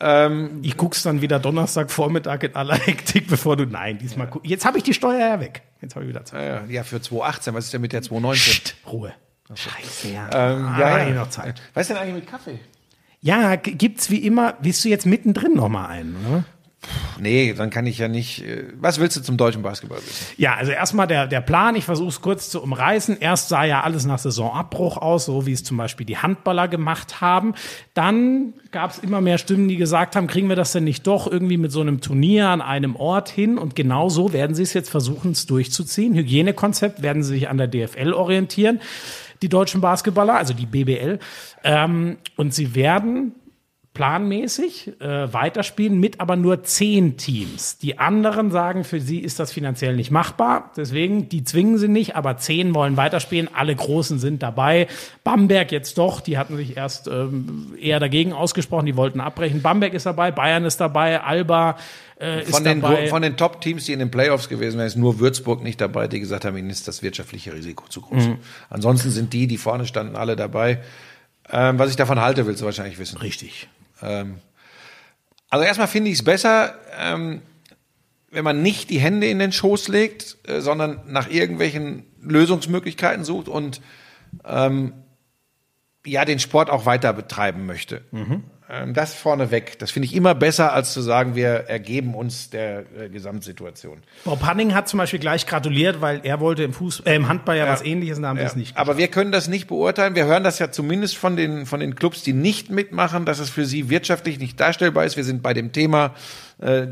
[0.00, 3.64] Ähm, ich guck's dann wieder Donnerstagvormittag in aller Hektik, bevor du.
[3.64, 4.26] Nein, diesmal.
[4.26, 4.40] Ja.
[4.42, 5.62] Jetzt habe ich die Steuer ja weg.
[5.80, 6.68] Jetzt habe ich wieder Zeit.
[6.68, 7.54] Ja, für 2018.
[7.54, 8.52] Was ist denn mit der 2019?
[8.52, 9.14] Psst, Ruhe.
[9.56, 10.28] Scheiße, ja.
[10.32, 11.14] Ähm, ah, ja, ja.
[11.14, 11.60] noch Zeit.
[11.74, 12.58] Was ist denn eigentlich mit Kaffee?
[13.20, 14.54] Ja, gibt's wie immer.
[14.60, 16.44] Willst du jetzt mittendrin noch mal einen, oder?
[17.18, 18.44] Nee, dann kann ich ja nicht.
[18.44, 20.26] Äh, was willst du zum deutschen Basketball wissen?
[20.36, 23.18] Ja, also erstmal der, der Plan, ich versuche es kurz zu umreißen.
[23.20, 27.20] Erst sah ja alles nach Saisonabbruch aus, so wie es zum Beispiel die Handballer gemacht
[27.20, 27.54] haben.
[27.94, 31.30] Dann gab es immer mehr Stimmen, die gesagt haben, kriegen wir das denn nicht doch
[31.30, 33.58] irgendwie mit so einem Turnier an einem Ort hin?
[33.58, 36.14] Und genau so werden sie es jetzt versuchen, es durchzuziehen.
[36.14, 38.80] Hygienekonzept werden sie sich an der DFL orientieren
[39.42, 41.18] die deutschen Basketballer, also die BBL.
[41.62, 43.34] Ähm, und sie werden
[43.94, 47.78] planmäßig äh, weiterspielen mit aber nur zehn Teams.
[47.78, 50.72] Die anderen sagen, für sie ist das finanziell nicht machbar.
[50.76, 53.48] Deswegen, die zwingen sie nicht, aber zehn wollen weiterspielen.
[53.54, 54.88] Alle Großen sind dabei.
[55.22, 59.62] Bamberg jetzt doch, die hatten sich erst ähm, eher dagegen ausgesprochen, die wollten abbrechen.
[59.62, 61.76] Bamberg ist dabei, Bayern ist dabei, Alba
[62.20, 63.06] äh, ist von den, dabei.
[63.06, 66.18] Von den Top-Teams, die in den Playoffs gewesen wären, ist nur Würzburg nicht dabei, die
[66.18, 68.26] gesagt haben, ihnen ist das wirtschaftliche Risiko zu groß.
[68.26, 68.38] Mhm.
[68.70, 70.80] Ansonsten sind die, die vorne standen, alle dabei.
[71.50, 73.18] Ähm, was ich davon halte, willst du wahrscheinlich wissen.
[73.18, 73.68] Richtig.
[74.04, 74.38] Ähm,
[75.50, 77.42] also erstmal finde ich es besser, ähm,
[78.30, 83.48] wenn man nicht die Hände in den Schoß legt, äh, sondern nach irgendwelchen Lösungsmöglichkeiten sucht
[83.48, 83.80] und
[84.44, 84.92] ähm,
[86.04, 88.02] ja den Sport auch weiter betreiben möchte.
[88.10, 88.44] Mhm.
[88.82, 92.80] Ähm, das vorneweg, das finde ich immer besser, als zu sagen, wir ergeben uns der
[92.98, 93.98] äh, Gesamtsituation.
[94.24, 97.56] Bob Hanning hat zum Beispiel gleich gratuliert, weil er wollte im, Fuß, äh, im Handball
[97.56, 97.72] ja, ja.
[97.72, 98.44] was ähnliches und haben ja.
[98.44, 98.88] es nicht geschafft.
[98.88, 100.14] Aber wir können das nicht beurteilen.
[100.14, 103.50] Wir hören das ja zumindest von den, von den Clubs, die nicht mitmachen, dass es
[103.50, 105.16] für sie wirtschaftlich nicht darstellbar ist.
[105.16, 106.14] Wir sind bei dem Thema
[106.58, 106.86] äh,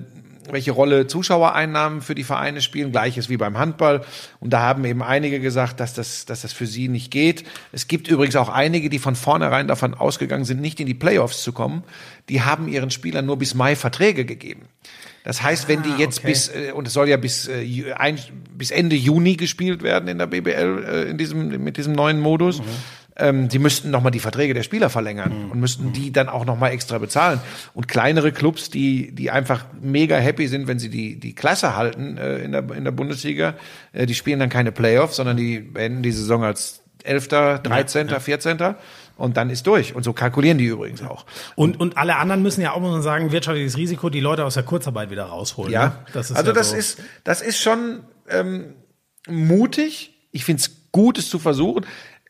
[0.50, 2.92] welche Rolle Zuschauereinnahmen für die Vereine spielen.
[2.92, 4.04] Gleiches wie beim Handball.
[4.40, 7.44] Und da haben eben einige gesagt, dass das, dass das für sie nicht geht.
[7.70, 11.42] Es gibt übrigens auch einige, die von vornherein davon ausgegangen sind, nicht in die Playoffs
[11.42, 11.84] zu kommen.
[12.28, 14.62] Die haben ihren Spielern nur bis Mai Verträge gegeben.
[15.24, 16.28] Das heißt, wenn die ah, jetzt okay.
[16.28, 18.18] bis, äh, und es soll ja bis, äh, ein,
[18.56, 22.58] bis Ende Juni gespielt werden in der BBL, äh, in diesem, mit diesem neuen Modus.
[22.58, 22.64] Mhm
[23.16, 25.50] ähm, die müssten nochmal die Verträge der Spieler verlängern mhm.
[25.50, 27.40] und müssten die dann auch nochmal extra bezahlen.
[27.74, 32.16] Und kleinere Clubs, die, die einfach mega happy sind, wenn sie die, die Klasse halten
[32.16, 33.54] äh, in, der, in der Bundesliga,
[33.92, 38.78] äh, die spielen dann keine Playoffs, sondern die beenden die Saison als Elfter, Dreizehnter, Vierzehnter.
[39.16, 39.94] Und dann ist durch.
[39.94, 41.26] Und so kalkulieren die übrigens auch.
[41.54, 44.62] Und, und alle anderen müssen ja auch, man sagen, wirtschaftliches Risiko, die Leute aus der
[44.62, 45.70] Kurzarbeit wieder rausholen.
[45.70, 45.94] Ja, ne?
[46.12, 46.76] das ist also ja das so.
[46.76, 48.74] ist, das ist schon ähm,
[49.28, 50.14] mutig.
[50.32, 51.84] Ich finde es gut, es zu versuchen.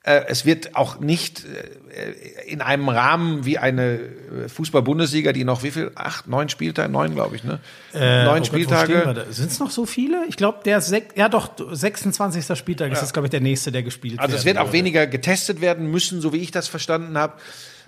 [0.04, 5.62] Äh, es wird auch nicht äh, in einem Rahmen wie eine äh, Fußball-Bundesliga, die noch
[5.62, 5.92] wie viel?
[5.94, 7.60] Acht, neun Spieltage, neun, glaube ich, ne?
[7.94, 9.26] Äh, neun oh Spieltage.
[9.30, 10.24] Sind es noch so viele?
[10.28, 12.58] Ich glaube, der sech, ja doch 26.
[12.58, 12.94] Spieltag ja.
[12.94, 14.22] ist das, glaube ich, der nächste, der gespielt wird.
[14.22, 17.34] Also es wird auch weniger getestet werden müssen, so wie ich das verstanden habe.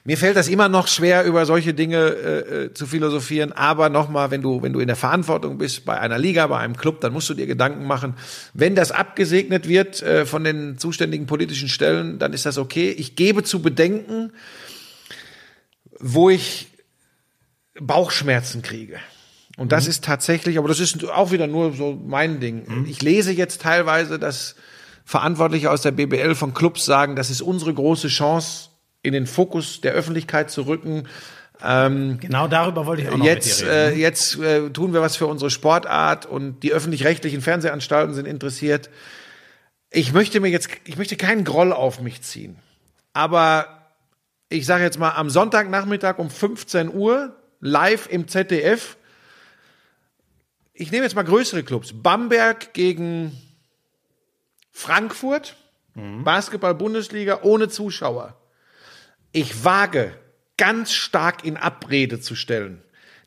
[0.07, 3.53] Mir fällt das immer noch schwer, über solche Dinge äh, äh, zu philosophieren.
[3.53, 6.77] Aber nochmal, wenn du, wenn du in der Verantwortung bist bei einer Liga, bei einem
[6.77, 8.15] Club, dann musst du dir Gedanken machen.
[8.53, 12.91] Wenn das abgesegnet wird äh, von den zuständigen politischen Stellen, dann ist das okay.
[12.91, 14.33] Ich gebe zu bedenken,
[15.99, 16.69] wo ich
[17.81, 18.99] Bauchschmerzen kriege.
[19.57, 19.91] Und das mhm.
[19.91, 22.65] ist tatsächlich, aber das ist auch wieder nur so mein Ding.
[22.67, 22.87] Mhm.
[22.87, 24.55] Ich lese jetzt teilweise, dass
[25.07, 28.69] Verantwortliche aus der BBL von Clubs sagen, das ist unsere große Chance,
[29.05, 31.07] in den Fokus der Öffentlichkeit zu rücken.
[31.63, 33.97] Ähm, genau darüber wollte ich auch noch jetzt, mit dir reden.
[33.97, 38.91] Äh, jetzt äh, tun wir was für unsere Sportart und die öffentlich-rechtlichen Fernsehanstalten sind interessiert.
[39.91, 42.57] Ich möchte mir jetzt, ich möchte keinen Groll auf mich ziehen.
[43.13, 43.93] Aber
[44.49, 48.97] ich sage jetzt mal am Sonntagnachmittag um 15 Uhr live im ZDF.
[50.73, 51.93] Ich nehme jetzt mal größere Clubs.
[51.95, 53.39] Bamberg gegen
[54.73, 55.57] Frankfurt,
[55.95, 56.25] mhm.
[56.25, 58.37] Basketball-Bundesliga ohne Zuschauer.
[59.35, 60.13] Ich wage
[60.57, 62.83] ganz stark in Abrede zu stellen,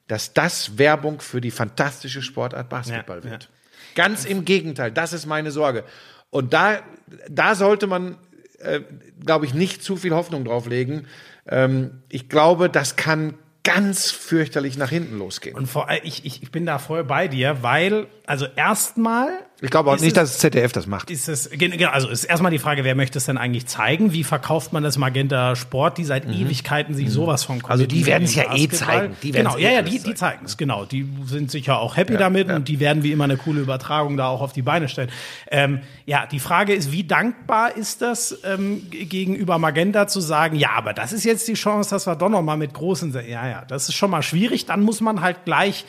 [0.08, 3.44] dass das Werbung für die fantastische Sportart Basketball ja, wird.
[3.44, 3.50] Ja.
[3.94, 5.84] Ganz im Gegenteil, das ist meine Sorge.
[6.30, 6.82] Und da,
[7.30, 8.18] da sollte man,
[8.60, 8.80] äh,
[9.24, 11.08] glaube ich, nicht zu viel Hoffnung drauf legen.
[11.46, 13.34] Ähm, ich glaube, das kann
[13.64, 15.58] ganz fürchterlich nach hinten losgehen.
[15.58, 20.00] Und vor ich, ich bin da voll bei dir, weil, also erstmal ich glaube auch
[20.00, 21.10] nicht, dass das ZDF das macht.
[21.10, 24.14] Ist es, genau, also ist erstmal die Frage, wer möchte es denn eigentlich zeigen?
[24.14, 26.34] Wie verkauft man das Magenta Sport, die seit mhm.
[26.34, 27.12] Ewigkeiten sich mhm.
[27.12, 29.16] sowas von Also die werden es ja eh zeigen.
[29.24, 30.86] Die genau, ja, ja, die, die zeigen es, genau.
[30.86, 32.56] Die sind sicher auch happy ja, damit ja.
[32.56, 35.10] und die werden wie immer eine coole Übertragung da auch auf die Beine stellen.
[35.50, 40.72] Ähm, ja, die Frage ist, wie dankbar ist das ähm, gegenüber Magenta zu sagen, ja,
[40.76, 43.66] aber das ist jetzt die Chance, dass wir doch noch mal mit großen, ja, ja,
[43.68, 44.68] das ist schon mal schwierig.
[44.68, 45.86] Dann muss man halt gleich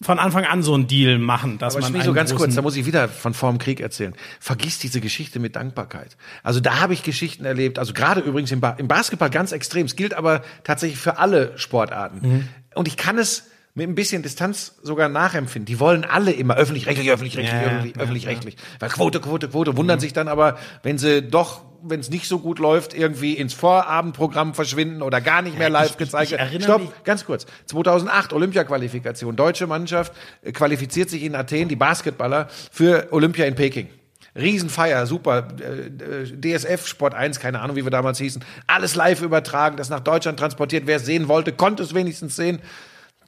[0.00, 2.76] von Anfang an so einen Deal machen, dass Aber man so ganz kurz, da muss
[2.76, 4.14] ich wieder von vorm Krieg erzählen.
[4.38, 6.16] Vergiss diese Geschichte mit Dankbarkeit.
[6.44, 9.86] Also da habe ich Geschichten erlebt, also gerade übrigens im, ba im, Basketball ganz extrem.
[9.86, 12.20] Es gilt aber tatsächlich für alle Sportarten.
[12.22, 12.48] Mhm.
[12.74, 13.48] Und ich kann es
[13.78, 15.66] mit ein bisschen Distanz sogar nachempfinden.
[15.66, 18.54] Die wollen alle immer öffentlich-rechtlich, öffentlich-rechtlich, ja, öffentlich, ja, öffentlich-rechtlich.
[18.54, 18.60] Ja.
[18.80, 20.00] Weil Quote, Quote, Quote, wundern mhm.
[20.00, 24.54] sich dann aber, wenn sie doch, wenn es nicht so gut läuft, irgendwie ins Vorabendprogramm
[24.54, 26.60] verschwinden oder gar nicht mehr live ich, gezeigt werden.
[26.60, 26.90] Stopp, mich.
[27.04, 27.46] ganz kurz.
[27.66, 29.36] 2008 Olympia-Qualifikation.
[29.36, 30.12] Deutsche Mannschaft
[30.42, 33.88] äh, qualifiziert sich in Athen, die Basketballer, für Olympia in Peking.
[34.34, 35.48] Riesenfeier, super.
[35.60, 38.44] Äh, äh, DSF, Sport 1, keine Ahnung, wie wir damals hießen.
[38.66, 40.86] Alles live übertragen, das nach Deutschland transportiert.
[40.86, 42.60] Wer es sehen wollte, konnte es wenigstens sehen.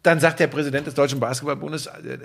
[0.03, 2.19] Dann sagt der Präsident des Deutschen Basketballbundes äh, äh,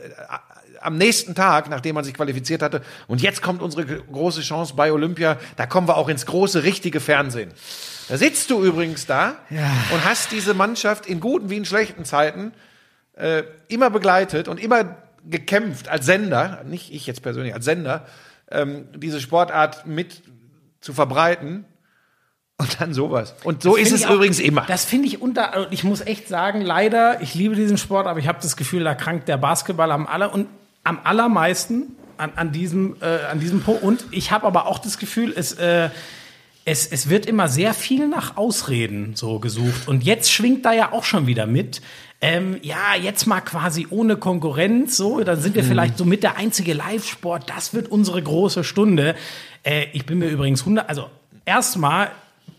[0.82, 4.91] am nächsten Tag, nachdem man sich qualifiziert hatte, und jetzt kommt unsere große Chance bei
[4.91, 7.51] Olympia, da kommen wir auch ins große, richtige Fernsehen.
[8.07, 9.71] Da sitzt du übrigens da ja.
[9.91, 12.53] und hast diese Mannschaft in guten wie in schlechten Zeiten
[13.13, 18.05] äh, immer begleitet und immer gekämpft als Sender, nicht ich jetzt persönlich, als Sender,
[18.51, 20.21] ähm, diese Sportart mit
[20.82, 21.65] zu verbreiten.
[22.57, 23.35] Und dann sowas.
[23.43, 24.61] Und so das ist es auch, übrigens immer.
[24.67, 28.19] Das finde ich unter, also ich muss echt sagen, leider, ich liebe diesen Sport, aber
[28.19, 30.47] ich habe das Gefühl, da krankt der Basketball am aller und
[30.85, 33.83] am allermeisten an, an diesem, äh, an diesem Punkt.
[33.83, 35.89] Und ich habe aber auch das Gefühl, es, äh,
[36.63, 39.87] es, es wird immer sehr viel nach Ausreden so gesucht.
[39.87, 41.81] Und jetzt schwingt da ja auch schon wieder mit.
[42.21, 45.67] Ähm, ja, jetzt mal quasi ohne Konkurrenz, so, dann sind wir mhm.
[45.67, 47.49] vielleicht so mit der einzige Live-Sport.
[47.49, 49.15] Das wird unsere große Stunde.
[49.63, 51.09] Äh, ich bin mir übrigens 100, also
[51.43, 52.11] erstmal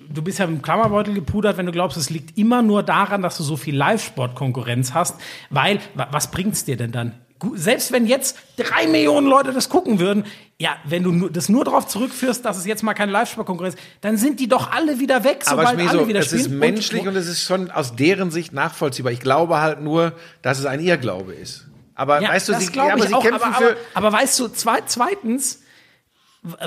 [0.09, 3.37] du bist ja im Klammerbeutel gepudert, wenn du glaubst, es liegt immer nur daran, dass
[3.37, 5.17] du so viel Live-Sport-Konkurrenz hast,
[5.51, 7.13] weil was bringt's dir denn dann?
[7.55, 10.25] Selbst wenn jetzt drei Millionen Leute das gucken würden,
[10.59, 14.17] ja, wenn du das nur darauf zurückführst, dass es jetzt mal keine Live-Sport-Konkurrenz ist, dann
[14.17, 16.41] sind die doch alle wieder weg, sobald Aber alle so, wieder es spielen.
[16.41, 19.13] Es ist menschlich und, es ist schon aus deren Sicht nachvollziehbar.
[19.13, 21.67] Ich glaube halt nur, dass es ein Irrglaube ist.
[21.95, 23.77] Aber ja, weißt du, sie, ja, aber sie auch, kämpfen aber, für.
[23.95, 25.63] Aber, aber weißt du, zweitens,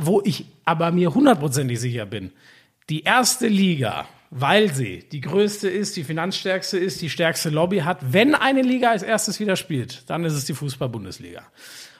[0.01, 2.31] wo ich aber mir hundertprozentig sicher bin,
[2.89, 7.99] die erste Liga, weil sie die größte ist, die finanzstärkste ist, die stärkste Lobby hat,
[8.13, 11.43] wenn eine Liga als erstes wieder spielt, dann ist es die Fußball-Bundesliga.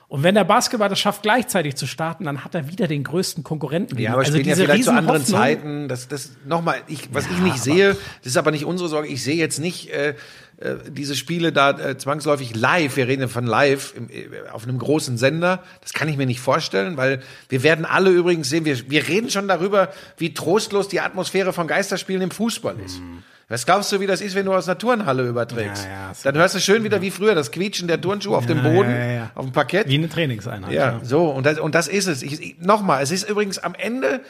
[0.08, 3.44] Und wenn der Basketball das schafft, gleichzeitig zu starten, dann hat er wieder den größten
[3.44, 3.96] Konkurrenten.
[4.00, 5.88] Ja, aber also spielen ja vielleicht zu anderen Zeiten.
[5.88, 9.08] Das, das nochmal, ich, was ja, ich nicht sehe, das ist aber nicht unsere Sorge.
[9.08, 10.16] Ich sehe jetzt nicht äh,
[10.60, 12.98] äh, diese Spiele da äh, zwangsläufig live.
[12.98, 15.64] Wir reden von live im, äh, auf einem großen Sender.
[15.82, 18.66] Das kann ich mir nicht vorstellen, weil wir werden alle übrigens sehen.
[18.66, 23.00] Wir, wir reden schon darüber, wie trostlos die Atmosphäre von Geisterspielen im Fußball ist.
[23.00, 23.24] Mhm.
[23.48, 25.86] Was glaubst du, wie das ist, wenn du aus einer Turnhalle überträgst?
[25.86, 28.62] Ja, ja, Dann hörst du schön wieder wie früher das Quietschen der Turnschuhe auf dem
[28.62, 29.88] Boden, ja, auf dem Parkett.
[29.88, 30.72] Wie eine Trainingseinheit.
[30.72, 31.30] Ja, so.
[31.30, 32.22] Und das, und das ist es.
[32.22, 34.22] Ich, ich, Nochmal, es ist übrigens am Ende,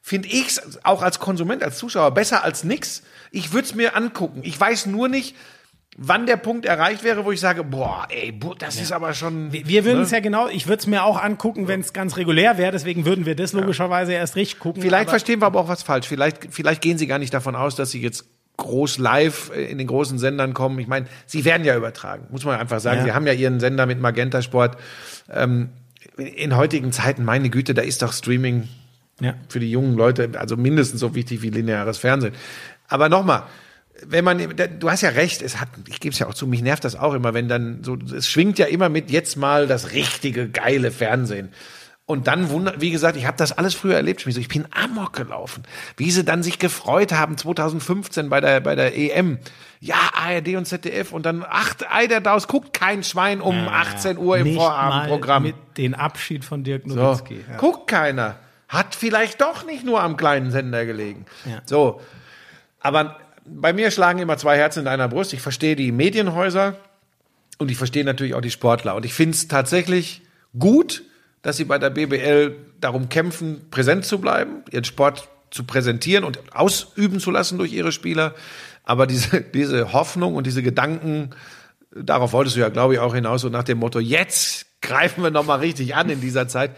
[0.00, 3.02] finde ich auch als Konsument, als Zuschauer besser als nix.
[3.32, 4.40] Ich würde es mir angucken.
[4.44, 5.34] Ich weiß nur nicht,
[6.00, 8.82] wann der Punkt erreicht wäre, wo ich sage, boah, ey, das ja.
[8.82, 9.52] ist aber schon.
[9.52, 10.04] Wir, wir würden ne?
[10.04, 13.04] es ja genau, ich würde es mir auch angucken, wenn es ganz regulär wäre, deswegen
[13.04, 14.20] würden wir das logischerweise ja.
[14.20, 14.80] erst richtig gucken.
[14.80, 16.06] Vielleicht verstehen wir aber auch was falsch.
[16.06, 18.26] Vielleicht, vielleicht gehen sie gar nicht davon aus, dass sie jetzt
[18.56, 20.78] groß live äh, in den großen Sendern kommen.
[20.78, 22.98] Ich meine, sie werden ja übertragen, muss man einfach sagen.
[22.98, 23.04] Ja.
[23.04, 24.76] Sie haben ja ihren Sender mit Magenta Sport.
[25.30, 25.70] Ähm,
[26.16, 28.68] in heutigen Zeiten, meine Güte, da ist doch Streaming
[29.20, 29.34] ja.
[29.48, 32.34] für die jungen Leute also mindestens so wichtig wie lineares Fernsehen.
[32.88, 33.44] Aber nochmal,
[34.06, 34.38] wenn man,
[34.78, 36.96] du hast ja recht, es hat, ich gebe es ja auch zu, mich nervt das
[36.96, 40.90] auch immer, wenn dann so, es schwingt ja immer mit jetzt mal das richtige, geile
[40.90, 41.50] Fernsehen.
[42.08, 44.26] Und dann wundert, wie gesagt, ich habe das alles früher erlebt.
[44.26, 45.64] Ich bin amok gelaufen.
[45.98, 49.38] Wie sie dann sich gefreut haben 2015 bei der bei der EM.
[49.80, 53.72] Ja, ARD und ZDF und dann acht Ei der Daus guckt kein Schwein um ja,
[53.72, 55.42] 18 Uhr im Vorabendprogramm.
[55.42, 57.42] Mit den Abschied von Dirk Nowitzki.
[57.46, 57.58] So, ja.
[57.58, 58.36] Guckt keiner.
[58.68, 61.26] Hat vielleicht doch nicht nur am kleinen Sender gelegen.
[61.44, 61.60] Ja.
[61.66, 62.00] So.
[62.80, 63.18] Aber
[63.50, 65.32] bei mir schlagen immer zwei Herzen in einer Brust.
[65.32, 66.76] Ich verstehe die Medienhäuser
[67.58, 68.94] und ich verstehe natürlich auch die Sportler.
[68.94, 70.22] Und ich finde es tatsächlich
[70.58, 71.02] gut,
[71.42, 76.54] dass sie bei der BBL darum kämpfen, präsent zu bleiben, ihren Sport zu präsentieren und
[76.54, 78.34] ausüben zu lassen durch ihre Spieler.
[78.84, 81.30] Aber diese, diese Hoffnung und diese Gedanken,
[81.94, 85.30] darauf wolltest du ja, glaube ich, auch hinaus, so nach dem Motto, jetzt greifen wir
[85.30, 86.72] nochmal richtig an in dieser Zeit.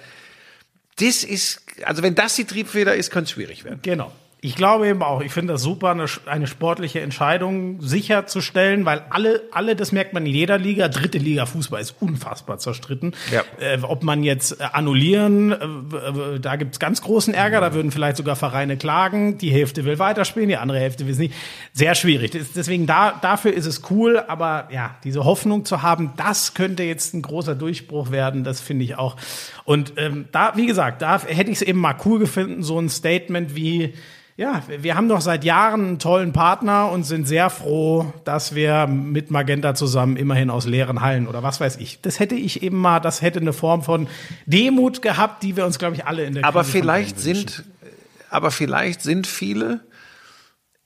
[0.96, 3.80] Das ist, also wenn das die Triebfeder ist, könnte es schwierig werden.
[3.82, 4.12] Genau.
[4.42, 9.42] Ich glaube eben auch, ich finde das super, eine, eine, sportliche Entscheidung sicherzustellen, weil alle,
[9.52, 13.14] alle, das merkt man in jeder Liga, dritte Liga Fußball ist unfassbar zerstritten.
[13.30, 13.42] Ja.
[13.60, 18.16] Äh, ob man jetzt äh, annullieren, äh, da gibt's ganz großen Ärger, da würden vielleicht
[18.16, 21.34] sogar Vereine klagen, die Hälfte will weiterspielen, die andere Hälfte will es nicht.
[21.74, 22.30] Sehr schwierig.
[22.30, 27.12] Deswegen da, dafür ist es cool, aber ja, diese Hoffnung zu haben, das könnte jetzt
[27.12, 29.16] ein großer Durchbruch werden, das finde ich auch.
[29.70, 32.88] Und ähm, da, wie gesagt, da hätte ich es eben mal cool gefunden, so ein
[32.88, 33.94] Statement wie,
[34.36, 38.88] ja, wir haben doch seit Jahren einen tollen Partner und sind sehr froh, dass wir
[38.88, 42.00] mit Magenta zusammen immerhin aus leeren Hallen oder was weiß ich.
[42.00, 44.08] Das hätte ich eben mal, das hätte eine Form von
[44.44, 47.62] Demut gehabt, die wir uns, glaube ich, alle in der Aber Krise vielleicht sind,
[48.28, 49.82] aber vielleicht sind viele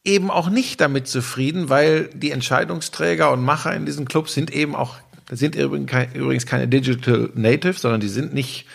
[0.05, 4.77] eben auch nicht damit zufrieden, weil die Entscheidungsträger und Macher in diesen Clubs sind eben
[4.77, 8.67] auch, das sind übrigens keine Digital Natives, sondern die sind nicht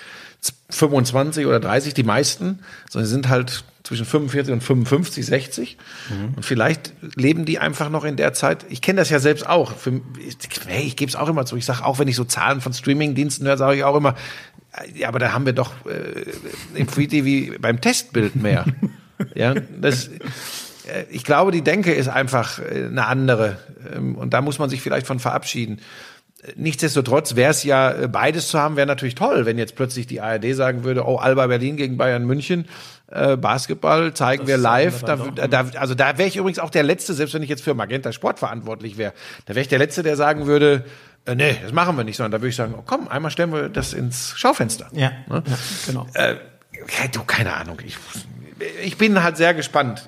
[0.69, 2.59] 25 oder 30, die meisten,
[2.89, 5.77] sondern sie sind halt zwischen 45 und 55, 60.
[6.09, 6.33] Mhm.
[6.35, 8.65] Und vielleicht leben die einfach noch in der Zeit.
[8.69, 9.73] Ich kenne das ja selbst auch.
[9.73, 11.55] Für, ich, hey, ich gebe es auch immer zu.
[11.55, 14.15] Ich sage auch, wenn ich so Zahlen von Streamingdiensten höre, sage ich auch immer,
[14.95, 16.25] ja, aber da haben wir doch äh,
[16.75, 18.65] im Free TV beim Testbild mehr.
[19.35, 23.57] ja, das, äh, ich glaube, die Denke ist einfach äh, eine andere.
[23.93, 25.79] Ähm, und da muss man sich vielleicht von verabschieden.
[26.55, 30.21] Nichtsdestotrotz wäre es ja, äh, beides zu haben, wäre natürlich toll, wenn jetzt plötzlich die
[30.21, 32.65] ARD sagen würde, oh, Alba Berlin gegen Bayern München,
[33.07, 35.03] äh, Basketball zeigen das wir live.
[35.03, 37.73] Da, da, also da wäre ich übrigens auch der Letzte, selbst wenn ich jetzt für
[37.73, 39.11] Magenta Sport verantwortlich wäre,
[39.47, 40.85] da wäre ich der Letzte, der sagen würde,
[41.25, 43.51] äh, nee, das machen wir nicht, sondern da würde ich sagen, oh, komm, einmal stellen
[43.51, 44.87] wir das ins Schaufenster.
[44.93, 45.43] Ja, ne?
[45.45, 45.57] ja
[45.87, 46.07] genau.
[46.13, 46.35] Äh,
[47.11, 47.79] du, keine Ahnung.
[47.85, 47.97] Ich,
[48.81, 50.07] ich bin halt sehr gespannt.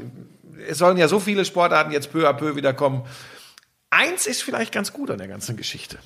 [0.69, 3.03] Es sollen ja so viele Sportarten jetzt peu à peu wiederkommen.
[3.89, 5.97] Eins ist vielleicht ganz gut an der ganzen Geschichte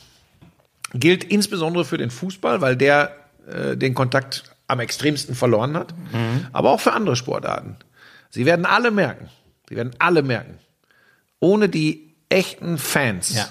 [0.94, 3.16] gilt insbesondere für den Fußball, weil der
[3.48, 6.48] äh, den Kontakt am extremsten verloren hat, mhm.
[6.52, 7.78] aber auch für andere Sportarten.
[8.30, 9.30] Sie werden alle merken,
[9.70, 10.58] sie werden alle merken,
[11.40, 13.48] ohne die echten Fans ja.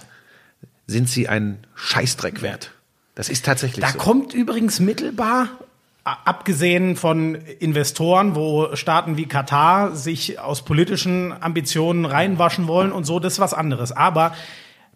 [0.86, 2.73] sind sie ein Scheißdreck wert.
[3.15, 3.98] Das ist tatsächlich da so.
[3.98, 5.48] Da kommt übrigens mittelbar,
[6.02, 13.20] abgesehen von Investoren, wo Staaten wie Katar sich aus politischen Ambitionen reinwaschen wollen und so,
[13.20, 13.93] das ist was anderes.
[13.93, 14.35] Aber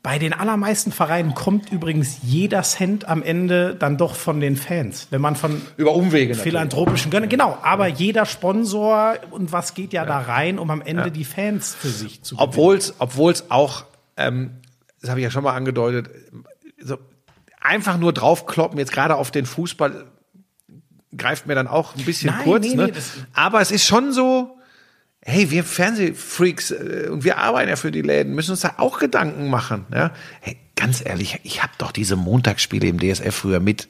[0.09, 5.07] bei den allermeisten Vereinen kommt übrigens jeder Cent am Ende dann doch von den Fans.
[5.11, 10.05] Wenn man von über Umwege philanthropischen Gönnen, genau, aber jeder Sponsor und was geht ja,
[10.05, 10.09] ja.
[10.09, 11.11] da rein, um am Ende ja.
[11.11, 12.49] die Fans für sich zu gewinnen.
[12.49, 13.85] Obwohl's obwohl's auch
[14.17, 14.53] ähm,
[15.03, 16.09] das habe ich ja schon mal angedeutet,
[16.81, 16.97] so
[17.61, 20.07] einfach nur draufkloppen jetzt gerade auf den Fußball
[21.15, 22.87] greift mir dann auch ein bisschen Nein, kurz, nee, ne?
[22.87, 23.01] Nee,
[23.35, 24.58] aber es ist schon so
[25.29, 28.99] hey, wir Fernsehfreaks äh, und wir arbeiten ja für die Läden, müssen uns da auch
[28.99, 29.87] Gedanken machen.
[29.93, 30.11] Ja?
[30.41, 33.89] Hey, ganz ehrlich, ich habe doch diese Montagsspiele im DSF früher mit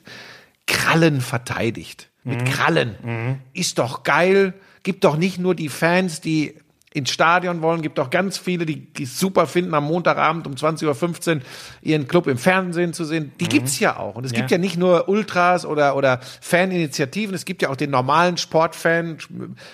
[0.66, 2.08] Krallen verteidigt.
[2.24, 2.44] Mit mhm.
[2.44, 2.96] Krallen.
[3.02, 3.36] Mhm.
[3.54, 4.54] Ist doch geil.
[4.82, 6.54] Gibt doch nicht nur die Fans, die
[6.92, 11.36] ins Stadion wollen, gibt auch ganz viele, die, die super finden, am Montagabend um 20.15
[11.36, 11.42] Uhr
[11.82, 13.32] ihren Club im Fernsehen zu sehen.
[13.40, 13.48] Die mhm.
[13.50, 14.16] gibt's ja auch.
[14.16, 14.38] Und es ja.
[14.38, 19.18] gibt ja nicht nur Ultras oder, oder Faninitiativen, es gibt ja auch den normalen Sportfan,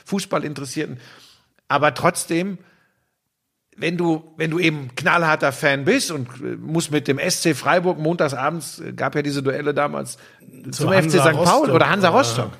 [0.04, 0.98] Fußballinteressierten.
[1.74, 2.58] Aber trotzdem,
[3.76, 7.98] wenn du, wenn du eben knallharter Fan bist und äh, musst mit dem SC Freiburg
[7.98, 10.16] montagsabends, äh, gab ja diese Duelle damals
[10.70, 11.32] zum FC St.
[11.32, 12.52] Paul oder Hansa Rostock.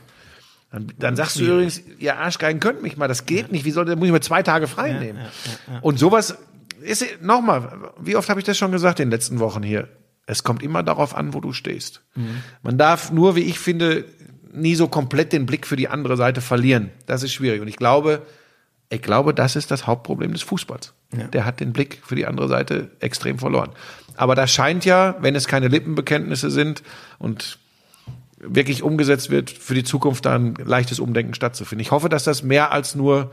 [0.73, 3.53] Dann, dann sagst du übrigens, ihr Arschgeigen könnt mich mal, das geht ja.
[3.53, 3.65] nicht.
[3.65, 5.21] Wie soll, da muss ich mir zwei Tage frei ja, nehmen.
[5.21, 6.37] Ja, und sowas
[6.83, 9.87] ist, nochmal, wie oft habe ich das schon gesagt in den letzten Wochen hier?
[10.27, 12.03] Es kommt immer darauf an, wo du stehst.
[12.17, 12.43] Mhm.
[12.65, 14.07] Man darf nur, wie ich finde,
[14.53, 16.91] nie so komplett den Blick für die andere Seite verlieren.
[17.07, 17.61] Das ist schwierig.
[17.61, 18.23] Und ich glaube,
[18.91, 20.93] ich glaube, das ist das Hauptproblem des Fußballs.
[21.17, 21.27] Ja.
[21.29, 23.71] Der hat den Blick für die andere Seite extrem verloren.
[24.17, 26.83] Aber da scheint ja, wenn es keine Lippenbekenntnisse sind
[27.19, 27.59] und
[28.39, 31.81] wirklich umgesetzt wird, für die Zukunft da ein leichtes Umdenken stattzufinden.
[31.81, 33.33] Ich hoffe, dass das mehr als nur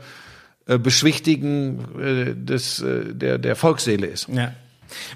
[0.66, 4.28] äh, Beschwichtigen äh, des, äh, der, der Volksseele ist.
[4.28, 4.52] Ja.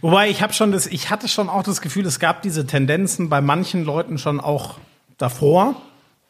[0.01, 3.29] Wobei ich habe schon das, ich hatte schon auch das Gefühl, es gab diese Tendenzen
[3.29, 4.79] bei manchen Leuten schon auch
[5.19, 5.81] davor.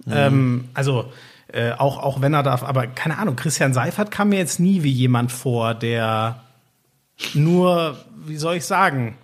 [0.05, 0.13] Mhm.
[0.13, 1.13] Ähm, also
[1.53, 4.83] äh, auch, auch wenn er darf, aber keine Ahnung, Christian Seifert kam mir jetzt nie
[4.83, 6.43] wie jemand vor, der
[7.35, 9.17] nur, wie soll ich sagen,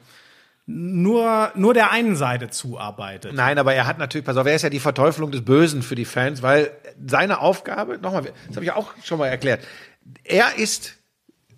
[0.66, 3.34] nur, nur der einen Seite zuarbeitet.
[3.34, 5.96] Nein, aber er hat natürlich, pass auf, er ist ja die Verteufelung des Bösen für
[5.96, 6.70] die Fans, weil
[7.04, 9.60] seine Aufgabe, nochmal, das habe ich auch schon mal erklärt,
[10.24, 10.94] er ist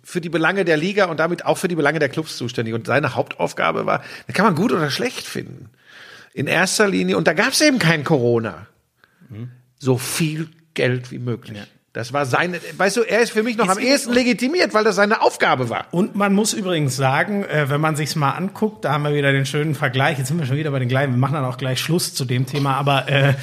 [0.03, 2.75] für die Belange der Liga und damit auch für die Belange der Clubs zuständig.
[2.75, 5.69] Und seine Hauptaufgabe war, da kann man gut oder schlecht finden.
[6.33, 8.67] In erster Linie, und da gab es eben kein Corona,
[9.29, 9.49] mhm.
[9.85, 11.57] So viel Geld wie möglich.
[11.57, 11.63] Ja.
[11.95, 14.83] Das war seine, weißt du, er ist für mich noch ist am ehesten legitimiert, weil
[14.83, 15.85] das seine Aufgabe war.
[15.91, 19.31] Und man muss übrigens sagen, äh, wenn man sich's mal anguckt, da haben wir wieder
[19.31, 20.17] den schönen Vergleich.
[20.17, 21.13] Jetzt sind wir schon wieder bei den gleichen.
[21.13, 23.35] Wir machen dann auch gleich Schluss zu dem Thema, aber äh,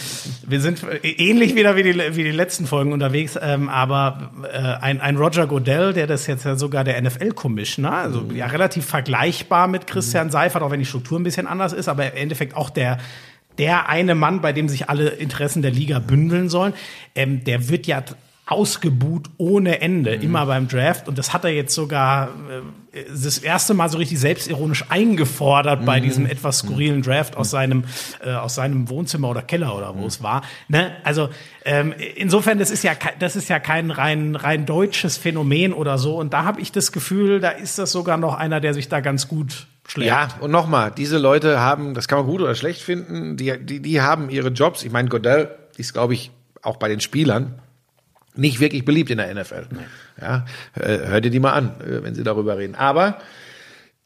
[0.47, 3.39] wir sind ähnlich wieder wie die, wie die letzten Folgen unterwegs.
[3.41, 8.21] Ähm, aber äh, ein, ein Roger Godell, der das jetzt ja sogar der NFL-Commissioner, also
[8.21, 8.37] mhm.
[8.37, 10.29] ja relativ vergleichbar mit Christian.
[10.29, 12.99] Seifert, auch wenn die Struktur ein bisschen anders ist, aber im Endeffekt auch der
[13.59, 16.75] der eine Mann, bei dem sich alle Interessen der Liga bündeln sollen,
[17.15, 18.03] ähm, der wird ja
[18.47, 20.23] ausgebuht ohne Ende, mhm.
[20.23, 21.09] immer beim Draft.
[21.09, 22.29] Und das hat er jetzt sogar
[22.93, 25.87] äh, das erste Mal so richtig selbstironisch eingefordert mhm.
[25.87, 27.03] bei diesem etwas skurrilen mhm.
[27.03, 27.85] Draft aus seinem,
[28.23, 30.07] äh, aus seinem Wohnzimmer oder Keller oder wo mhm.
[30.07, 30.43] es war.
[30.69, 30.93] Ne?
[31.05, 31.29] Also
[31.65, 36.19] ähm, insofern, das ist ja das ist ja kein rein, rein deutsches Phänomen oder so.
[36.19, 39.01] Und da habe ich das Gefühl, da ist das sogar noch einer, der sich da
[39.01, 40.09] ganz gut schlägt.
[40.09, 43.81] Ja, und nochmal, diese Leute haben, das kann man gut oder schlecht finden, die, die,
[43.81, 44.83] die haben ihre Jobs.
[44.85, 46.31] Ich meine, Godell ist, glaube ich,
[46.63, 47.61] auch bei den Spielern
[48.35, 49.67] nicht wirklich beliebt in der NFL.
[49.71, 49.81] Nee.
[50.21, 50.45] Ja,
[50.75, 52.75] hört ihr die mal an, äh, wenn sie darüber reden.
[52.75, 53.19] Aber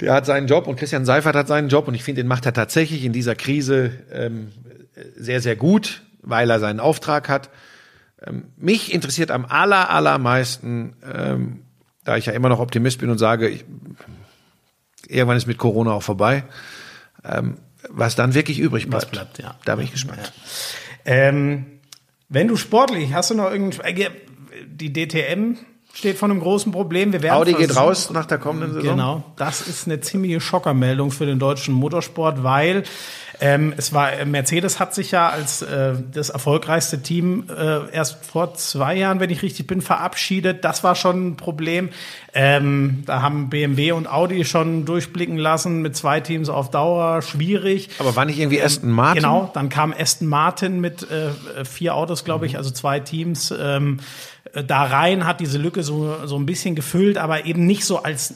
[0.00, 2.46] der hat seinen Job und Christian Seifert hat seinen Job und ich finde, den macht
[2.46, 4.52] er tatsächlich in dieser Krise ähm,
[5.16, 7.50] sehr, sehr gut, weil er seinen Auftrag hat.
[8.24, 11.62] Ähm, mich interessiert am aller, allermeisten, ähm,
[12.04, 13.64] da ich ja immer noch Optimist bin und sage, ich,
[15.08, 16.44] irgendwann ist mit Corona auch vorbei,
[17.24, 17.58] ähm,
[17.88, 19.10] was dann wirklich übrig bleibt.
[19.10, 19.54] bleibt ja.
[19.64, 20.32] Da bin ich gespannt.
[21.04, 21.12] Ja.
[21.12, 21.66] Ähm
[22.28, 24.10] wenn du sportlich, hast du noch irgend äh,
[24.66, 25.56] die DTM
[25.96, 27.12] steht vor einem großen Problem.
[27.12, 28.96] Wir werden Audi geht raus nach der kommenden Saison.
[28.96, 32.82] Genau, das ist eine ziemliche Schockermeldung für den deutschen Motorsport, weil
[33.40, 38.54] ähm, es war Mercedes hat sich ja als äh, das erfolgreichste Team äh, erst vor
[38.54, 40.64] zwei Jahren, wenn ich richtig bin, verabschiedet.
[40.64, 41.90] Das war schon ein Problem.
[42.34, 47.90] Ähm, da haben BMW und Audi schon durchblicken lassen mit zwei Teams auf Dauer schwierig.
[47.98, 49.22] Aber war nicht irgendwie Aston Martin?
[49.22, 53.52] Genau, dann kam Aston Martin mit äh, vier Autos, glaube ich, also zwei Teams.
[53.58, 54.00] Ähm,
[54.62, 58.34] da rein hat diese Lücke so, so ein bisschen gefüllt, aber eben nicht so als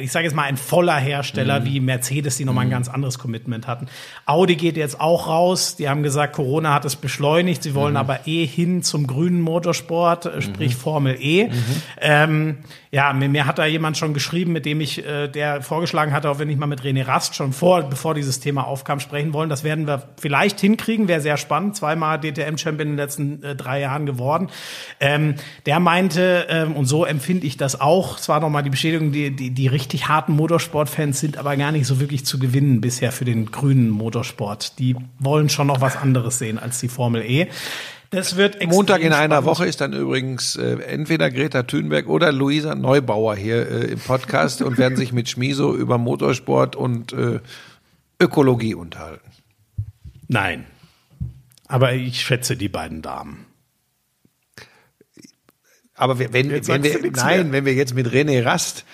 [0.00, 1.64] ich sage jetzt mal, ein voller Hersteller mhm.
[1.64, 2.72] wie Mercedes, die nochmal ein mhm.
[2.72, 3.86] ganz anderes Commitment hatten.
[4.26, 5.76] Audi geht jetzt auch raus.
[5.76, 7.62] Die haben gesagt, Corona hat es beschleunigt.
[7.62, 7.98] Sie wollen mhm.
[7.98, 10.78] aber eh hin zum grünen Motorsport, äh, sprich mhm.
[10.78, 11.48] Formel E.
[11.48, 11.52] Mhm.
[12.00, 12.58] Ähm,
[12.90, 16.30] ja, mir, mir hat da jemand schon geschrieben, mit dem ich, äh, der vorgeschlagen hatte,
[16.30, 19.50] auch wenn ich mal mit René Rast schon vor, bevor dieses Thema aufkam, sprechen wollen.
[19.50, 21.76] Das werden wir vielleicht hinkriegen, wäre sehr spannend.
[21.76, 24.48] Zweimal DTM-Champion in den letzten äh, drei Jahren geworden.
[25.00, 25.34] Ähm,
[25.66, 29.50] der meinte, ähm, und so empfinde ich das auch, zwar nochmal die Bestätigung, die, die,
[29.50, 33.50] die richtig harten Motorsportfans sind aber gar nicht so wirklich zu gewinnen bisher für den
[33.52, 34.78] grünen Motorsport.
[34.78, 37.46] Die wollen schon noch was anderes sehen als die Formel E.
[38.10, 42.74] Das wird Montag in einer Woche ist dann übrigens äh, entweder Greta Thunberg oder Luisa
[42.74, 47.40] Neubauer hier äh, im Podcast und werden sich mit Schmiso über Motorsport und äh,
[48.20, 49.30] Ökologie unterhalten.
[50.26, 50.64] Nein.
[51.66, 53.44] Aber ich schätze die beiden Damen.
[55.94, 57.52] Aber wenn, wenn, wenn wir, nein, mehr.
[57.52, 58.84] wenn wir jetzt mit René Rast,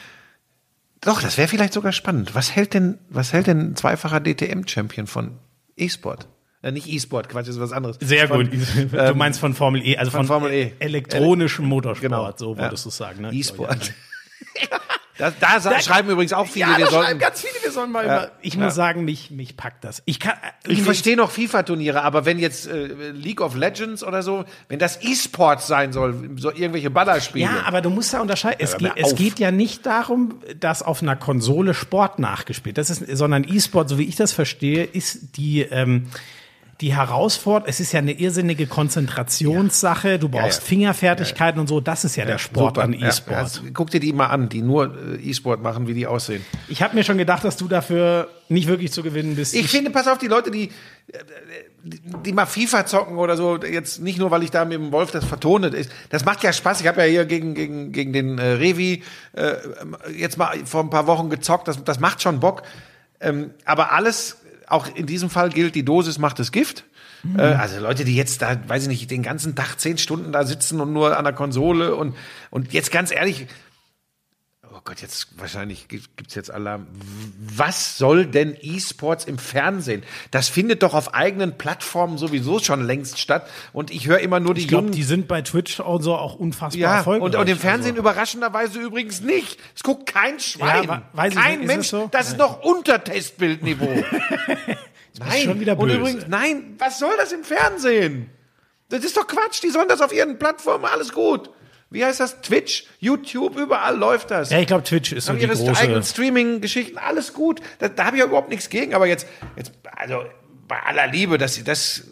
[1.05, 2.35] doch, das wäre vielleicht sogar spannend.
[2.35, 5.39] Was hält denn, was hält denn ein zweifacher DTM-Champion von
[5.77, 6.29] E-Sport?
[6.63, 7.99] Äh, nicht E-Sport, Quatsch, ist was anderes.
[8.01, 8.59] Sehr von, gut.
[8.93, 10.73] Du ähm, meinst von Formel E, also von, von Formel E.
[10.79, 12.33] elektronischem Motorsport, genau.
[12.37, 12.91] so würdest ja.
[12.91, 13.23] du sagen.
[13.23, 13.33] Ne?
[13.33, 13.93] E-Sport.
[15.17, 17.21] Da, da, da, schreiben übrigens auch viele, ja, wir sollten.
[17.21, 18.05] ganz viele, wir sollen mal.
[18.05, 20.03] Ja, ich muss sagen, mich, mich packt das.
[20.07, 20.35] Ich kann.
[20.65, 24.81] Äh, ich verstehe noch FIFA-Turniere, aber wenn jetzt äh, League of Legends oder so, wenn
[24.81, 27.45] das E-Sport sein soll, so irgendwelche Ballerspiele.
[27.45, 28.59] Ja, aber du musst da unterscheiden.
[28.59, 33.17] Es, geht, es geht ja nicht darum, dass auf einer Konsole Sport nachgespielt, das ist,
[33.17, 36.09] sondern E-Sport, so wie ich das verstehe, ist die ähm,
[36.81, 40.69] die Herausforderung, es ist ja eine irrsinnige Konzentrationssache, du brauchst ja, ja.
[40.69, 42.83] Fingerfertigkeiten ja, und so, das ist ja, der Sport super.
[42.83, 43.63] an E-Sport.
[43.73, 46.45] guck dir die mal an, die nur äh, E-Sport machen, wie die aussehen.
[46.69, 49.55] Ich habe mir schon gedacht, dass du dafür nicht wirklich zu gewinnen bist.
[49.55, 50.71] Ich, ich finde, pass auf, die Leute, die,
[51.85, 54.91] die, die mal FIFA zocken oder so, jetzt nicht nur, weil ich da mit dem
[54.91, 55.71] Wolf das vertone,
[56.11, 56.81] das macht ja Spaß.
[56.81, 59.03] Ich habe ja hier gegen, gegen, gegen den äh, Revi
[59.35, 59.55] äh,
[60.17, 62.63] jetzt mal vor ein paar Wochen gezockt, das, das macht schon Bock.
[63.21, 64.39] Ähm, aber alles
[64.69, 66.85] auch in diesem Fall gilt, die Dosis macht das Gift.
[67.37, 70.45] Äh, also Leute, die jetzt da, weiß ich nicht, den ganzen Tag zehn Stunden da
[70.45, 72.15] sitzen und nur an der Konsole und,
[72.51, 73.47] und jetzt ganz ehrlich,
[74.87, 76.87] Gott, jetzt wahrscheinlich gibt- gibt's jetzt Alarm.
[77.39, 80.03] Was soll denn E-Sports im Fernsehen?
[80.31, 83.49] Das findet doch auf eigenen Plattformen sowieso schon längst statt.
[83.73, 86.15] Und ich höre immer nur die Ich glaube, jungen die sind bei Twitch und so
[86.15, 87.25] auch unfassbar ja, erfolgreich.
[87.25, 89.59] und, und im Fernsehen Also, überraschenderweise übrigens nicht.
[89.75, 90.85] Es guckt kein Schwein.
[90.85, 91.89] Ja, kein nicht, es Mensch.
[91.89, 92.09] so?
[92.13, 93.87] Das ist noch unter Testbildniveau.
[95.19, 98.29] nein, und übrigens, nein, was soll das im Fernsehen?
[98.91, 99.63] Das ist doch Quatsch.
[99.63, 101.49] Die sollen das auf ihren Plattformen, alles gut.
[101.91, 102.41] Wie heißt das?
[102.41, 104.51] Twitch, YouTube, überall läuft das.
[104.51, 106.11] Ja, ich glaube, Twitch ist so haben die ihre eigenen große.
[106.11, 107.61] Streaming-Geschichten, alles gut.
[107.79, 108.95] Da, da habe ich ja überhaupt nichts gegen.
[108.95, 110.25] Aber jetzt, jetzt, also
[110.67, 112.05] bei aller Liebe, dass sie das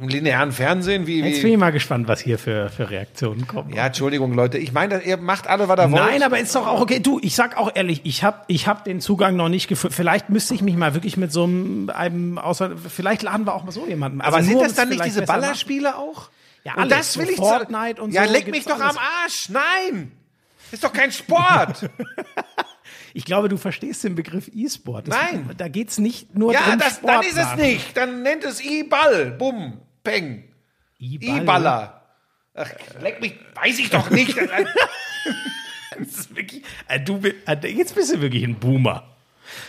[0.00, 3.72] im linearen Fernsehen, wie, Jetzt bin ich mal gespannt, was hier für, für Reaktionen kommen.
[3.72, 4.58] ja, Entschuldigung, Leute.
[4.58, 6.02] Ich meine, ihr macht alle, was ihr wollt.
[6.02, 6.98] Nein, aber ist doch auch okay.
[6.98, 9.94] Du, ich sag auch ehrlich, ich habe ich hab den Zugang noch nicht gefunden.
[9.94, 13.62] Vielleicht müsste ich mich mal wirklich mit so einem, einem außer, vielleicht laden wir auch
[13.64, 14.20] mal so jemanden.
[14.20, 15.22] Aber Also sind das dann nicht diese.
[15.22, 16.30] Ballerspiele auch?
[16.64, 16.96] Ja, und alles.
[16.96, 18.96] das will So ich Fortnite und Ja, so leck mich doch alles.
[18.96, 19.48] am Arsch.
[19.48, 20.12] Nein.
[20.70, 21.90] Ist doch kein Sport.
[23.14, 25.08] Ich glaube, du verstehst den Begriff E-Sport.
[25.08, 25.50] Nein.
[25.58, 27.60] Da geht's nicht nur ja, drum, das, Sport dann ist es machen.
[27.60, 27.94] nicht.
[27.96, 29.32] Dann nennt es E-Ball.
[29.32, 29.82] Bumm.
[30.02, 30.44] Peng.
[30.98, 31.42] E-Ball.
[31.42, 32.02] E-Baller.
[32.54, 32.70] Ach,
[33.02, 34.34] leck mich, weiß ich doch nicht.
[35.98, 39.14] Das ist wirklich, äh, du, äh, jetzt bist du wirklich ein Boomer.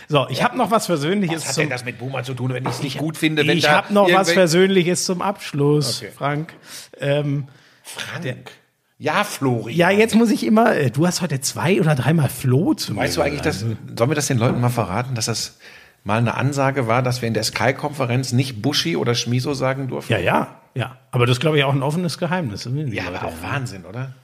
[0.08, 2.52] So, ich habe noch was Versöhnliches Was hat zum denn das mit Boomer zu tun,
[2.52, 3.46] wenn ich es nicht gut finde?
[3.46, 6.12] Wenn Ich habe noch was Versöhnliches zum Abschluss, Okay.
[6.16, 6.52] Frank.
[7.00, 7.48] Ähm,
[7.82, 8.50] Frank.
[8.98, 9.72] Ja, Flori.
[9.74, 10.76] ja, jetzt muss ich immer.
[10.76, 13.00] äh, Du hast heute zwei oder dreimal Flo zu mir.
[13.00, 13.76] Weißt du eigentlich, dass, sollen
[14.10, 15.58] wir das den Leuten mal verraten, dass das
[16.04, 20.12] mal eine Ansage war, dass wir in der Sky-Konferenz nicht Bushi oder Schmiso sagen durften?
[20.12, 20.96] Ja, ja, ja.
[21.10, 22.68] Aber das ist, glaube ich, auch ein offenes Geheimnis.
[22.90, 24.14] Ja, aber auch Wahnsinn, oder?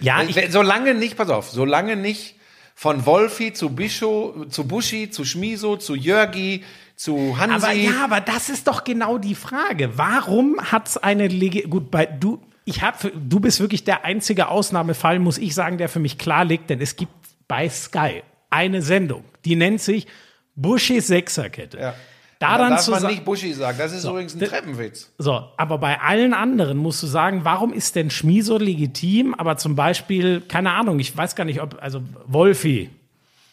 [0.00, 2.36] Ja, ich, Wenn- solange nicht, pass auf, solange nicht
[2.80, 6.64] von Wolfi zu Bischo, zu Bushi, zu Schmiso, zu Jörgi,
[6.96, 7.54] zu Hansi.
[7.54, 9.98] aber ja, aber das ist doch genau die Frage.
[9.98, 15.18] Warum hat's eine Lege gut bei du ich habe du bist wirklich der einzige Ausnahmefall,
[15.18, 17.12] muss ich sagen, der für mich klar liegt, denn es gibt
[17.48, 20.06] bei Sky eine Sendung, die nennt sich
[20.54, 21.78] Bushis Sechserkette.
[21.78, 21.94] ja.
[22.40, 23.76] Da da dann darf zu man nicht Bushi sagen.
[23.78, 25.12] Das ist übrigens ein Treppenwitz.
[25.18, 29.76] So, aber bei allen anderen musst du sagen, warum ist denn Schmiso legitim, aber zum
[29.76, 32.90] Beispiel, keine Ahnung, ich weiß gar nicht, ob, also Wolfi,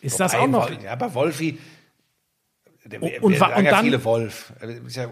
[0.01, 1.59] ist das auch Wobei, noch, Ja, aber Wolfi.
[2.85, 4.53] Der, Und- wir und wa- sagen und ja dann- viele Wolf.
[4.61, 5.07] Also, ja,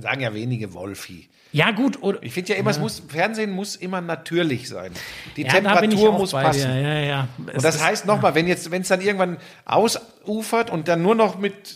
[0.00, 1.28] sagen ja wenige Wolfi.
[1.50, 4.92] ja gut, oder, Ich finde ja immer, es muss, Fernsehen muss immer natürlich sein.
[5.36, 6.60] Die ja, Temperatur muss passen.
[6.70, 7.28] dir, ja, ja.
[7.38, 11.36] Und das heißt nochmal, wenn jetzt, wenn es dann irgendwann ausufert und dann nur noch
[11.38, 11.74] mit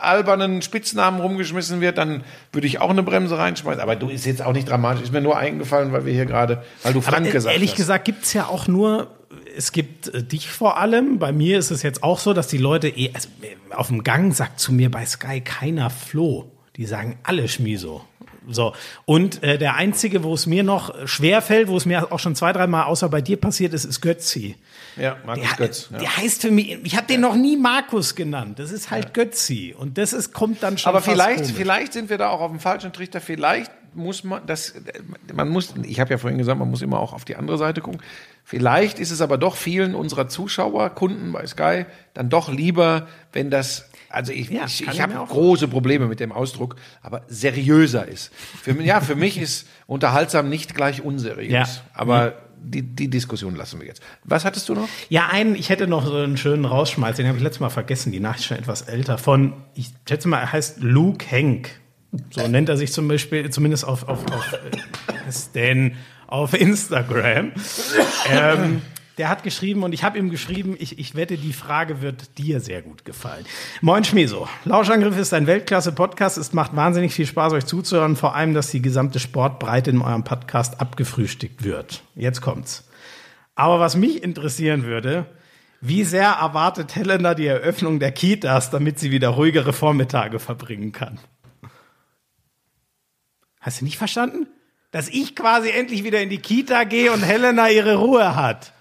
[0.00, 3.80] albernen Spitznamen rumgeschmissen wird, dann würde ich auch eine Bremse reinschmeißen.
[3.80, 5.02] Aber du ist jetzt auch nicht dramatisch.
[5.02, 7.78] Ist mir nur eingefallen, weil wir hier gerade, weil du Frank gesagt ehrlich hast.
[7.78, 9.08] gesagt gibt's ja auch nur,
[9.56, 11.18] es gibt äh, dich vor allem.
[11.18, 13.28] Bei mir ist es jetzt auch so, dass die Leute eh, also,
[13.70, 16.50] auf dem Gang sagt zu mir bei Sky keiner Flo.
[16.76, 18.04] Die sagen alle Schmiso.
[18.48, 18.74] So.
[19.04, 22.34] Und äh, der einzige, wo es mir noch schwer fällt, wo es mir auch schon
[22.34, 24.56] zwei, dreimal außer bei dir passiert ist, ist Götzi.
[24.96, 25.88] Ja, Markus Der, Götz.
[25.92, 25.98] Ja.
[25.98, 28.58] der heißt für mich, ich habe den noch nie Markus genannt.
[28.58, 29.74] Das ist halt Götzi.
[29.76, 30.88] Und das ist, kommt dann schon.
[30.88, 31.56] Aber vielleicht, komisch.
[31.56, 33.20] vielleicht sind wir da auch auf dem falschen Trichter.
[33.20, 34.74] Vielleicht muss man das,
[35.32, 37.80] man muss, ich habe ja vorhin gesagt, man muss immer auch auf die andere Seite
[37.80, 38.00] gucken.
[38.44, 43.50] Vielleicht ist es aber doch vielen unserer Zuschauer, Kunden bei Sky, dann doch lieber, wenn
[43.50, 48.32] das, also ich, Ja, ich, ich habe große Probleme mit dem Ausdruck, aber seriöser ist.
[48.62, 51.52] Für, ja, für mich ist unterhaltsam nicht gleich unseriös.
[51.52, 51.64] Ja.
[51.94, 54.02] Aber die, die Diskussion lassen wir jetzt.
[54.24, 54.88] Was hattest du noch?
[55.08, 58.12] Ja, einen, ich hätte noch so einen schönen Rausschmeiß, den habe ich letztes Mal vergessen,
[58.12, 61.70] die Nachricht schon etwas älter, von, ich schätze mal, er heißt Luke Henk.
[62.30, 64.58] So nennt er sich zum Beispiel, zumindest auf, auf, auf,
[65.54, 65.90] äh,
[66.26, 67.52] auf Instagram.
[68.30, 68.82] ähm,
[69.20, 72.58] der hat geschrieben und ich habe ihm geschrieben, ich, ich wette, die Frage wird dir
[72.58, 73.44] sehr gut gefallen.
[73.82, 74.48] Moin Schmeso.
[74.64, 76.38] Lauschangriff ist ein Weltklasse-Podcast.
[76.38, 78.16] Es macht wahnsinnig viel Spaß, euch zuzuhören.
[78.16, 82.02] Vor allem, dass die gesamte Sportbreite in eurem Podcast abgefrühstückt wird.
[82.14, 82.88] Jetzt kommt's.
[83.54, 85.26] Aber was mich interessieren würde,
[85.82, 91.20] wie sehr erwartet Helena die Eröffnung der Kitas, damit sie wieder ruhigere Vormittage verbringen kann?
[93.60, 94.46] Hast du nicht verstanden?
[94.92, 98.72] Dass ich quasi endlich wieder in die Kita gehe und Helena ihre Ruhe hat.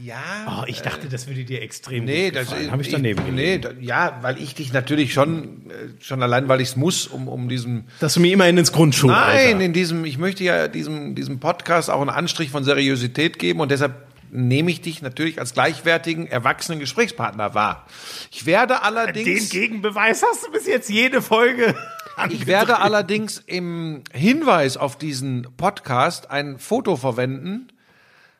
[0.00, 0.62] Ja.
[0.62, 2.70] Oh, ich dachte, das würde dir extrem Nee, gut das gefallen.
[2.70, 3.36] Habe ich daneben gelegen.
[3.36, 7.06] Nee, da, ja, weil ich dich natürlich schon, äh, schon allein, weil ich es muss,
[7.06, 9.34] um, um diesen Dass du mir immerhin ins Grundschulalter.
[9.34, 13.60] Nein, in diesem, ich möchte ja diesem, diesem Podcast auch einen Anstrich von Seriosität geben
[13.60, 13.94] und deshalb
[14.30, 17.86] nehme ich dich natürlich als gleichwertigen, erwachsenen Gesprächspartner wahr.
[18.30, 21.74] Ich werde Den allerdings, Gegenbeweis hast du bis jetzt jede Folge.
[22.30, 27.68] ich werde allerdings im Hinweis auf diesen Podcast ein Foto verwenden,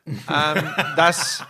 [0.05, 1.43] ähm, das,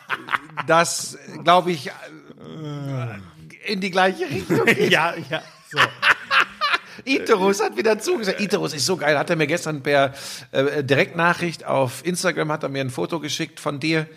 [0.68, 4.92] das, glaube ich, äh, in die gleiche Richtung geht.
[4.92, 5.42] ja, ja.
[5.72, 5.80] So.
[7.06, 8.40] Iterus hat wieder zugesagt.
[8.40, 9.18] Iterus ist so geil.
[9.18, 10.14] Hat er mir gestern per
[10.52, 14.08] äh, Direktnachricht auf Instagram hat er mir ein Foto geschickt von dir.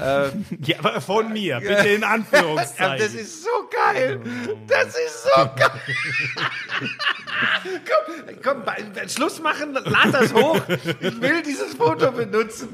[0.00, 0.30] Äh,
[0.64, 2.98] ja, aber von mir, bitte in Anführungszeichen.
[2.98, 4.20] das ist so geil.
[4.66, 5.80] Das ist so geil.
[8.42, 10.60] komm, komm, Schluss machen, lad das hoch.
[11.00, 12.68] Ich will dieses Foto benutzen.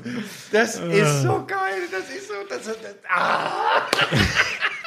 [0.51, 1.83] Das ist so geil.
[1.91, 2.35] Das ist so.
[2.49, 2.77] Das, das,
[3.09, 3.83] ah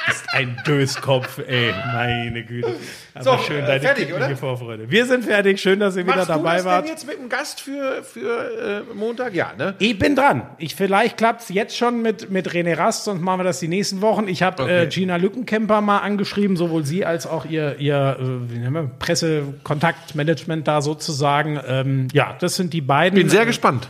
[0.08, 1.72] ist ein Döskopf, ey.
[1.92, 2.74] Meine Güte.
[3.14, 4.36] Aber so, schön, deine fertig, oder?
[4.36, 4.90] Vorfreude.
[4.90, 5.60] Wir sind fertig.
[5.60, 6.84] Schön, dass ihr Machst wieder dabei du das wart.
[6.84, 9.34] Denn jetzt mit dem Gast für, für äh, Montag?
[9.34, 9.74] Ja, ne?
[9.78, 10.42] Ich bin dran.
[10.58, 13.68] Ich, vielleicht klappt es jetzt schon mit, mit René Rast, sonst machen wir das die
[13.68, 14.28] nächsten Wochen.
[14.28, 14.84] Ich habe okay.
[14.84, 21.60] äh, Gina Lückenkemper mal angeschrieben, sowohl sie als auch ihr, ihr äh, Pressekontaktmanagement da sozusagen.
[21.66, 23.18] Ähm, ja, das sind die beiden.
[23.18, 23.88] Bin sehr gespannt.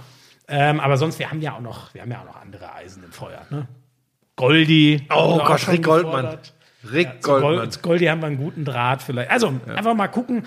[0.49, 3.03] Ähm, aber sonst, wir haben ja auch noch, wir haben ja auch noch andere Eisen
[3.03, 3.43] im Feuer.
[3.51, 3.67] Ne?
[4.37, 5.03] Goldi.
[5.11, 6.39] Oh Gott, Rick Goldmann.
[6.93, 7.71] Rick ja, Goldmann.
[7.83, 9.31] Goldi haben wir einen guten Draht vielleicht.
[9.31, 9.75] Also ja.
[9.75, 10.45] einfach mal gucken.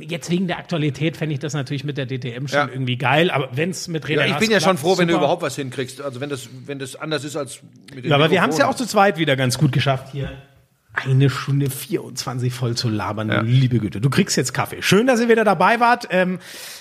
[0.00, 2.68] Jetzt wegen der Aktualität fände ich das natürlich mit der DTM schon ja.
[2.68, 3.30] irgendwie geil.
[3.30, 5.00] Aber wenn es mit René ja, Ich bin ja schon froh, super.
[5.00, 6.00] wenn du überhaupt was hinkriegst.
[6.00, 7.60] Also wenn das, wenn das anders ist als
[7.94, 10.12] mit dem Ja, aber wir haben es ja auch zu zweit wieder ganz gut geschafft
[10.12, 10.30] hier
[11.04, 13.46] eine Stunde 24 voll zu labern.
[13.46, 14.82] Liebe Güte, du kriegst jetzt Kaffee.
[14.82, 16.08] Schön, dass ihr wieder dabei wart.
[16.10, 16.38] Ähm,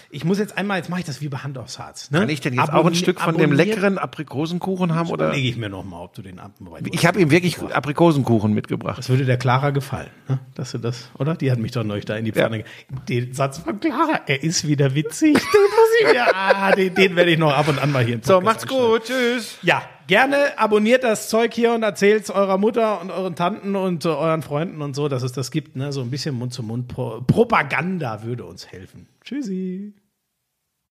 [0.09, 2.11] ich muss jetzt einmal, jetzt mache ich das wie bei Hand aufs Harz.
[2.11, 2.19] Ne?
[2.19, 5.09] Kann ich denn jetzt Abonnier, auch ein Stück von dem leckeren Aprikosenkuchen haben?
[5.09, 6.51] Oder lege ich mir noch mal, ob du den ab.
[6.91, 8.97] Ich habe ihm wirklich Aprikosenkuchen mitgebracht.
[8.97, 10.39] Das würde der Clara gefallen, ne?
[10.55, 11.35] dass du das, oder?
[11.35, 12.59] Die hat mich doch neulich da in die Pfanne.
[12.59, 12.65] Ja.
[13.09, 15.33] Den Satz von Clara, er ist wieder witzig.
[15.53, 18.19] den muss ich mir, ah, den, den werde ich noch ab und an mal hier.
[18.21, 19.57] So, macht's gut, tschüss.
[19.61, 24.05] Ja, gerne abonniert das Zeug hier und erzählt es eurer Mutter und euren Tanten und
[24.05, 25.75] äh, euren Freunden und so, dass es das gibt.
[25.75, 25.91] Ne?
[25.91, 29.07] So ein bisschen Mund-zu-Mund-Propaganda würde uns helfen.
[29.25, 29.93] Tschüssi.